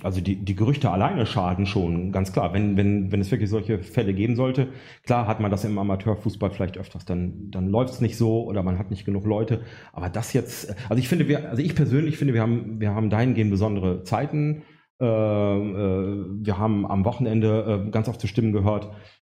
[0.03, 2.53] Also die, die Gerüchte alleine schaden schon, ganz klar.
[2.53, 4.67] Wenn, wenn, wenn es wirklich solche Fälle geben sollte,
[5.03, 8.61] klar hat man das im Amateurfußball vielleicht öfters, dann, dann läuft es nicht so oder
[8.61, 9.61] man hat nicht genug Leute.
[9.91, 13.09] Aber das jetzt, also ich finde, wir, also ich persönlich finde, wir haben, wir haben
[13.09, 14.61] dahingehend besondere Zeiten.
[15.01, 18.91] Äh, äh, wir haben am Wochenende äh, ganz oft zu Stimmen gehört,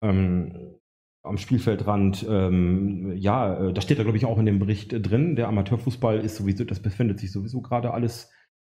[0.02, 0.78] ähm,
[1.22, 5.00] am Spielfeldrand, ähm, ja, äh, das steht da glaube ich auch in dem Bericht äh,
[5.00, 5.36] drin.
[5.36, 8.30] Der Amateurfußball ist sowieso, das befindet sich sowieso gerade alles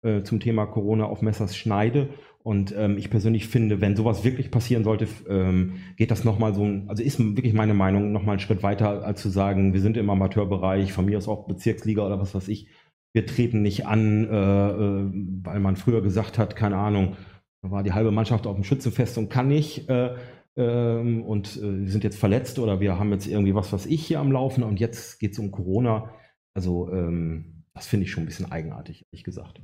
[0.04, 2.08] äh, zum Thema Corona auf Messers Schneide.
[2.42, 6.68] Und ähm, ich persönlich finde, wenn sowas wirklich passieren sollte, ähm, geht das nochmal so,
[6.86, 10.10] also ist wirklich meine Meinung, nochmal einen Schritt weiter, als zu sagen, wir sind im
[10.10, 12.68] Amateurbereich, von mir aus auch Bezirksliga oder was weiß ich.
[13.14, 15.10] Wir treten nicht an, äh, äh,
[15.42, 17.16] weil man früher gesagt hat, keine Ahnung,
[17.62, 19.88] da war die halbe Mannschaft auf dem Schützenfest und kann nicht.
[19.88, 20.14] Äh,
[20.56, 24.20] ähm, und äh, sind jetzt verletzt oder wir haben jetzt irgendwie was, was ich hier
[24.20, 26.10] am Laufen und jetzt geht es um Corona.
[26.54, 29.60] Also ähm, das finde ich schon ein bisschen eigenartig, ehrlich gesagt.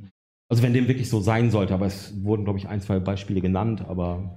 [0.51, 3.41] Also wenn dem wirklich so sein sollte, aber es wurden, glaube ich, ein, zwei Beispiele
[3.41, 4.37] genannt, aber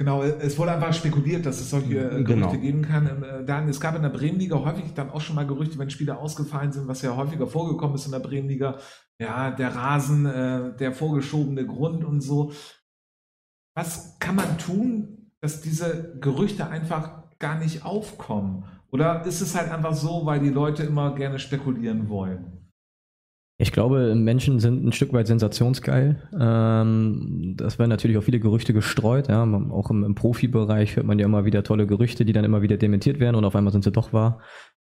[0.00, 2.52] Genau, es wurde einfach spekuliert, dass es solche äh, Gerüchte Genau.
[2.52, 3.08] geben kann.
[3.08, 5.90] Ähm, äh, Dann, es gab in der Bremenliga häufig dann auch schon mal Gerüchte, wenn
[5.90, 8.78] Spieler ausgefallen sind, was ja häufiger vorgekommen ist in der Bremenliga.
[9.20, 12.52] Ja, der Rasen, äh, der vorgeschobene Grund und so.
[13.74, 18.64] Was kann man tun, dass diese Gerüchte einfach gar nicht aufkommen?
[18.92, 22.57] Oder ist es halt einfach so, weil die Leute immer gerne spekulieren wollen?
[23.60, 26.28] Ich glaube, Menschen sind ein Stück weit sensationsgeil.
[26.38, 29.26] Ähm, das werden natürlich auch viele Gerüchte gestreut.
[29.26, 29.42] Ja.
[29.42, 32.76] Auch im, im Profibereich hört man ja immer wieder tolle Gerüchte, die dann immer wieder
[32.76, 34.40] dementiert werden und auf einmal sind sie doch wahr.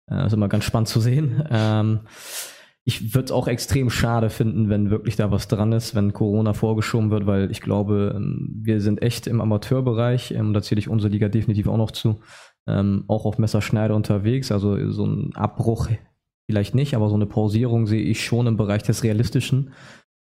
[0.09, 1.43] Äh, ist immer ganz spannend zu sehen.
[1.49, 2.01] Ähm,
[2.83, 6.53] ich würde es auch extrem schade finden, wenn wirklich da was dran ist, wenn Corona
[6.53, 10.87] vorgeschoben wird, weil ich glaube, ähm, wir sind echt im Amateurbereich, ähm, da zähle ich
[10.87, 12.19] unsere Liga definitiv auch noch zu,
[12.67, 14.51] ähm, auch auf Messerschneider unterwegs.
[14.51, 15.89] Also so ein Abbruch
[16.47, 19.71] vielleicht nicht, aber so eine Pausierung sehe ich schon im Bereich des Realistischen.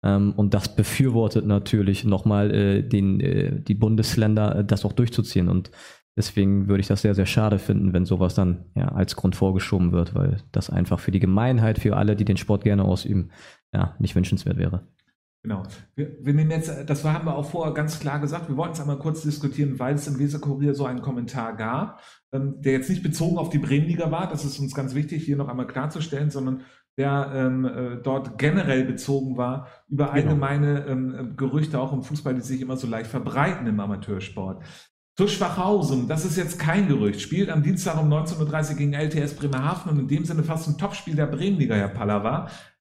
[0.03, 5.49] Ähm, und das befürwortet natürlich nochmal äh, den, äh, die Bundesländer, äh, das auch durchzuziehen.
[5.49, 5.71] Und
[6.17, 9.91] deswegen würde ich das sehr, sehr schade finden, wenn sowas dann ja, als Grund vorgeschoben
[9.91, 13.29] wird, weil das einfach für die Gemeinheit, für alle, die den Sport gerne ausüben,
[13.73, 14.87] ja, nicht wünschenswert wäre.
[15.44, 15.64] Genau.
[15.95, 18.80] Wir, wir nehmen jetzt, das haben wir auch vorher ganz klar gesagt, wir wollten es
[18.80, 22.02] einmal kurz diskutieren, weil es im Weser-Kurier so einen Kommentar gab,
[22.32, 25.36] ähm, der jetzt nicht bezogen auf die Bremenliga war, das ist uns ganz wichtig, hier
[25.36, 26.61] noch einmal klarzustellen, sondern
[26.98, 30.15] der ähm, äh, dort generell bezogen war über Genau.
[30.15, 34.64] allgemeine ähm, Gerüchte auch im Fußball, die sich immer so leicht verbreiten im Amateursport.
[35.18, 39.36] Zu Schwachhausen, das ist jetzt kein Gerücht, spielt am Dienstag um 19.30 Uhr gegen LTS
[39.36, 42.48] Bremerhaven und in dem Sinne fast ein Topspiel der Bremenliga, Herr Pallava,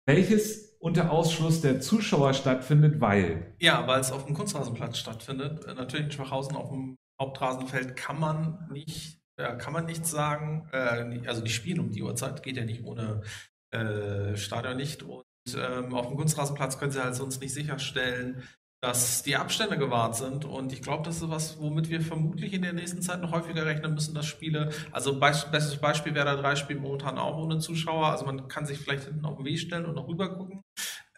[0.05, 5.65] welches unter Ausschluss der Zuschauer stattfindet, weil Ja, weil es auf dem Kunstrasenplatz stattfindet.
[5.65, 10.67] Äh, Natürlich in Schwachhausen auf dem Hauptrasenfeld kann man nicht, äh, kann man nichts sagen.
[10.73, 13.21] Äh, also die spielen um die Uhrzeit, geht ja nicht ohne
[13.71, 15.03] äh, Stadionlicht.
[15.03, 15.23] Und
[15.55, 18.43] ähm, auf dem Kunstrasenplatz können sie halt sonst nicht sicherstellen,
[18.81, 20.43] dass die Abstände gewahrt sind.
[20.43, 23.65] Und ich glaube, das ist was, womit wir vermutlich in der nächsten Zeit noch häufiger
[23.65, 28.07] rechnen müssen, dass Spiele, also bestes Beispiel wäre da drei Spiele momentan auch ohne Zuschauer.
[28.07, 30.63] Also man kann sich vielleicht hinten auf den Weg stellen und noch rüber gucken.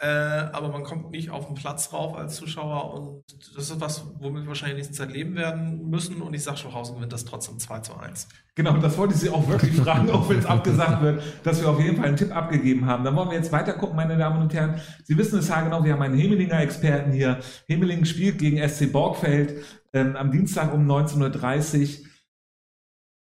[0.04, 3.24] Äh, aber man kommt nicht auf den Platz rauf als Zuschauer und
[3.56, 6.22] das ist was, womit wir wahrscheinlich nächsten Zeit leben werden müssen.
[6.22, 8.28] Und ich sage, Schwachhausen gewinnt das trotzdem 2 zu 1.
[8.54, 11.70] Genau, das wollte ich Sie auch wirklich fragen, auch wenn es abgesagt wird, dass wir
[11.70, 13.06] auf jeden Fall einen Tipp abgegeben haben.
[13.06, 14.82] Dann wollen wir jetzt weiter gucken, meine Damen und Herren.
[15.06, 17.40] Sie wissen es haargenau, wir haben einen Hemelinger Experten hier.
[17.68, 19.64] Hemeling spielt gegen SC Borgfeld
[19.94, 22.08] ähm, am Dienstag um 19.30 Uhr.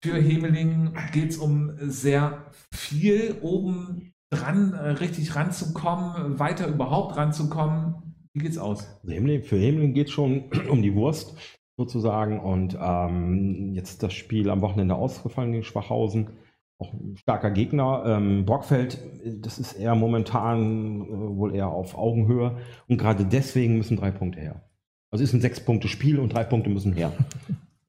[0.03, 7.94] Für Hemeling geht es um sehr viel, oben dran äh, richtig ranzukommen, weiter überhaupt ranzukommen.
[8.32, 8.86] Wie geht's aus?
[9.06, 11.36] Also für Hemling geht es schon um die Wurst
[11.77, 12.40] sozusagen.
[12.40, 16.31] Und ähm, jetzt das Spiel am Wochenende ausgefallen gegen Schwachhausen.
[16.78, 18.02] Auch ein starker Gegner.
[18.06, 18.98] Ähm, Brockfeld,
[19.40, 22.59] das ist eher momentan äh, wohl eher auf Augenhöhe.
[22.89, 24.62] Und gerade deswegen müssen drei Punkte her.
[25.11, 27.12] Also es ist ein Sechs-Punkte-Spiel und drei Punkte müssen her.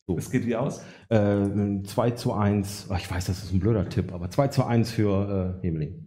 [0.05, 0.15] So.
[0.17, 0.84] Es geht wie aus?
[1.09, 4.63] Äh, 2 zu 1, ach, ich weiß, das ist ein blöder Tipp, aber 2 zu
[4.63, 6.05] 1 für äh, Hemling.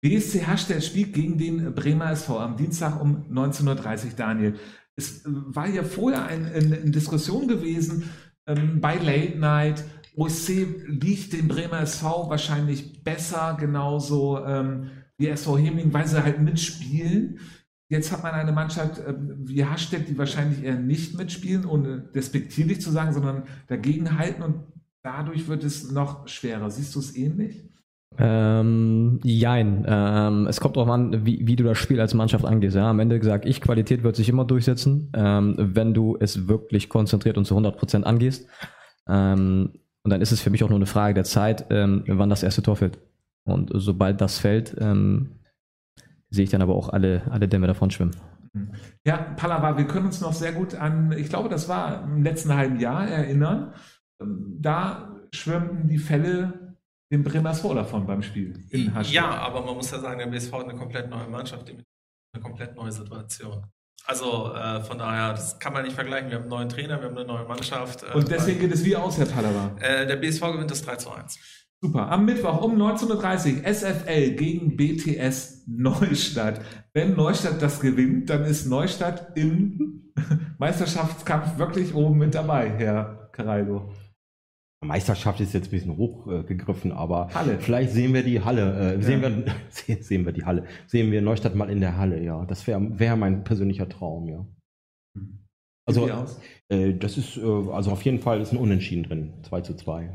[0.00, 4.54] BSC Hasstedt spielt gegen den Bremer SV am Dienstag um 19.30 Uhr, Daniel.
[4.96, 8.10] Es äh, war ja vorher eine ein, Diskussion gewesen
[8.46, 9.84] ähm, bei Late Night.
[10.16, 16.40] OSC liegt dem Bremer SV wahrscheinlich besser, genauso ähm, wie SV Hemling, weil sie halt
[16.40, 17.38] mitspielen.
[17.88, 22.80] Jetzt hat man eine Mannschaft ähm, wie Hasstedt, die wahrscheinlich eher nicht mitspielen, ohne despektierlich
[22.80, 24.64] zu sagen, sondern dagegenhalten und
[25.02, 26.70] dadurch wird es noch schwerer.
[26.70, 27.68] Siehst du es ähnlich?
[28.16, 29.84] Ähm, jein.
[29.86, 32.74] Ähm, es kommt darauf an, wie, wie du das Spiel als Mannschaft angehst.
[32.74, 36.88] Ja, am Ende gesagt, ich, Qualität wird sich immer durchsetzen, ähm, wenn du es wirklich
[36.88, 38.48] konzentriert und zu 100% angehst.
[39.08, 39.72] Ähm,
[40.02, 42.42] und dann ist es für mich auch nur eine Frage der Zeit, ähm, wann das
[42.42, 42.98] erste Tor fällt.
[43.44, 45.40] Und sobald das fällt, ähm,
[46.30, 48.16] sehe ich dann aber auch alle, alle Dämme davon schwimmen.
[49.04, 52.54] Ja, Pallava, wir können uns noch sehr gut an, ich glaube, das war im letzten
[52.54, 53.74] halben Jahr erinnern.
[54.20, 56.57] Ähm, Da schwimmen die Fälle
[57.10, 58.64] dem Bremer SV davon beim Spiel.
[59.04, 62.76] Ja, aber man muss ja sagen, der BSV hat eine komplett neue Mannschaft, eine komplett
[62.76, 63.64] neue Situation.
[64.06, 66.30] Also äh, von daher, das kann man nicht vergleichen.
[66.30, 68.02] Wir haben einen neuen Trainer, wir haben eine neue Mannschaft.
[68.04, 69.76] Äh, Und deswegen geht es wie aus, Herr Pallava.
[69.80, 71.38] äh, der BSV gewinnt das 3 zu 1.
[71.80, 72.10] Super.
[72.10, 76.60] Am Mittwoch um 19.30 Uhr SFL gegen BTS Neustadt.
[76.92, 80.12] Wenn Neustadt das gewinnt, dann ist Neustadt im
[80.58, 83.92] Meisterschaftskampf wirklich oben mit dabei, Herr Caraldo.
[84.84, 87.58] Meisterschaft ist jetzt ein bisschen hochgegriffen, aber Halle.
[87.58, 88.94] vielleicht sehen wir die Halle.
[88.94, 89.28] Äh, sehen, Ja.
[89.36, 90.66] wir, se- sehen wir die Halle.
[90.86, 92.44] Sehen wir Neustadt mal in der Halle, ja.
[92.46, 94.46] Das wäre wär mein persönlicher Traum, ja.
[95.86, 96.40] Also, Wie aus?
[96.68, 99.32] äh, das ist, äh, also auf jeden Fall ist ein Unentschieden drin.
[99.42, 100.14] 2 zu 2.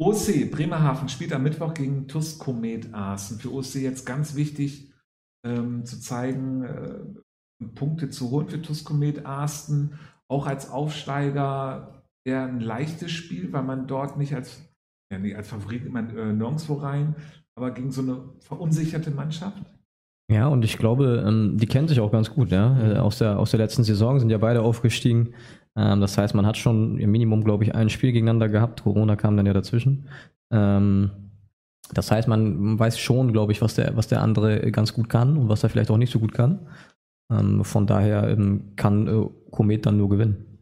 [0.00, 3.38] OC Bremerhaven spielt am Mittwoch gegen TUS Komet Aachen.
[3.38, 4.92] Für OC jetzt ganz wichtig,
[5.46, 9.98] ähm, zu zeigen, äh, Punkte zu holen für Tuskomet Arsten.
[10.28, 14.68] Auch als Aufsteiger eher ein leichtes Spiel, weil man dort nicht als,
[15.12, 17.14] ja, nicht als Favorit man äh, nirgendwo rein,
[17.54, 19.62] aber gegen so eine verunsicherte Mannschaft.
[20.30, 22.94] Ja, und ich glaube, ähm, die kennen sich auch ganz gut, ja.
[22.94, 25.34] Äh, aus, der, aus der letzten Saison sind ja beide aufgestiegen.
[25.76, 28.82] Ähm, das heißt, man hat schon im Minimum, glaube ich, ein Spiel gegeneinander gehabt.
[28.82, 30.08] Corona kam dann ja dazwischen.
[30.50, 31.10] Ähm,
[31.92, 35.36] das heißt, man weiß schon, glaube ich, was der, was der andere ganz gut kann
[35.36, 36.66] und was er vielleicht auch nicht so gut kann.
[37.30, 40.53] Ähm, von daher ähm, kann äh, Komet dann nur gewinnen.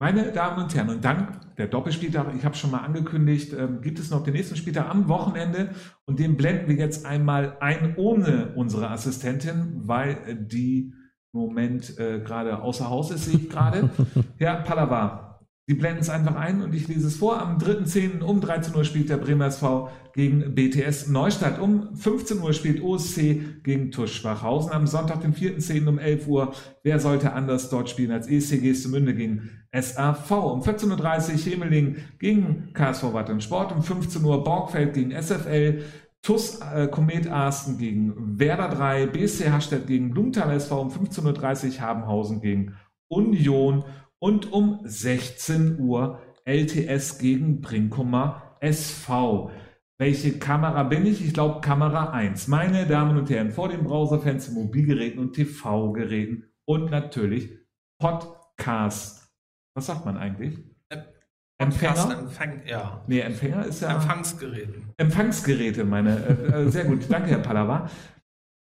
[0.00, 3.98] Meine Damen und Herren, und dann der Doppelspieltag, ich habe schon mal angekündigt, ähm, gibt
[3.98, 5.70] es noch den nächsten Spieltag am Wochenende
[6.06, 10.94] und den blenden wir jetzt einmal ein ohne unsere Assistentin, weil die
[11.32, 13.90] im Moment äh, gerade außer Haus ist, sehe ich gerade.
[14.38, 15.27] Herr Pallava,
[15.68, 17.42] Sie blenden es einfach ein und ich lese es vor.
[17.42, 18.22] Am 3.10.
[18.22, 21.60] um 13 Uhr spielt der Bremer SV gegen BTS Neustadt.
[21.60, 24.72] Um 15 Uhr spielt OSC gegen Tusch Schwachhausen.
[24.72, 25.86] Am Sonntag, den 4.10.
[25.86, 26.54] um 11 Uhr.
[26.82, 30.30] Wer sollte anders dort spielen als ESC Gestemünde gegen SAV?
[30.30, 33.70] Um 14.30 Uhr Hemeling gegen KSV Wattern Sport.
[33.70, 35.82] Um 15 Uhr Borgfeld gegen SFL.
[36.22, 39.08] TUS äh, Komet Arsten gegen Werder 3.
[39.08, 40.80] BSC Hastedt gegen Blumenthal SV.
[40.80, 42.72] Um 15.30 Uhr Habenhausen gegen
[43.08, 43.84] Union
[44.20, 49.50] und um 16 Uhr LTS gegen Brinkumer SV.
[50.00, 51.24] Welche Kamera bin ich?
[51.24, 52.48] Ich glaube Kamera 1.
[52.48, 57.50] Meine Damen und Herren, vor den Browserfenstern, Mobilgeräten und TV-Geräten und natürlich
[57.98, 59.28] Podcast.
[59.74, 60.58] Was sagt man eigentlich?
[61.60, 62.18] Empfänger?
[62.20, 63.02] Empfang, ja.
[63.08, 63.96] Nee, Empfänger ist ja.
[63.96, 64.74] Empfangsgeräte.
[64.96, 66.24] Empfangsgeräte, meine.
[66.24, 67.06] Äh, äh, sehr gut.
[67.08, 67.90] Danke, Herr Pallava.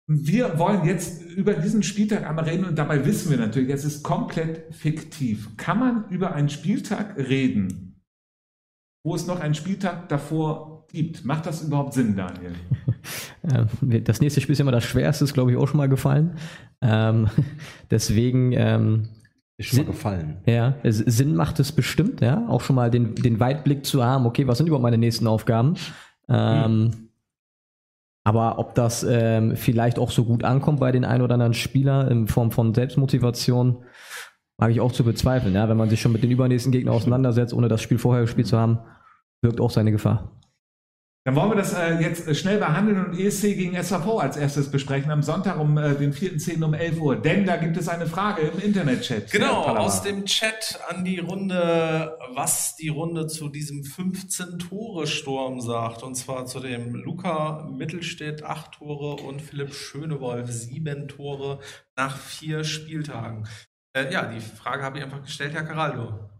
[0.08, 4.02] Wir wollen jetzt über diesen Spieltag einmal reden und dabei wissen wir natürlich, es ist
[4.02, 5.56] komplett fiktiv.
[5.56, 8.00] Kann man über einen Spieltag reden,
[9.04, 11.24] wo es noch einen Spieltag davor gibt?
[11.24, 12.54] Macht das überhaupt Sinn, Daniel?
[14.04, 16.36] Das nächste Spiel ist immer das schwerste, ist glaube ich auch schon mal gefallen.
[16.80, 17.28] Ähm,
[17.90, 19.08] deswegen ähm,
[19.56, 20.36] ist schon Sinn, mal gefallen.
[20.46, 24.46] Ja, Sinn macht es bestimmt, ja, auch schon mal den, den Weitblick zu haben, okay,
[24.46, 25.74] was sind überhaupt meine nächsten Aufgaben?
[26.28, 27.01] Ähm, hm.
[28.24, 32.08] Aber ob das ähm, vielleicht auch so gut ankommt bei den ein oder anderen Spielern
[32.08, 33.84] in Form von Selbstmotivation,
[34.58, 35.54] mag ich auch zu bezweifeln.
[35.54, 35.68] Ja?
[35.68, 38.58] Wenn man sich schon mit den übernächsten Gegnern auseinandersetzt, ohne das Spiel vorher gespielt zu
[38.58, 38.78] haben,
[39.42, 40.30] wirkt auch seine Gefahr.
[41.24, 44.72] Dann wollen wir das äh, jetzt äh, schnell behandeln und ESC gegen SAV als erstes
[44.72, 46.64] besprechen am Sonntag um äh, den 4.10.
[46.64, 47.14] um 11 Uhr.
[47.14, 49.30] Denn da gibt es eine Frage im Internet-Chat.
[49.30, 56.02] Genau, aus dem Chat an die Runde, was die Runde zu diesem 15-Tore-Sturm sagt.
[56.02, 61.60] Und zwar zu dem Luca Mittelstädt 8 Tore und Philipp Schönewolf 7 Tore
[61.94, 63.46] nach vier Spieltagen.
[63.92, 66.31] Äh, ja, die Frage habe ich einfach gestellt, Herr Caraldo.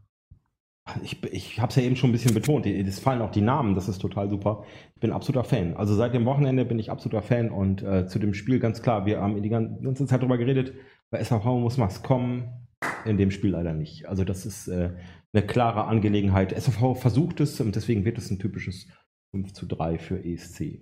[1.03, 2.67] Ich, ich habe es ja eben schon ein bisschen betont.
[2.67, 4.65] Es fallen auch die Namen, das ist total super.
[4.95, 5.77] Ich bin absoluter Fan.
[5.77, 9.07] Also seit dem Wochenende bin ich absoluter Fan und äh, zu dem Spiel ganz klar,
[9.07, 10.75] wir haben die ganze Zeit darüber geredet,
[11.11, 12.67] bei SAV muss was kommen,
[13.05, 14.09] in dem Spiel leider nicht.
[14.09, 14.91] Also das ist äh,
[15.33, 16.61] eine klare Angelegenheit.
[16.61, 18.89] SAV versucht es und deswegen wird es ein typisches
[19.31, 20.81] 5 zu 3 für ESC.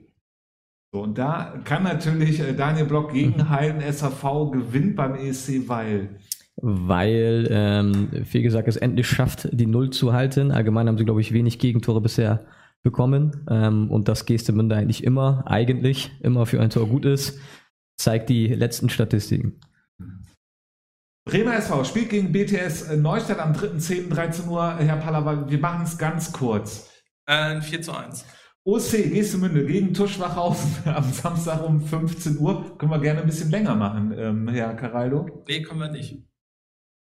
[0.92, 6.16] So, und da kann natürlich äh, Daniel Block gegenhalten, SAV gewinnt beim ESC, weil
[6.62, 10.50] weil ähm, wie gesagt es endlich schafft, die Null zu halten.
[10.50, 12.46] Allgemein haben sie, glaube ich, wenig Gegentore bisher
[12.82, 17.38] bekommen ähm, und das Gestemünde eigentlich immer, eigentlich immer für ein Tor gut ist,
[17.96, 19.60] zeigt die letzten Statistiken.
[21.26, 24.08] Bremer SV spielt gegen BTS Neustadt am 3.10.
[24.08, 24.76] 13 Uhr.
[24.78, 26.90] Herr Pallava, wir machen es ganz kurz.
[27.26, 28.24] Äh, 4 zu 1.
[28.64, 32.76] OC Gestemünde gegen Tuschwachhausen am Samstag um 15 Uhr.
[32.78, 35.44] Können wir gerne ein bisschen länger machen, ähm, Herr Caraldo?
[35.46, 36.29] Nee, können wir nicht.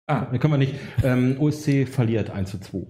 [0.09, 0.73] Ah, ne, können wir nicht.
[1.03, 2.87] Ähm, OSC verliert 1 zu 2.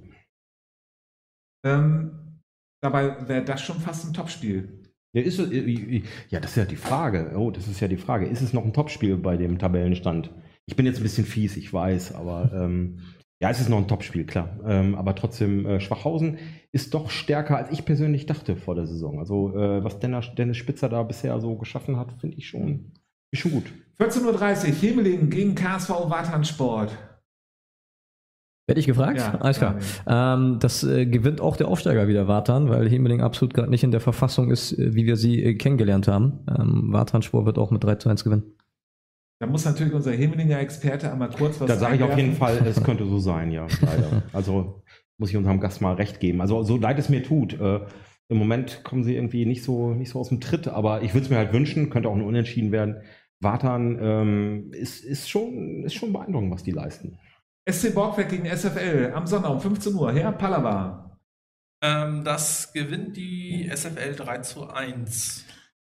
[1.66, 2.42] Ähm,
[2.82, 4.86] dabei wäre das schon fast ein Topspiel.
[5.14, 7.34] Ja, ist, äh, ja, das ist ja die Frage.
[7.36, 8.26] Oh, das ist ja die Frage.
[8.26, 10.32] Ist es noch ein Topspiel bei dem Tabellenstand?
[10.66, 13.00] Ich bin jetzt ein bisschen fies, ich weiß, aber ähm,
[13.42, 14.58] ja, es ist noch ein Topspiel, klar.
[14.66, 16.38] Ähm, aber trotzdem, äh, Schwachhausen
[16.72, 19.20] ist doch stärker, als ich persönlich dachte vor der Saison.
[19.20, 22.94] Also, äh, was Dennis, Dennis Spitzer da bisher so geschaffen hat, finde ich schon,
[23.32, 23.74] ist schon gut.
[24.00, 26.98] 14.30 Uhr, Hemeling gegen KSV Wartansport.
[28.70, 29.18] Werde ich gefragt?
[29.18, 29.76] Ja, Alles klar.
[30.08, 33.92] Ähm, das äh, gewinnt auch der Aufsteiger wieder Wartan, weil Hemeling absolut gerade nicht in
[33.92, 36.40] der Verfassung ist, äh, wie wir sie äh, kennengelernt haben.
[36.48, 38.44] Ähm, Wartan-Spor wird auch mit 3 zu 1 gewinnen.
[39.40, 41.70] Da muss natürlich unser Hemelinger Experte einmal kurz was sagen.
[41.70, 44.24] Da sage ich auf jeden Fall, es könnte so sein, ja, leider.
[44.34, 44.84] also
[45.18, 46.42] muss ich unserem Gast mal recht geben.
[46.42, 47.80] Also so leid es mir tut, äh,
[48.28, 51.24] im Moment kommen sie irgendwie nicht so, nicht so aus dem Tritt, aber ich würde
[51.24, 52.98] es mir halt wünschen, könnte auch ein Unentschieden werden.
[53.40, 57.18] Wartan ähm, ist, ist, schon, ist schon beeindruckend, was die leisten.
[57.68, 60.12] SC Borgwerk gegen SFL am Sonntag um 15 Uhr.
[60.14, 61.18] Herr Pallava.
[61.82, 65.46] Ähm, das gewinnt die SFL 3 zu 1.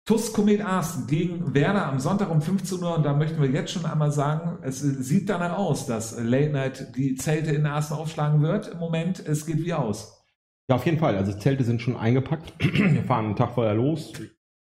[0.05, 2.97] TUS Komet Aas gegen Werder am Sonntag um 15 Uhr.
[2.97, 6.97] Und da möchten wir jetzt schon einmal sagen, es sieht danach aus, dass Late Night
[6.97, 8.69] die Zelte in Aachen aufschlagen wird.
[8.69, 10.25] Im Moment, es geht wie aus.
[10.69, 11.17] Ja, auf jeden Fall.
[11.17, 12.53] Also Zelte sind schon eingepackt.
[12.61, 14.13] Wir fahren einen Tag vorher los,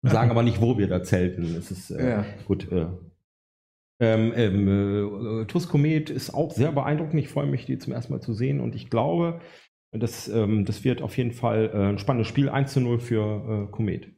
[0.02, 1.54] sagen aber nicht, wo wir da zelten.
[1.56, 2.24] Es ist äh, Ja.
[2.46, 2.70] gut.
[2.72, 2.86] Äh,
[4.00, 7.20] ähm, ähm, äh, TUS Komet ist auch sehr beeindruckend.
[7.20, 8.60] Ich freue mich, die zum ersten Mal zu sehen.
[8.60, 9.40] Und ich glaube,
[9.92, 12.48] das, ähm, das wird auf jeden Fall äh, ein spannendes Spiel.
[12.48, 14.12] 1 zu 0 für äh, Komet.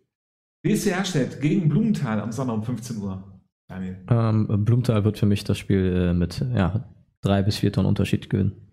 [0.62, 3.38] BSC Herstedt gegen Blumenthal am Sonntag um 15 Uhr.
[3.68, 4.04] Daniel.
[4.10, 6.88] Ähm, Blumthal wird für mich das Spiel äh, mit ja,
[7.20, 8.68] drei bis vier Tonnen Unterschied gewinnen.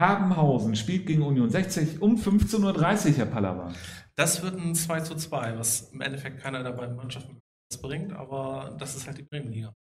[0.00, 2.62] Habenhausen spielt gegen Union 60 um 15.30
[3.10, 3.72] Uhr, Herr Pallava.
[4.16, 7.40] Das wird ein 2 zu 2, was im Endeffekt keiner der beiden Mannschaften
[7.82, 9.74] bringt, aber das ist halt die Bremenliga.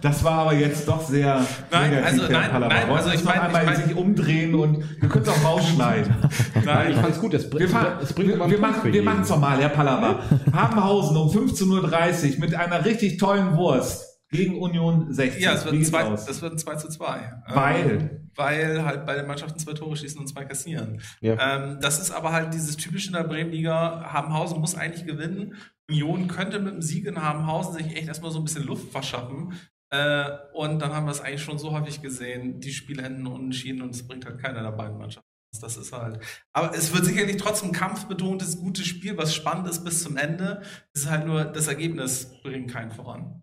[0.00, 1.40] Das war aber jetzt doch sehr
[1.70, 4.54] Nein, negativ, also Herr nein, nein, also ich noch mein- einmal ich mein- sich umdrehen
[4.54, 6.14] und wir können es auch rausschneiden.
[6.54, 6.64] Ich
[6.96, 7.34] fand es gut.
[7.34, 9.04] Es, br- Wir, fahren, es bringt wir, wir machen wir jeden.
[9.04, 10.20] machen es nochmal, Herr Pallava.
[10.52, 15.42] Habenhausen um 15.30 Uhr mit einer richtig tollen Wurst gegen Union 60.
[15.42, 16.24] Ja, es wird Wie ein geht's 2, aus?
[16.24, 17.42] das wird ein 2 zu 2.
[17.48, 17.90] Weil?
[17.90, 21.02] Ähm, weil halt beide Mannschaften zwei Tore schießen und zwei kassieren.
[21.20, 21.36] Ja.
[21.38, 24.10] Ähm, das ist aber halt dieses typische in der Bremenliga.
[24.10, 25.54] Habenhausen muss eigentlich gewinnen.
[25.88, 29.52] Union könnte mit dem Sieg in Habenhausen sich echt erstmal so ein bisschen Luft verschaffen.
[29.90, 32.60] Äh, und dann haben wir es eigentlich schon so häufig gesehen.
[32.60, 35.28] Die Spiele enden unentschieden und es bringt halt keiner der beiden Mannschaften.
[35.60, 36.18] Das ist halt.
[36.54, 40.62] Aber es wird sicherlich trotzdem kampfbetontes, gutes Spiel, was spannend ist bis zum Ende.
[40.94, 43.42] Es ist halt nur, das Ergebnis bringt keinen voran.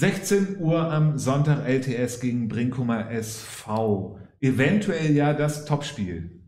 [0.00, 4.16] 16 Uhr am Sonntag LTS gegen Brinkumer SV.
[4.40, 6.40] Eventuell ja das Topspiel.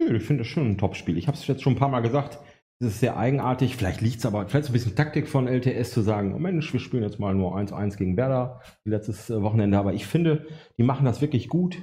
[0.00, 1.16] Nö, ich finde das schon ein Top-Spiel.
[1.16, 2.40] Ich habe es jetzt schon ein paar Mal gesagt.
[2.80, 3.76] Es ist sehr eigenartig.
[3.76, 6.72] Vielleicht liegt es aber, vielleicht so ein bisschen Taktik von LTS zu sagen, oh Mensch,
[6.72, 9.78] wir spielen jetzt mal nur 1-1 gegen Werder, letztes äh, Wochenende.
[9.78, 11.76] Aber ich finde, die machen das wirklich gut,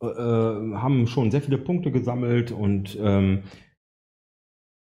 [0.00, 3.42] äh, äh, haben schon sehr viele Punkte gesammelt und ähm,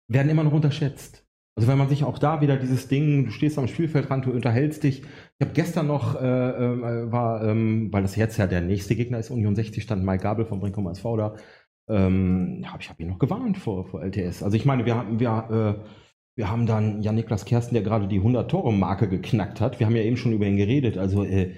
[0.06, 1.25] werden immer noch unterschätzt.
[1.56, 4.82] Also wenn man sich auch da wieder dieses Ding, du stehst am Spielfeldrand, du unterhältst
[4.82, 5.00] dich.
[5.00, 9.18] Ich habe gestern noch, äh, äh, war, ähm, weil das jetzt ja der nächste Gegner
[9.18, 11.36] ist, Union 60, stand Mike Gabel vom Brinkum SV da.
[11.88, 14.42] Ähm, ich habe ihn noch gewarnt vor, vor LTS.
[14.42, 15.88] Also ich meine, wir haben, wir, äh,
[16.36, 19.80] wir haben dann Jan-Niklas Kersten, der gerade die 100-Tore-Marke geknackt hat.
[19.80, 20.98] Wir haben ja eben schon über ihn geredet.
[20.98, 21.54] Also äh,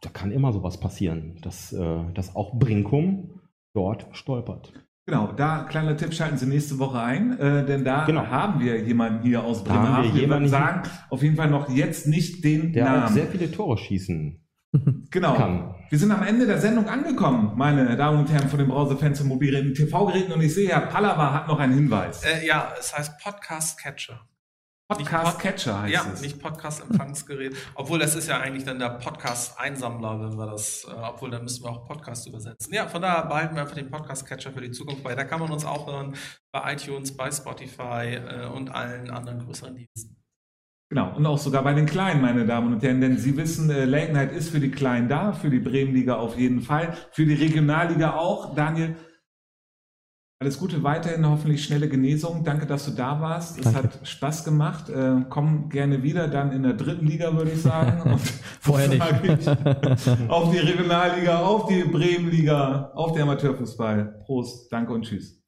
[0.00, 3.40] da kann immer sowas passieren, dass, äh, dass auch Brinkum
[3.74, 4.72] dort stolpert.
[5.10, 8.26] Genau, da kleiner Tipp, schalten Sie nächste Woche ein, äh, denn da Genau.
[8.28, 10.14] haben wir jemanden hier aus Da haben wir Bremerhaven.
[10.14, 13.14] Wir jemanden würden sagen, auf jeden Fall noch jetzt nicht den Der auch Namen.
[13.14, 14.40] sehr viele Tore schießen
[15.10, 15.34] Genau.
[15.34, 15.74] kann.
[15.88, 19.26] Wir sind am Ende der Sendung angekommen, meine Damen und Herren von den Browserfans und
[19.26, 20.32] mobilen TV-Geräten.
[20.32, 22.22] Und ich sehe, Herr Pallava hat noch einen Hinweis.
[22.22, 24.20] Äh, ja, es heißt Podcast Catcher.
[24.98, 26.20] Podcast Pod- Catcher heißt ja, es.
[26.20, 27.56] nicht Podcast-Empfangsgerät.
[27.74, 31.64] obwohl das ist ja eigentlich dann der Podcast-Einsammler, wenn wir das, äh, obwohl dann müssen
[31.64, 32.72] wir auch Podcast übersetzen.
[32.74, 35.14] Ja, von daher behalten wir einfach den Podcast-Catcher für die Zukunft bei.
[35.14, 36.14] Da kann man uns auch hören
[36.52, 40.16] bei iTunes, bei Spotify äh, und allen anderen größeren Diensten.
[40.92, 43.84] Genau, und auch sogar bei den Kleinen, meine Damen und Herren, denn Sie wissen, äh,
[43.84, 47.34] Late Night ist für die Kleinen da, für die Bremenliga auf jeden Fall, für die
[47.34, 48.56] Regionalliga auch.
[48.56, 48.96] Daniel,
[50.42, 52.44] alles Gute weiterhin, hoffentlich schnelle Genesung.
[52.44, 53.58] Danke, dass du da warst.
[53.58, 53.82] Es Danke.
[53.82, 54.88] hat Spaß gemacht.
[54.88, 58.00] Äh, komm gerne wieder, dann in der dritten Liga, würde ich sagen.
[58.10, 58.20] Und
[58.60, 59.02] Vorher nicht.
[60.30, 64.22] auf die Regionalliga, auf die Bremenliga, auf den Amateurfußball.
[64.24, 65.39] Prost, danke und tschüss.